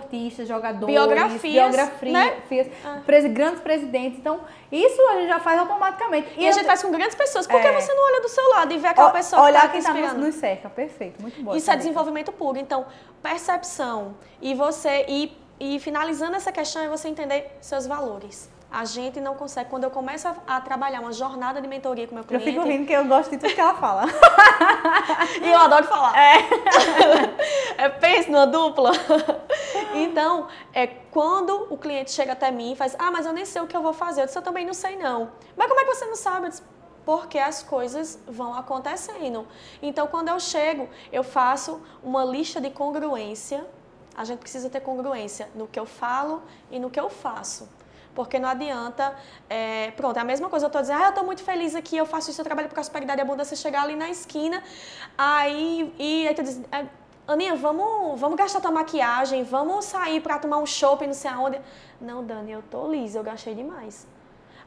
jogadores, 0.46 0.86
biografias, 0.86 1.40
biografias 1.42 2.66
né? 2.66 2.72
ah. 2.84 3.00
pres, 3.04 3.26
grandes 3.32 3.60
presidentes. 3.60 4.18
Então, 4.18 4.40
isso 4.70 5.00
a 5.08 5.14
gente 5.14 5.28
já 5.28 5.40
faz 5.40 5.58
automaticamente. 5.58 6.28
E, 6.36 6.42
e 6.42 6.48
a 6.48 6.52
gente 6.52 6.66
faz 6.66 6.82
com 6.82 6.90
grandes 6.90 7.14
pessoas. 7.14 7.46
Por 7.46 7.60
que 7.60 7.66
é... 7.66 7.72
você 7.72 7.92
não 7.92 8.04
olha 8.04 8.20
do 8.20 8.28
seu 8.28 8.48
lado 8.50 8.72
e 8.72 8.78
vê 8.78 8.88
aquela 8.88 9.08
o, 9.08 9.12
pessoa 9.12 9.42
olhar 9.42 9.70
que 9.70 9.78
está 9.78 9.92
quem 9.92 10.02
está 10.02 10.14
nos 10.14 10.34
cerca? 10.36 10.70
Perfeito, 10.70 11.20
muito 11.20 11.42
bom. 11.42 11.54
Isso 11.54 11.70
é 11.70 11.76
desenvolvimento 11.76 12.32
puro. 12.32 12.58
Então, 12.58 12.86
percepção 13.22 14.16
e 14.40 14.54
você 14.54 15.04
e, 15.08 15.36
e 15.58 15.78
finalizando 15.80 16.36
essa 16.36 16.52
questão 16.52 16.82
é 16.82 16.88
você 16.88 17.08
entender 17.08 17.56
seus 17.60 17.86
valores 17.86 18.53
a 18.74 18.84
gente 18.84 19.20
não 19.20 19.36
consegue. 19.36 19.70
Quando 19.70 19.84
eu 19.84 19.90
começo 19.90 20.26
a, 20.26 20.34
a, 20.48 20.60
trabalhar 20.60 21.00
uma 21.00 21.12
jornada 21.12 21.60
de 21.60 21.68
mentoria 21.68 22.08
com 22.08 22.16
meu 22.16 22.24
cliente. 22.24 22.48
Eu 22.48 22.54
fico 22.54 22.66
rindo 22.66 22.84
que 22.84 22.92
eu 22.92 23.04
gosto 23.04 23.30
de 23.30 23.38
tudo 23.38 23.54
que 23.54 23.60
ela 23.60 23.74
fala. 23.74 24.02
e 25.40 25.48
eu 25.48 25.60
adoro 25.60 25.84
falar. 25.84 26.12
É. 26.18 26.38
é 27.84 27.88
pense 27.88 28.28
numa 28.28 28.48
dupla. 28.48 28.90
então, 29.94 30.48
é 30.72 30.88
quando 30.88 31.68
o 31.70 31.78
cliente 31.78 32.10
chega 32.10 32.32
até 32.32 32.50
mim 32.50 32.72
e 32.72 32.76
faz, 32.76 32.96
ah, 32.98 33.12
mas 33.12 33.26
eu 33.26 33.32
nem 33.32 33.44
sei 33.44 33.62
o 33.62 33.66
que 33.68 33.76
eu 33.76 33.80
vou 33.80 33.92
fazer. 33.92 34.22
Eu 34.22 34.26
disse, 34.26 34.36
eu 34.36 34.42
também 34.42 34.66
não 34.66 34.74
sei 34.74 34.96
não. 34.96 35.30
Mas 35.56 35.68
como 35.68 35.78
é 35.78 35.84
que 35.84 35.94
você 35.94 36.06
não 36.06 36.16
sabe? 36.16 36.46
Eu 36.46 36.50
disse, 36.50 36.62
porque 37.04 37.38
as 37.38 37.62
coisas 37.62 38.18
vão 38.26 38.54
acontecendo. 38.54 39.46
Então, 39.80 40.08
quando 40.08 40.30
eu 40.30 40.40
chego, 40.40 40.88
eu 41.12 41.22
faço 41.22 41.80
uma 42.02 42.24
lista 42.24 42.60
de 42.60 42.70
congruência. 42.70 43.64
A 44.16 44.24
gente 44.24 44.40
precisa 44.40 44.68
ter 44.68 44.80
congruência 44.80 45.48
no 45.54 45.68
que 45.68 45.78
eu 45.78 45.86
falo 45.86 46.42
e 46.72 46.80
no 46.80 46.90
que 46.90 46.98
eu 46.98 47.08
faço. 47.08 47.68
Porque 48.14 48.38
não 48.38 48.48
adianta, 48.48 49.14
é, 49.50 49.90
pronto, 49.92 50.16
é 50.16 50.20
a 50.20 50.24
mesma 50.24 50.48
coisa, 50.48 50.66
eu 50.66 50.68
estou 50.68 50.80
dizendo, 50.80 51.00
ah, 51.00 51.06
eu 51.06 51.08
estou 51.10 51.24
muito 51.24 51.42
feliz 51.42 51.74
aqui, 51.74 51.96
eu 51.96 52.06
faço 52.06 52.30
isso, 52.30 52.40
eu 52.40 52.44
trabalho 52.44 52.68
por 52.68 52.74
prosperidade 52.74 53.20
e 53.20 53.22
abundância, 53.22 53.56
chegar 53.56 53.82
ali 53.82 53.96
na 53.96 54.08
esquina, 54.08 54.62
aí, 55.18 55.92
e 55.98 56.28
aí 56.28 56.34
tu 56.34 56.42
diz, 56.42 56.60
é, 56.70 56.86
Aninha, 57.26 57.56
vamos, 57.56 58.20
vamos 58.20 58.36
gastar 58.36 58.60
tua 58.60 58.70
maquiagem, 58.70 59.44
vamos 59.44 59.86
sair 59.86 60.20
para 60.20 60.38
tomar 60.38 60.58
um 60.58 60.66
shopping, 60.66 61.06
não 61.06 61.14
sei 61.14 61.30
aonde. 61.30 61.58
Não, 61.98 62.22
Dani, 62.22 62.52
eu 62.52 62.62
tô 62.70 62.86
lisa, 62.86 63.18
eu 63.18 63.24
gastei 63.24 63.54
demais. 63.54 64.06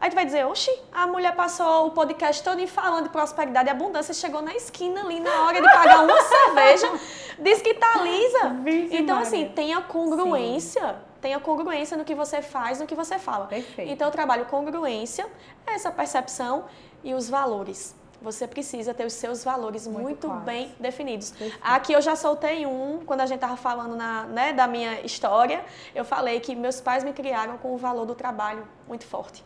Aí 0.01 0.09
tu 0.09 0.15
vai 0.15 0.25
dizer, 0.25 0.45
oxi, 0.45 0.71
a 0.91 1.05
mulher 1.05 1.35
passou 1.35 1.87
o 1.87 1.91
podcast 1.91 2.43
todo 2.43 2.65
falando 2.67 3.03
de 3.03 3.09
prosperidade 3.09 3.67
e 3.67 3.71
abundância, 3.71 4.13
chegou 4.13 4.41
na 4.41 4.55
esquina 4.55 5.01
ali 5.01 5.19
na 5.19 5.45
hora 5.45 5.61
de 5.61 5.67
pagar 5.67 6.03
uma 6.03 6.19
cerveja, 6.21 6.91
diz 7.39 7.61
que 7.61 7.75
tá 7.75 8.01
lisa. 8.01 8.55
então, 8.91 9.19
assim, 9.19 9.49
tenha 9.49 9.81
congruência. 9.81 10.81
Sim 10.81 11.06
tenha 11.27 11.39
congruência 11.41 11.97
no 11.97 12.05
que 12.05 12.15
você 12.15 12.41
faz, 12.41 12.79
no 12.79 12.87
que 12.87 12.95
você 12.95 13.19
fala. 13.19 13.47
Perfeito. 13.47 13.91
Então, 13.91 14.07
eu 14.07 14.11
trabalho 14.11 14.45
congruência, 14.45 15.27
essa 15.65 15.91
percepção 15.91 16.65
e 17.03 17.13
os 17.13 17.29
valores. 17.29 17.93
Você 18.21 18.47
precisa 18.47 18.93
ter 18.93 19.05
os 19.05 19.13
seus 19.13 19.43
valores 19.43 19.85
muito, 19.85 20.27
muito 20.27 20.45
bem 20.45 20.73
definidos. 20.79 21.31
Perfeito. 21.31 21.59
Aqui 21.61 21.91
eu 21.91 22.01
já 22.01 22.15
soltei 22.15 22.65
um, 22.65 23.01
quando 23.05 23.21
a 23.21 23.25
gente 23.25 23.35
estava 23.43 23.57
falando 23.57 23.95
na, 23.95 24.23
né, 24.23 24.53
da 24.53 24.67
minha 24.67 25.01
história, 25.01 25.63
eu 25.93 26.05
falei 26.05 26.39
que 26.39 26.55
meus 26.55 26.79
pais 26.79 27.03
me 27.03 27.11
criaram 27.11 27.57
com 27.57 27.75
o 27.75 27.77
valor 27.77 28.05
do 28.05 28.15
trabalho 28.15 28.65
muito 28.87 29.05
forte. 29.05 29.43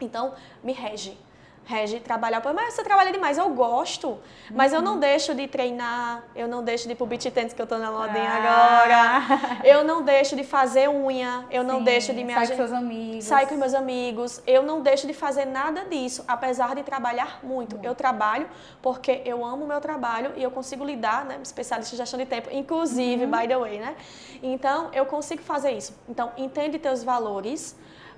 Então, 0.00 0.34
me 0.62 0.72
rege. 0.72 1.18
Regi 1.66 1.98
trabalhar, 1.98 2.42
mas 2.54 2.74
você 2.74 2.84
trabalha 2.84 3.10
demais, 3.10 3.38
eu 3.38 3.48
gosto, 3.48 4.18
mas 4.50 4.72
uhum. 4.72 4.78
eu 4.78 4.82
não 4.82 4.98
deixo 4.98 5.34
de 5.34 5.48
treinar, 5.48 6.22
eu 6.36 6.46
não 6.46 6.62
deixo 6.62 6.86
de 6.86 6.92
ir 6.92 6.94
pro 6.94 7.06
beat 7.06 7.24
tennis 7.30 7.54
que 7.54 7.62
eu 7.62 7.66
tô 7.66 7.78
na 7.78 7.90
modinha 7.90 8.28
ah. 8.28 8.82
agora, 8.82 9.60
eu 9.64 9.82
não 9.82 10.02
deixo 10.02 10.36
de 10.36 10.44
fazer 10.44 10.88
unha, 10.90 11.46
eu 11.50 11.62
Sim, 11.62 11.68
não 11.68 11.82
deixo 11.82 12.12
de 12.12 12.22
me 12.22 12.34
sair 12.34 12.48
com 12.48 12.56
seus 12.56 12.72
amigos, 12.72 13.24
sair 13.24 13.46
com 13.46 13.54
meus 13.54 13.72
amigos, 13.72 14.42
eu 14.46 14.62
não 14.62 14.82
deixo 14.82 15.06
de 15.06 15.14
fazer 15.14 15.46
nada 15.46 15.86
disso, 15.86 16.22
apesar 16.28 16.74
de 16.74 16.82
trabalhar 16.82 17.40
muito. 17.42 17.76
Uhum. 17.76 17.82
Eu 17.82 17.94
trabalho 17.94 18.46
porque 18.82 19.22
eu 19.24 19.42
amo 19.42 19.64
o 19.64 19.68
meu 19.68 19.80
trabalho 19.80 20.32
e 20.36 20.42
eu 20.42 20.50
consigo 20.50 20.84
lidar, 20.84 21.24
né, 21.24 21.38
especialista 21.42 21.94
em 21.94 21.98
gestão 21.98 22.18
de 22.18 22.26
tempo, 22.26 22.50
inclusive, 22.52 23.24
uhum. 23.24 23.30
by 23.30 23.48
the 23.48 23.56
way, 23.56 23.78
né? 23.78 23.96
Então, 24.42 24.90
eu 24.92 25.06
consigo 25.06 25.42
fazer 25.42 25.70
isso. 25.72 25.98
Então, 26.08 26.30
entende 26.36 26.78
teus 26.78 27.02
valores, 27.02 27.74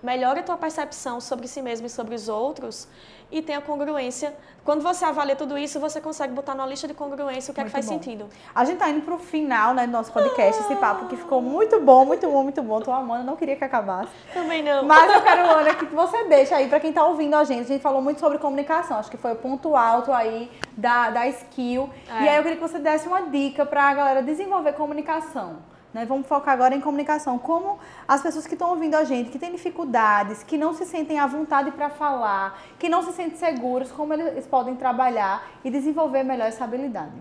melhore 0.06 0.38
a 0.38 0.42
tua 0.44 0.56
percepção 0.56 1.20
sobre 1.20 1.48
si 1.48 1.60
mesmo 1.60 1.88
e 1.88 1.90
sobre 1.90 2.14
os 2.14 2.28
outros 2.28 2.88
e 3.30 3.42
tenha 3.42 3.60
congruência. 3.60 4.32
Quando 4.64 4.82
você 4.82 5.04
avalia 5.04 5.34
tudo 5.34 5.58
isso, 5.58 5.80
você 5.80 6.00
consegue 6.00 6.32
botar 6.32 6.54
na 6.54 6.64
lista 6.64 6.86
de 6.86 6.94
congruência 6.94 7.50
o 7.50 7.54
que 7.54 7.60
muito 7.60 7.76
é 7.76 7.80
que 7.80 7.86
faz 7.86 7.86
bom. 7.86 7.92
sentido. 7.92 8.28
A 8.54 8.64
gente 8.64 8.78
tá 8.78 8.88
indo 8.88 9.00
pro 9.00 9.18
final 9.18 9.74
né, 9.74 9.84
do 9.84 9.92
nosso 9.92 10.12
podcast, 10.12 10.62
ah. 10.62 10.64
esse 10.64 10.76
papo 10.76 11.06
que 11.06 11.16
ficou 11.16 11.42
muito 11.42 11.80
bom, 11.80 12.04
muito 12.04 12.28
bom, 12.28 12.44
muito 12.44 12.62
bom. 12.62 12.80
Tô 12.80 12.92
amando, 12.92 13.24
não 13.24 13.34
queria 13.34 13.56
que 13.56 13.64
acabasse. 13.64 14.12
Também 14.32 14.62
não. 14.62 14.84
Mas 14.84 15.12
eu 15.12 15.22
quero, 15.22 15.50
Ana, 15.50 15.74
que 15.74 15.86
você 15.86 16.24
deixa 16.24 16.54
aí 16.54 16.68
para 16.68 16.78
quem 16.78 16.92
tá 16.92 17.04
ouvindo 17.04 17.34
a 17.34 17.42
gente. 17.42 17.62
A 17.62 17.64
gente 17.64 17.82
falou 17.82 18.00
muito 18.00 18.20
sobre 18.20 18.38
comunicação, 18.38 18.98
acho 18.98 19.10
que 19.10 19.16
foi 19.16 19.32
o 19.32 19.36
ponto 19.36 19.74
alto 19.74 20.12
aí 20.12 20.48
da, 20.76 21.10
da 21.10 21.26
skill. 21.26 21.90
É. 22.08 22.22
E 22.22 22.28
aí 22.28 22.36
eu 22.36 22.42
queria 22.44 22.56
que 22.56 22.62
você 22.62 22.78
desse 22.78 23.08
uma 23.08 23.22
dica 23.22 23.66
pra 23.66 23.92
galera 23.92 24.22
desenvolver 24.22 24.72
comunicação. 24.74 25.56
Né? 25.92 26.04
Vamos 26.04 26.26
focar 26.26 26.54
agora 26.54 26.74
em 26.74 26.80
comunicação. 26.80 27.38
Como 27.38 27.78
as 28.06 28.22
pessoas 28.22 28.46
que 28.46 28.54
estão 28.54 28.70
ouvindo 28.70 28.94
a 28.94 29.04
gente, 29.04 29.30
que 29.30 29.38
têm 29.38 29.52
dificuldades, 29.52 30.42
que 30.42 30.58
não 30.58 30.74
se 30.74 30.84
sentem 30.84 31.18
à 31.18 31.26
vontade 31.26 31.70
para 31.70 31.88
falar, 31.88 32.60
que 32.78 32.88
não 32.88 33.02
se 33.02 33.12
sentem 33.12 33.36
seguros, 33.36 33.90
como 33.90 34.12
eles 34.12 34.46
podem 34.46 34.76
trabalhar 34.76 35.46
e 35.64 35.70
desenvolver 35.70 36.22
melhor 36.22 36.48
essa 36.48 36.64
habilidade. 36.64 37.14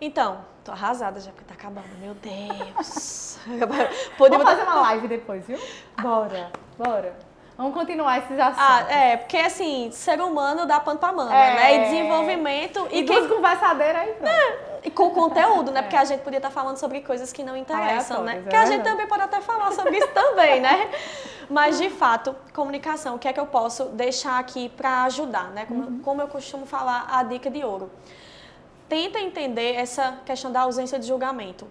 Então, 0.00 0.38
tô 0.64 0.72
arrasada 0.72 1.20
já 1.20 1.30
porque 1.30 1.44
tá 1.44 1.54
acabando. 1.54 1.86
Meu 2.00 2.14
Deus. 2.14 3.38
Podemos 4.18 4.44
fazer 4.44 4.62
uma 4.62 4.80
live 4.80 5.08
depois, 5.08 5.46
viu? 5.46 5.58
Bora, 6.00 6.50
bora. 6.76 7.14
Vamos 7.56 7.74
continuar 7.74 8.18
esses 8.18 8.38
assuntos. 8.38 8.58
Ah, 8.58 8.90
é, 8.90 9.16
porque 9.18 9.36
assim, 9.36 9.90
ser 9.92 10.20
humano 10.20 10.66
dá 10.66 10.80
pano 10.80 10.98
pra 10.98 11.12
manga, 11.12 11.34
é. 11.34 11.54
né? 11.54 11.76
E 11.76 11.84
desenvolvimento. 11.84 12.88
E, 12.90 13.00
e 13.00 13.04
quem 13.04 13.28
conversadeira 13.28 14.00
aí, 14.00 14.14
pronto. 14.14 14.28
É 14.28 14.71
e 14.84 14.90
com 14.90 15.10
conteúdo, 15.10 15.70
né? 15.70 15.80
É. 15.82 15.82
Porque 15.82 15.96
a 15.96 16.04
gente 16.04 16.20
podia 16.20 16.38
estar 16.38 16.50
falando 16.50 16.76
sobre 16.76 17.00
coisas 17.00 17.32
que 17.32 17.42
não 17.42 17.56
interessam, 17.56 18.22
né? 18.22 18.44
Que 18.48 18.54
a 18.54 18.66
gente 18.66 18.82
também 18.82 19.06
pode 19.06 19.22
até 19.22 19.40
falar 19.40 19.72
sobre 19.72 19.96
isso 19.96 20.08
também, 20.08 20.60
né? 20.60 20.90
Mas, 21.50 21.76
de 21.76 21.90
fato, 21.90 22.36
comunicação, 22.52 23.16
o 23.16 23.18
que 23.18 23.26
é 23.26 23.32
que 23.32 23.40
eu 23.40 23.46
posso 23.46 23.86
deixar 23.86 24.38
aqui 24.38 24.68
para 24.68 25.04
ajudar, 25.04 25.50
né? 25.50 25.66
Como, 25.66 25.82
uhum. 25.82 26.00
como 26.00 26.22
eu 26.22 26.28
costumo 26.28 26.66
falar, 26.66 27.06
a 27.10 27.22
dica 27.22 27.50
de 27.50 27.64
ouro. 27.64 27.90
Tenta 28.88 29.18
entender 29.18 29.74
essa 29.74 30.18
questão 30.24 30.52
da 30.52 30.60
ausência 30.60 30.98
de 30.98 31.06
julgamento. 31.06 31.66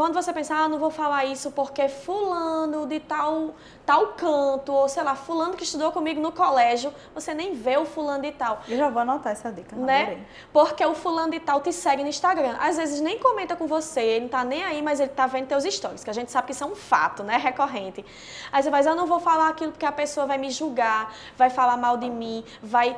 Quando 0.00 0.14
você 0.14 0.32
pensa, 0.32 0.54
ah, 0.54 0.66
não 0.66 0.78
vou 0.78 0.90
falar 0.90 1.26
isso 1.26 1.50
porque 1.50 1.86
fulano 1.86 2.86
de 2.86 3.00
tal, 3.00 3.54
tal 3.84 4.14
canto, 4.14 4.72
ou 4.72 4.88
sei 4.88 5.02
lá, 5.02 5.14
fulano 5.14 5.52
que 5.52 5.62
estudou 5.62 5.92
comigo 5.92 6.18
no 6.22 6.32
colégio, 6.32 6.90
você 7.14 7.34
nem 7.34 7.52
vê 7.52 7.76
o 7.76 7.84
fulano 7.84 8.22
de 8.22 8.32
tal. 8.32 8.62
Eu 8.66 8.78
já 8.78 8.88
vou 8.88 9.02
anotar 9.02 9.32
essa 9.32 9.52
dica, 9.52 9.76
né? 9.76 10.00
Adorei. 10.04 10.26
Porque 10.54 10.86
o 10.86 10.94
fulano 10.94 11.32
de 11.32 11.40
tal 11.40 11.60
te 11.60 11.70
segue 11.70 12.02
no 12.02 12.08
Instagram. 12.08 12.56
Às 12.58 12.78
vezes 12.78 12.98
nem 13.02 13.18
comenta 13.18 13.54
com 13.54 13.66
você, 13.66 14.00
ele 14.00 14.20
não 14.20 14.30
tá 14.30 14.42
nem 14.42 14.64
aí, 14.64 14.80
mas 14.80 15.00
ele 15.00 15.10
tá 15.10 15.26
vendo 15.26 15.48
teus 15.48 15.64
stories, 15.64 16.02
que 16.02 16.08
a 16.08 16.14
gente 16.14 16.32
sabe 16.32 16.46
que 16.46 16.52
isso 16.54 16.64
é 16.64 16.66
um 16.66 16.74
fato, 16.74 17.22
né? 17.22 17.36
Recorrente. 17.36 18.02
Aí 18.50 18.62
você 18.62 18.70
vai, 18.70 18.80
eu 18.80 18.96
não 18.96 19.06
vou 19.06 19.20
falar 19.20 19.50
aquilo 19.50 19.70
porque 19.70 19.84
a 19.84 19.92
pessoa 19.92 20.24
vai 20.24 20.38
me 20.38 20.50
julgar, 20.50 21.14
vai 21.36 21.50
falar 21.50 21.76
mal 21.76 21.98
de 21.98 22.08
mim, 22.08 22.42
vai 22.62 22.96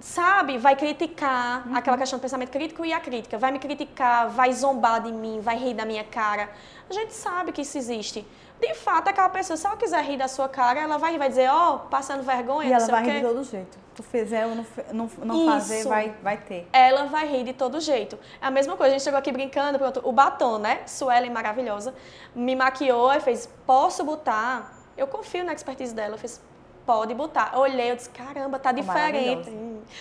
sabe, 0.00 0.58
vai 0.58 0.76
criticar, 0.76 1.66
uhum. 1.66 1.76
aquela 1.76 1.96
questão 1.98 2.18
do 2.18 2.22
pensamento 2.22 2.50
crítico 2.50 2.84
e 2.84 2.92
a 2.92 3.00
crítica, 3.00 3.38
vai 3.38 3.50
me 3.50 3.58
criticar, 3.58 4.28
vai 4.28 4.52
zombar 4.52 5.02
de 5.02 5.12
mim, 5.12 5.40
vai 5.40 5.56
rir 5.56 5.74
da 5.74 5.84
minha 5.84 6.04
cara. 6.04 6.48
A 6.88 6.92
gente 6.92 7.14
sabe 7.14 7.52
que 7.52 7.62
isso 7.62 7.76
existe. 7.76 8.26
De 8.60 8.74
fato, 8.74 9.08
aquela 9.08 9.28
pessoa, 9.28 9.56
se 9.56 9.66
ela 9.66 9.76
quiser 9.76 10.02
rir 10.02 10.16
da 10.16 10.26
sua 10.26 10.48
cara, 10.48 10.80
ela 10.80 10.98
vai, 10.98 11.16
vai 11.16 11.28
dizer, 11.28 11.48
ó, 11.48 11.74
oh, 11.74 11.78
passando 11.88 12.22
vergonha, 12.22 12.68
E 12.68 12.72
ela 12.72 12.86
vai 12.86 13.04
rir 13.04 13.20
de 13.20 13.20
todo 13.22 13.44
jeito. 13.44 13.78
Tu 13.94 14.02
fizer 14.02 14.46
ou 14.46 14.54
não, 14.54 14.66
não, 14.92 15.10
não 15.24 15.46
fazer, 15.46 15.84
vai, 15.84 16.14
vai 16.22 16.36
ter. 16.36 16.68
Ela 16.72 17.04
vai 17.06 17.26
rir 17.28 17.44
de 17.44 17.52
todo 17.52 17.80
jeito. 17.80 18.18
É 18.40 18.46
a 18.46 18.50
mesma 18.50 18.76
coisa, 18.76 18.94
a 18.94 18.98
gente 18.98 19.04
chegou 19.04 19.18
aqui 19.18 19.30
brincando, 19.30 19.78
pronto, 19.78 20.00
o 20.04 20.12
batom, 20.12 20.58
né? 20.58 20.80
Suelen, 20.86 21.30
maravilhosa, 21.30 21.94
me 22.34 22.56
maquiou 22.56 23.12
e 23.12 23.20
fez, 23.20 23.48
posso 23.64 24.04
botar? 24.04 24.76
Eu 24.96 25.06
confio 25.06 25.44
na 25.44 25.52
expertise 25.52 25.94
dela, 25.94 26.14
eu 26.14 26.18
fiz, 26.18 26.40
pode 26.88 27.12
botar. 27.12 27.50
Eu 27.52 27.60
olhei, 27.60 27.90
eu 27.90 27.96
disse, 27.96 28.08
caramba, 28.08 28.58
tá 28.58 28.72
diferente. 28.72 29.52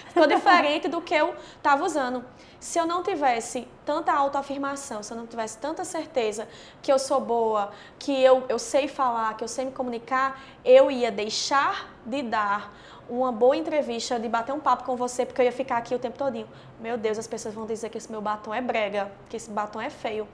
Ficou 0.07 0.25
diferente 0.35 0.87
do 0.87 1.01
que 1.01 1.13
eu 1.13 1.35
estava 1.57 1.83
usando. 1.83 2.23
Se 2.61 2.79
eu 2.79 2.87
não 2.87 3.03
tivesse 3.03 3.67
tanta 3.85 4.13
autoafirmação, 4.13 5.03
se 5.03 5.11
eu 5.11 5.17
não 5.17 5.27
tivesse 5.27 5.57
tanta 5.57 5.83
certeza 5.83 6.47
que 6.81 6.89
eu 6.89 6.97
sou 6.97 7.19
boa, 7.19 7.71
que 7.99 8.13
eu, 8.23 8.45
eu 8.47 8.57
sei 8.57 8.87
falar, 8.87 9.35
que 9.35 9.43
eu 9.43 9.49
sei 9.49 9.65
me 9.65 9.71
comunicar, 9.73 10.41
eu 10.63 10.89
ia 10.89 11.11
deixar 11.11 11.93
de 12.05 12.21
dar 12.21 12.73
uma 13.09 13.33
boa 13.33 13.57
entrevista, 13.57 14.17
de 14.17 14.29
bater 14.29 14.53
um 14.53 14.59
papo 14.61 14.85
com 14.85 14.95
você, 14.95 15.25
porque 15.25 15.41
eu 15.41 15.45
ia 15.45 15.51
ficar 15.51 15.75
aqui 15.75 15.93
o 15.93 15.99
tempo 15.99 16.17
todinho. 16.17 16.47
Meu 16.79 16.97
Deus, 16.97 17.19
as 17.19 17.27
pessoas 17.27 17.53
vão 17.53 17.65
dizer 17.65 17.89
que 17.89 17.97
esse 17.97 18.09
meu 18.09 18.21
batom 18.21 18.53
é 18.53 18.61
brega, 18.61 19.11
que 19.27 19.35
esse 19.35 19.51
batom 19.51 19.81
é 19.81 19.89
feio. 19.89 20.25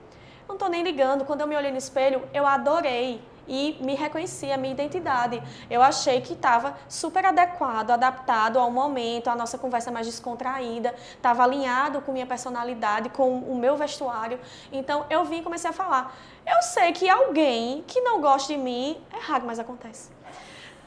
Não 0.46 0.54
estou 0.54 0.68
nem 0.68 0.84
ligando. 0.84 1.24
Quando 1.24 1.40
eu 1.40 1.48
me 1.48 1.56
olhei 1.56 1.72
no 1.72 1.78
espelho, 1.78 2.22
eu 2.32 2.46
adorei 2.46 3.20
e 3.48 3.76
me 3.80 3.94
reconheci 3.94 4.50
a 4.50 4.56
minha 4.56 4.72
identidade. 4.72 5.42
Eu 5.70 5.82
achei 5.82 6.20
que 6.20 6.32
estava 6.32 6.76
super 6.88 7.24
adequado, 7.26 7.90
adaptado 7.90 8.58
ao 8.58 8.70
momento, 8.70 9.28
a 9.28 9.36
nossa 9.36 9.58
conversa 9.58 9.90
mais 9.90 10.06
descontraída, 10.06 10.94
estava 11.12 11.42
alinhado 11.44 12.00
com 12.00 12.12
minha 12.12 12.26
personalidade, 12.26 13.08
com 13.08 13.38
o 13.38 13.56
meu 13.56 13.76
vestuário. 13.76 14.38
Então 14.72 15.06
eu 15.10 15.24
vim 15.24 15.38
e 15.38 15.42
comecei 15.42 15.70
a 15.70 15.72
falar. 15.72 16.16
Eu 16.46 16.62
sei 16.62 16.92
que 16.92 17.08
alguém 17.08 17.84
que 17.86 18.00
não 18.00 18.20
gosta 18.20 18.52
de 18.52 18.58
mim, 18.58 19.00
é 19.12 19.18
raro, 19.18 19.44
mas 19.46 19.58
acontece. 19.58 20.10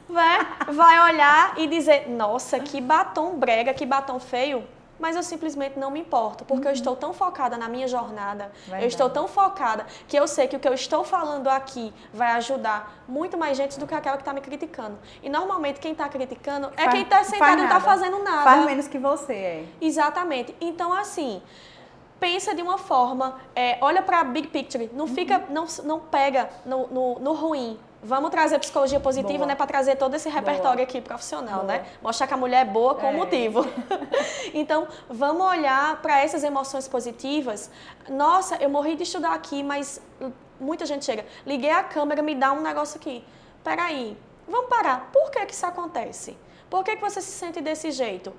Vai, 0.08 0.48
vai 0.72 1.14
olhar 1.14 1.54
e 1.58 1.68
dizer: 1.68 2.10
Nossa, 2.10 2.60
que 2.60 2.80
batom 2.80 3.38
brega, 3.38 3.74
que 3.74 3.86
batom 3.86 4.20
feio 4.20 4.64
mas 5.00 5.16
eu 5.16 5.24
simplesmente 5.24 5.78
não 5.78 5.92
me 5.92 6.00
importo, 6.00 6.46
porque 6.46 6.64
uhum. 6.64 6.72
eu 6.72 6.74
estou 6.74 6.96
tão 6.96 7.14
focada 7.14 7.58
na 7.58 7.68
minha 7.68 7.88
jornada, 7.88 8.52
Verdade. 8.64 8.84
eu 8.84 8.88
estou 8.88 9.10
tão 9.10 9.28
focada 9.28 9.86
que 10.08 10.18
eu 10.18 10.28
sei 10.28 10.48
que 10.48 10.56
o 10.56 10.60
que 10.60 10.68
eu 10.68 10.74
estou 10.74 11.04
falando 11.04 11.48
aqui 11.48 11.94
vai 12.14 12.32
ajudar 12.32 13.04
muito 13.08 13.38
mais 13.38 13.58
gente 13.58 13.80
do 13.80 13.88
que 13.88 13.94
aquela 13.94 14.18
que 14.18 14.22
está 14.22 14.34
me 14.34 14.42
criticando. 14.42 14.98
E 15.22 15.30
normalmente 15.30 15.80
quem 15.80 15.92
está 15.92 16.08
criticando 16.10 16.72
é 16.76 16.84
faz, 16.84 16.94
quem 16.94 17.04
está 17.04 17.24
sentado 17.24 17.54
e 17.54 17.56
não 17.58 17.66
está 17.66 17.80
fazendo 17.80 18.24
nada. 18.24 18.44
Faz 18.44 18.66
menos 18.66 18.88
que 18.88 18.98
você, 18.98 19.34
é. 19.34 19.66
Exatamente. 19.82 20.56
Então, 20.60 20.94
assim, 20.94 21.42
pensa 22.20 22.54
de 22.54 22.62
uma 22.62 22.78
forma, 22.78 23.40
é, 23.56 23.78
olha 23.82 24.02
para 24.02 24.20
a 24.20 24.24
big 24.24 24.48
picture, 24.48 24.90
não 24.94 25.08
fica, 25.08 25.44
não, 25.50 25.66
não 25.84 26.00
pega 26.00 26.50
no, 26.66 26.88
no, 26.88 27.20
no 27.20 27.34
ruim, 27.34 27.80
Vamos 28.02 28.30
trazer 28.30 28.60
psicologia 28.60 29.00
positiva, 29.00 29.40
boa. 29.40 29.48
né, 29.48 29.56
para 29.56 29.66
trazer 29.66 29.96
todo 29.96 30.14
esse 30.16 30.30
repertório 30.30 30.78
boa. 30.78 30.84
aqui 30.84 31.02
profissional, 31.02 31.64
né? 31.64 31.80
boa. 31.80 31.90
né? 31.90 31.98
Mostrar 32.02 32.28
que 32.28 32.34
a 32.34 32.38
mulher 32.38 32.62
é 32.62 32.70
boa 32.70 32.94
com 32.96 33.08
é. 33.08 33.12
motivo. 33.12 33.66
então, 34.54 34.88
vamos 35.10 35.46
olhar 35.46 36.00
para 36.02 36.20
essas 36.24 36.44
emoções 36.44 36.88
positivas. 36.88 37.72
Nossa, 38.08 38.56
eu 38.58 38.70
morri 38.70 38.96
de 38.96 39.04
estudar 39.04 39.34
aqui, 39.34 39.64
mas 39.64 40.00
muita 40.60 40.86
gente 40.86 41.06
chega. 41.06 41.26
Liguei 41.46 41.72
a 41.72 41.84
câmera, 41.84 42.22
me 42.22 42.36
dá 42.36 42.52
um 42.52 42.62
negócio 42.62 42.98
aqui. 42.98 43.24
Peraí, 43.64 44.16
vamos 44.48 44.70
parar. 44.70 45.10
Por 45.12 45.32
que 45.32 45.46
que 45.46 45.54
isso 45.54 45.66
acontece? 45.66 46.38
Por 46.70 46.84
que 46.84 46.96
que 46.96 47.02
você 47.02 47.20
se 47.20 47.32
sente 47.32 47.62
desse 47.62 47.92
jeito? 47.92 48.32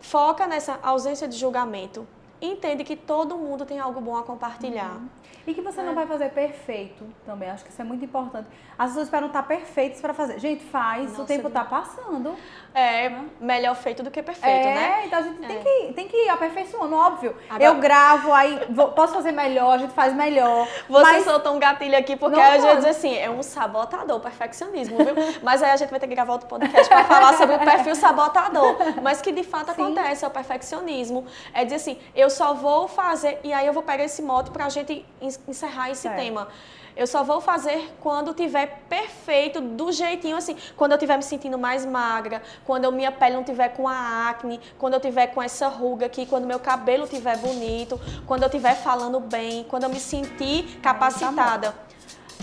Foca 0.00 0.46
nessa 0.46 0.78
ausência 0.82 1.28
de 1.28 1.36
julgamento 1.36 2.06
entende 2.40 2.84
que 2.84 2.96
todo 2.96 3.36
mundo 3.36 3.64
tem 3.64 3.78
algo 3.78 4.00
bom 4.00 4.16
a 4.16 4.22
compartilhar. 4.22 4.96
Uhum. 4.96 5.08
E 5.48 5.54
que 5.54 5.60
você 5.60 5.80
é. 5.80 5.82
não 5.82 5.94
vai 5.94 6.06
fazer 6.06 6.28
perfeito 6.30 7.04
também. 7.26 7.50
Acho 7.50 7.64
que 7.64 7.70
isso 7.70 7.82
é 7.82 7.84
muito 7.84 8.04
importante. 8.04 8.46
As 8.78 8.90
pessoas 8.90 9.06
esperam 9.06 9.26
estar 9.26 9.42
perfeitas 9.42 10.00
para 10.00 10.14
fazer. 10.14 10.38
Gente, 10.38 10.62
faz, 10.64 11.10
Nossa, 11.10 11.22
o 11.22 11.24
tempo 11.24 11.48
está 11.48 11.64
passando. 11.64 12.36
É, 12.72 13.08
né? 13.08 13.24
melhor 13.40 13.74
feito 13.74 14.02
do 14.04 14.10
que 14.10 14.22
perfeito, 14.22 14.68
é, 14.68 14.74
né? 14.74 15.02
então 15.06 15.18
a 15.18 15.22
gente 15.22 15.42
é. 15.42 15.48
tem, 15.48 15.62
que, 15.62 15.92
tem 15.94 16.08
que 16.08 16.16
ir 16.16 16.28
aperfeiçoando, 16.28 16.94
óbvio. 16.94 17.34
Agora... 17.48 17.64
Eu 17.64 17.74
gravo, 17.80 18.32
aí 18.32 18.66
vou, 18.70 18.92
posso 18.92 19.14
fazer 19.14 19.32
melhor, 19.32 19.72
a 19.72 19.78
gente 19.78 19.92
faz 19.94 20.14
melhor. 20.14 20.68
Você 20.88 21.12
mas... 21.12 21.24
soltou 21.24 21.54
um 21.54 21.58
gatilho 21.58 21.98
aqui, 21.98 22.14
porque 22.14 22.38
a 22.38 22.58
gente 22.58 22.76
diz 22.76 22.84
assim, 22.84 23.16
é 23.16 23.28
um 23.28 23.42
sabotador, 23.42 24.20
perfeccionismo, 24.20 24.96
viu? 24.98 25.14
mas 25.42 25.60
aí 25.60 25.70
a 25.70 25.76
gente 25.76 25.90
vai 25.90 25.98
ter 25.98 26.06
que 26.06 26.14
gravar 26.14 26.34
outro 26.34 26.46
podcast 26.46 26.88
para 26.88 27.04
falar 27.04 27.34
sobre 27.34 27.56
o 27.56 27.58
perfil 27.58 27.96
sabotador. 27.96 28.76
Mas 29.02 29.20
que 29.20 29.32
de 29.32 29.42
fato 29.42 29.72
Sim. 29.72 29.82
acontece, 29.82 30.24
é 30.24 30.28
o 30.28 30.30
perfeccionismo. 30.30 31.26
É 31.52 31.64
dizer 31.64 31.76
assim, 31.76 31.98
eu 32.14 32.28
eu 32.28 32.30
só 32.30 32.52
vou 32.52 32.86
fazer, 32.86 33.40
e 33.42 33.54
aí 33.54 33.66
eu 33.66 33.72
vou 33.72 33.82
pegar 33.82 34.04
esse 34.04 34.20
moto 34.20 34.52
para 34.52 34.66
a 34.66 34.68
gente 34.68 35.02
encerrar 35.46 35.90
esse 35.90 36.08
tema. 36.10 36.48
Eu 36.96 37.06
só 37.06 37.22
vou 37.22 37.40
fazer 37.40 37.94
quando 38.00 38.34
tiver 38.34 38.82
perfeito, 38.88 39.60
do 39.60 39.92
jeitinho 39.92 40.36
assim. 40.36 40.56
Quando 40.76 40.92
eu 40.92 40.98
tiver 40.98 41.16
me 41.16 41.22
sentindo 41.22 41.56
mais 41.56 41.86
magra, 41.86 42.42
quando 42.66 42.86
a 42.86 42.90
minha 42.90 43.12
pele 43.12 43.36
não 43.36 43.44
tiver 43.44 43.68
com 43.68 43.86
a 43.86 44.28
acne, 44.28 44.60
quando 44.78 44.94
eu 44.94 45.00
tiver 45.00 45.28
com 45.28 45.40
essa 45.40 45.68
ruga 45.68 46.06
aqui, 46.06 46.26
quando 46.26 46.44
meu 46.44 46.58
cabelo 46.58 47.06
tiver 47.06 47.36
bonito, 47.38 48.00
quando 48.26 48.42
eu 48.42 48.50
tiver 48.50 48.74
falando 48.74 49.20
bem, 49.20 49.64
quando 49.68 49.84
eu 49.84 49.90
me 49.90 50.00
sentir 50.00 50.80
capacitada. 50.82 51.72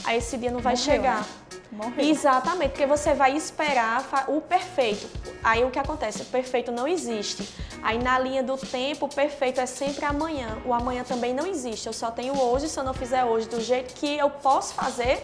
Aí 0.06 0.20
esse 0.20 0.38
dia 0.38 0.52
não 0.52 0.60
vai 0.60 0.76
Morreu, 0.76 0.86
chegar. 0.86 1.20
Né? 1.20 1.26
Morreu. 1.72 2.05
Exatamente, 2.05 2.72
porque 2.72 2.86
você 2.86 3.13
vai 3.13 3.36
esperar 3.36 4.26
o 4.28 4.39
perfeito. 4.41 5.07
Aí 5.43 5.63
o 5.63 5.72
que 5.72 5.80
acontece? 5.80 6.22
O 6.22 6.26
perfeito 6.26 6.72
não 6.72 6.88
existe. 6.88 7.47
Aí 7.82 8.01
na 8.01 8.18
linha 8.18 8.41
do 8.41 8.57
tempo, 8.57 9.05
o 9.05 9.09
perfeito 9.09 9.59
é 9.59 9.66
sempre 9.66 10.05
amanhã. 10.05 10.57
O 10.66 10.74
amanhã 10.74 11.03
também 11.03 11.34
não 11.34 11.45
existe. 11.45 11.88
Eu 11.88 11.93
só 11.93 12.11
tenho 12.11 12.39
hoje, 12.39 12.70
se 12.70 12.80
eu 12.80 12.84
não 12.84 12.93
fizer 12.93 13.24
hoje 13.26 13.47
do 13.47 13.61
jeito 13.61 13.93
que 13.93 14.18
eu 14.18 14.30
posso 14.30 14.74
fazer, 14.74 15.24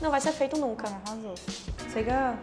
não 0.00 0.10
vai 0.10 0.20
ser 0.20 0.32
feito 0.32 0.58
nunca. 0.58 0.86
Arrasou. 0.86 1.34
Chega, 1.92 2.34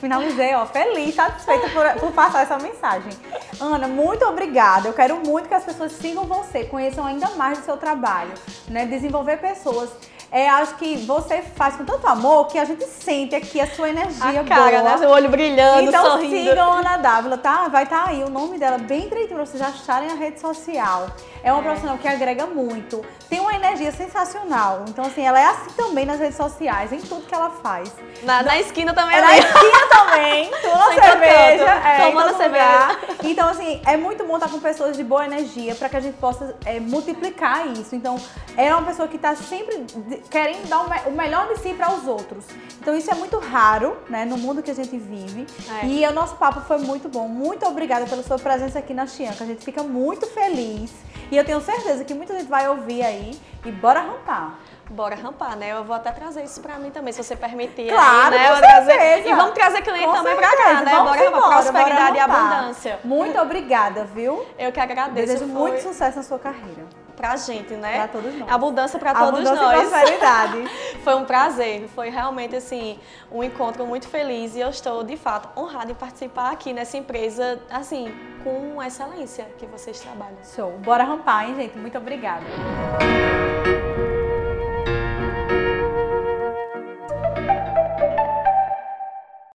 finalizei, 0.00 0.54
ó, 0.54 0.64
feliz, 0.64 1.14
satisfeita 1.14 1.68
por, 1.68 2.00
por 2.00 2.12
passar 2.12 2.42
essa 2.42 2.58
mensagem. 2.58 3.12
Ana, 3.60 3.86
muito 3.86 4.24
obrigada. 4.24 4.88
Eu 4.88 4.94
quero 4.94 5.20
muito 5.20 5.46
que 5.46 5.54
as 5.54 5.62
pessoas 5.62 5.92
sigam 5.92 6.24
você, 6.24 6.64
conheçam 6.64 7.04
ainda 7.04 7.28
mais 7.30 7.58
do 7.58 7.64
seu 7.66 7.76
trabalho, 7.76 8.32
né? 8.66 8.86
Desenvolver 8.86 9.36
pessoas 9.36 9.90
é, 10.34 10.48
acho 10.48 10.74
que 10.74 10.96
você 10.96 11.42
faz 11.42 11.76
com 11.76 11.84
tanto 11.84 12.04
amor 12.08 12.48
que 12.48 12.58
a 12.58 12.64
gente 12.64 12.84
sente 12.86 13.36
aqui 13.36 13.60
a 13.60 13.68
sua 13.68 13.88
energia 13.88 14.40
a 14.40 14.42
cara, 14.42 14.80
boa. 14.80 14.96
né? 14.96 15.06
O 15.06 15.10
olho 15.10 15.28
brilhando, 15.28 15.82
então, 15.82 16.04
sorrindo. 16.04 16.34
Então 16.34 16.50
sigam 16.50 16.72
a 16.72 16.78
Ana 16.80 16.96
Dávila, 16.96 17.38
tá? 17.38 17.68
Vai 17.68 17.84
estar 17.84 18.02
tá 18.02 18.10
aí 18.10 18.24
o 18.24 18.28
nome 18.28 18.58
dela 18.58 18.76
bem 18.76 19.02
direitinho 19.02 19.36
pra 19.36 19.46
vocês 19.46 19.62
acharem 19.62 20.08
na 20.08 20.16
rede 20.16 20.40
social. 20.40 21.06
É 21.40 21.52
uma 21.52 21.60
é. 21.60 21.64
profissional 21.64 21.98
que 21.98 22.08
agrega 22.08 22.46
muito. 22.46 23.04
Tem 23.28 23.38
uma 23.38 23.54
energia 23.54 23.92
sensacional. 23.92 24.84
Então, 24.88 25.04
assim, 25.04 25.24
ela 25.24 25.38
é 25.38 25.44
assim 25.44 25.70
também 25.76 26.04
nas 26.04 26.18
redes 26.18 26.36
sociais, 26.36 26.92
em 26.92 27.00
tudo 27.00 27.26
que 27.26 27.34
ela 27.34 27.50
faz. 27.50 27.92
Na, 28.24 28.42
na 28.42 28.58
esquina 28.58 28.92
também. 28.92 29.16
É 29.16 29.20
na 29.20 29.38
esquina 29.38 29.86
também. 29.88 30.50
Toma 30.62 30.94
cerveja. 30.94 31.64
É, 31.64 32.06
Tomando 32.06 32.36
cerveja. 32.36 32.98
Então, 33.22 33.48
assim, 33.50 33.80
é 33.86 33.96
muito 33.96 34.24
bom 34.24 34.34
estar 34.34 34.48
com 34.48 34.58
pessoas 34.58 34.96
de 34.96 35.04
boa 35.04 35.26
energia 35.26 35.76
para 35.76 35.88
que 35.88 35.96
a 35.96 36.00
gente 36.00 36.16
possa 36.16 36.56
é, 36.64 36.80
multiplicar 36.80 37.68
isso. 37.68 37.94
Então, 37.94 38.18
é 38.56 38.74
uma 38.74 38.82
pessoa 38.82 39.06
que 39.06 39.16
está 39.16 39.36
sempre 39.36 39.84
querem 40.30 40.62
dar 40.66 40.80
o 41.06 41.12
melhor 41.12 41.48
de 41.48 41.60
si 41.60 41.74
para 41.74 41.92
os 41.92 42.06
outros. 42.06 42.44
Então 42.80 42.94
isso 42.94 43.10
é 43.10 43.14
muito 43.14 43.38
raro, 43.38 43.96
né, 44.08 44.24
no 44.24 44.36
mundo 44.36 44.62
que 44.62 44.70
a 44.70 44.74
gente 44.74 44.96
vive. 44.96 45.46
É. 45.82 45.86
E 45.86 46.06
o 46.06 46.12
nosso 46.12 46.36
papo 46.36 46.60
foi 46.60 46.78
muito 46.78 47.08
bom. 47.08 47.28
Muito 47.28 47.66
obrigada 47.66 48.06
pela 48.06 48.22
sua 48.22 48.38
presença 48.38 48.78
aqui 48.78 48.92
na 48.92 49.06
Chianca. 49.06 49.44
A 49.44 49.46
gente 49.46 49.64
fica 49.64 49.82
muito 49.82 50.26
feliz. 50.26 50.92
E 51.30 51.36
eu 51.36 51.44
tenho 51.44 51.60
certeza 51.60 52.04
que 52.04 52.12
muita 52.12 52.34
gente 52.34 52.48
vai 52.48 52.68
ouvir 52.68 53.02
aí 53.02 53.40
e 53.64 53.72
bora 53.72 54.00
rampar 54.00 54.58
bora 54.90 55.14
rampar, 55.14 55.56
né? 55.56 55.72
Eu 55.72 55.84
vou 55.84 55.96
até 55.96 56.10
trazer 56.12 56.44
isso 56.44 56.60
pra 56.60 56.78
mim 56.78 56.90
também, 56.90 57.12
se 57.12 57.22
você 57.22 57.34
permitir. 57.34 57.88
Claro, 57.88 58.34
aí, 58.34 58.40
né? 58.40 58.54
com 58.54 58.60
trazer... 58.60 59.26
E 59.26 59.34
vamos 59.34 59.54
trazer 59.54 59.82
cliente 59.82 60.04
com 60.04 60.12
também 60.12 60.36
certeza. 60.36 60.56
pra 60.56 60.64
cá, 60.64 60.80
né? 60.82 60.92
Vamos 60.92 61.16
bora 61.16 61.30
rampar, 61.30 61.62
prosperidade 61.62 61.96
bora 61.96 62.16
e 62.16 62.20
abundância. 62.20 63.00
Muito 63.04 63.40
obrigada, 63.40 64.04
viu? 64.04 64.46
Eu 64.58 64.72
que 64.72 64.80
agradeço. 64.80 65.26
Desejo 65.26 65.46
foi... 65.46 65.70
muito 65.70 65.82
sucesso 65.82 66.16
na 66.16 66.22
sua 66.22 66.38
carreira 66.38 67.03
pra 67.24 67.36
gente, 67.36 67.74
né? 67.74 67.96
Pra 67.96 68.08
todos 68.08 68.34
nós. 68.34 68.52
Abundância 68.52 68.98
pra 68.98 69.14
todos 69.14 69.28
Abundância 69.28 69.62
nós. 69.62 69.88
Prosperidade. 69.88 70.64
foi 71.02 71.14
um 71.14 71.24
prazer, 71.24 71.88
foi 71.94 72.10
realmente 72.10 72.54
assim 72.54 72.98
um 73.32 73.42
encontro 73.42 73.86
muito 73.86 74.06
feliz 74.08 74.54
e 74.54 74.60
eu 74.60 74.68
estou 74.68 75.02
de 75.02 75.16
fato 75.16 75.48
honrada 75.58 75.90
em 75.90 75.94
participar 75.94 76.52
aqui 76.52 76.72
nessa 76.72 76.96
empresa, 76.96 77.60
assim, 77.70 78.14
com 78.42 78.82
excelência 78.82 79.46
que 79.58 79.66
vocês 79.66 79.98
trabalham. 80.00 80.36
Show. 80.54 80.78
Bora 80.78 81.04
rampar, 81.04 81.48
hein, 81.48 81.54
gente? 81.54 81.78
Muito 81.78 81.96
obrigada. 81.96 82.44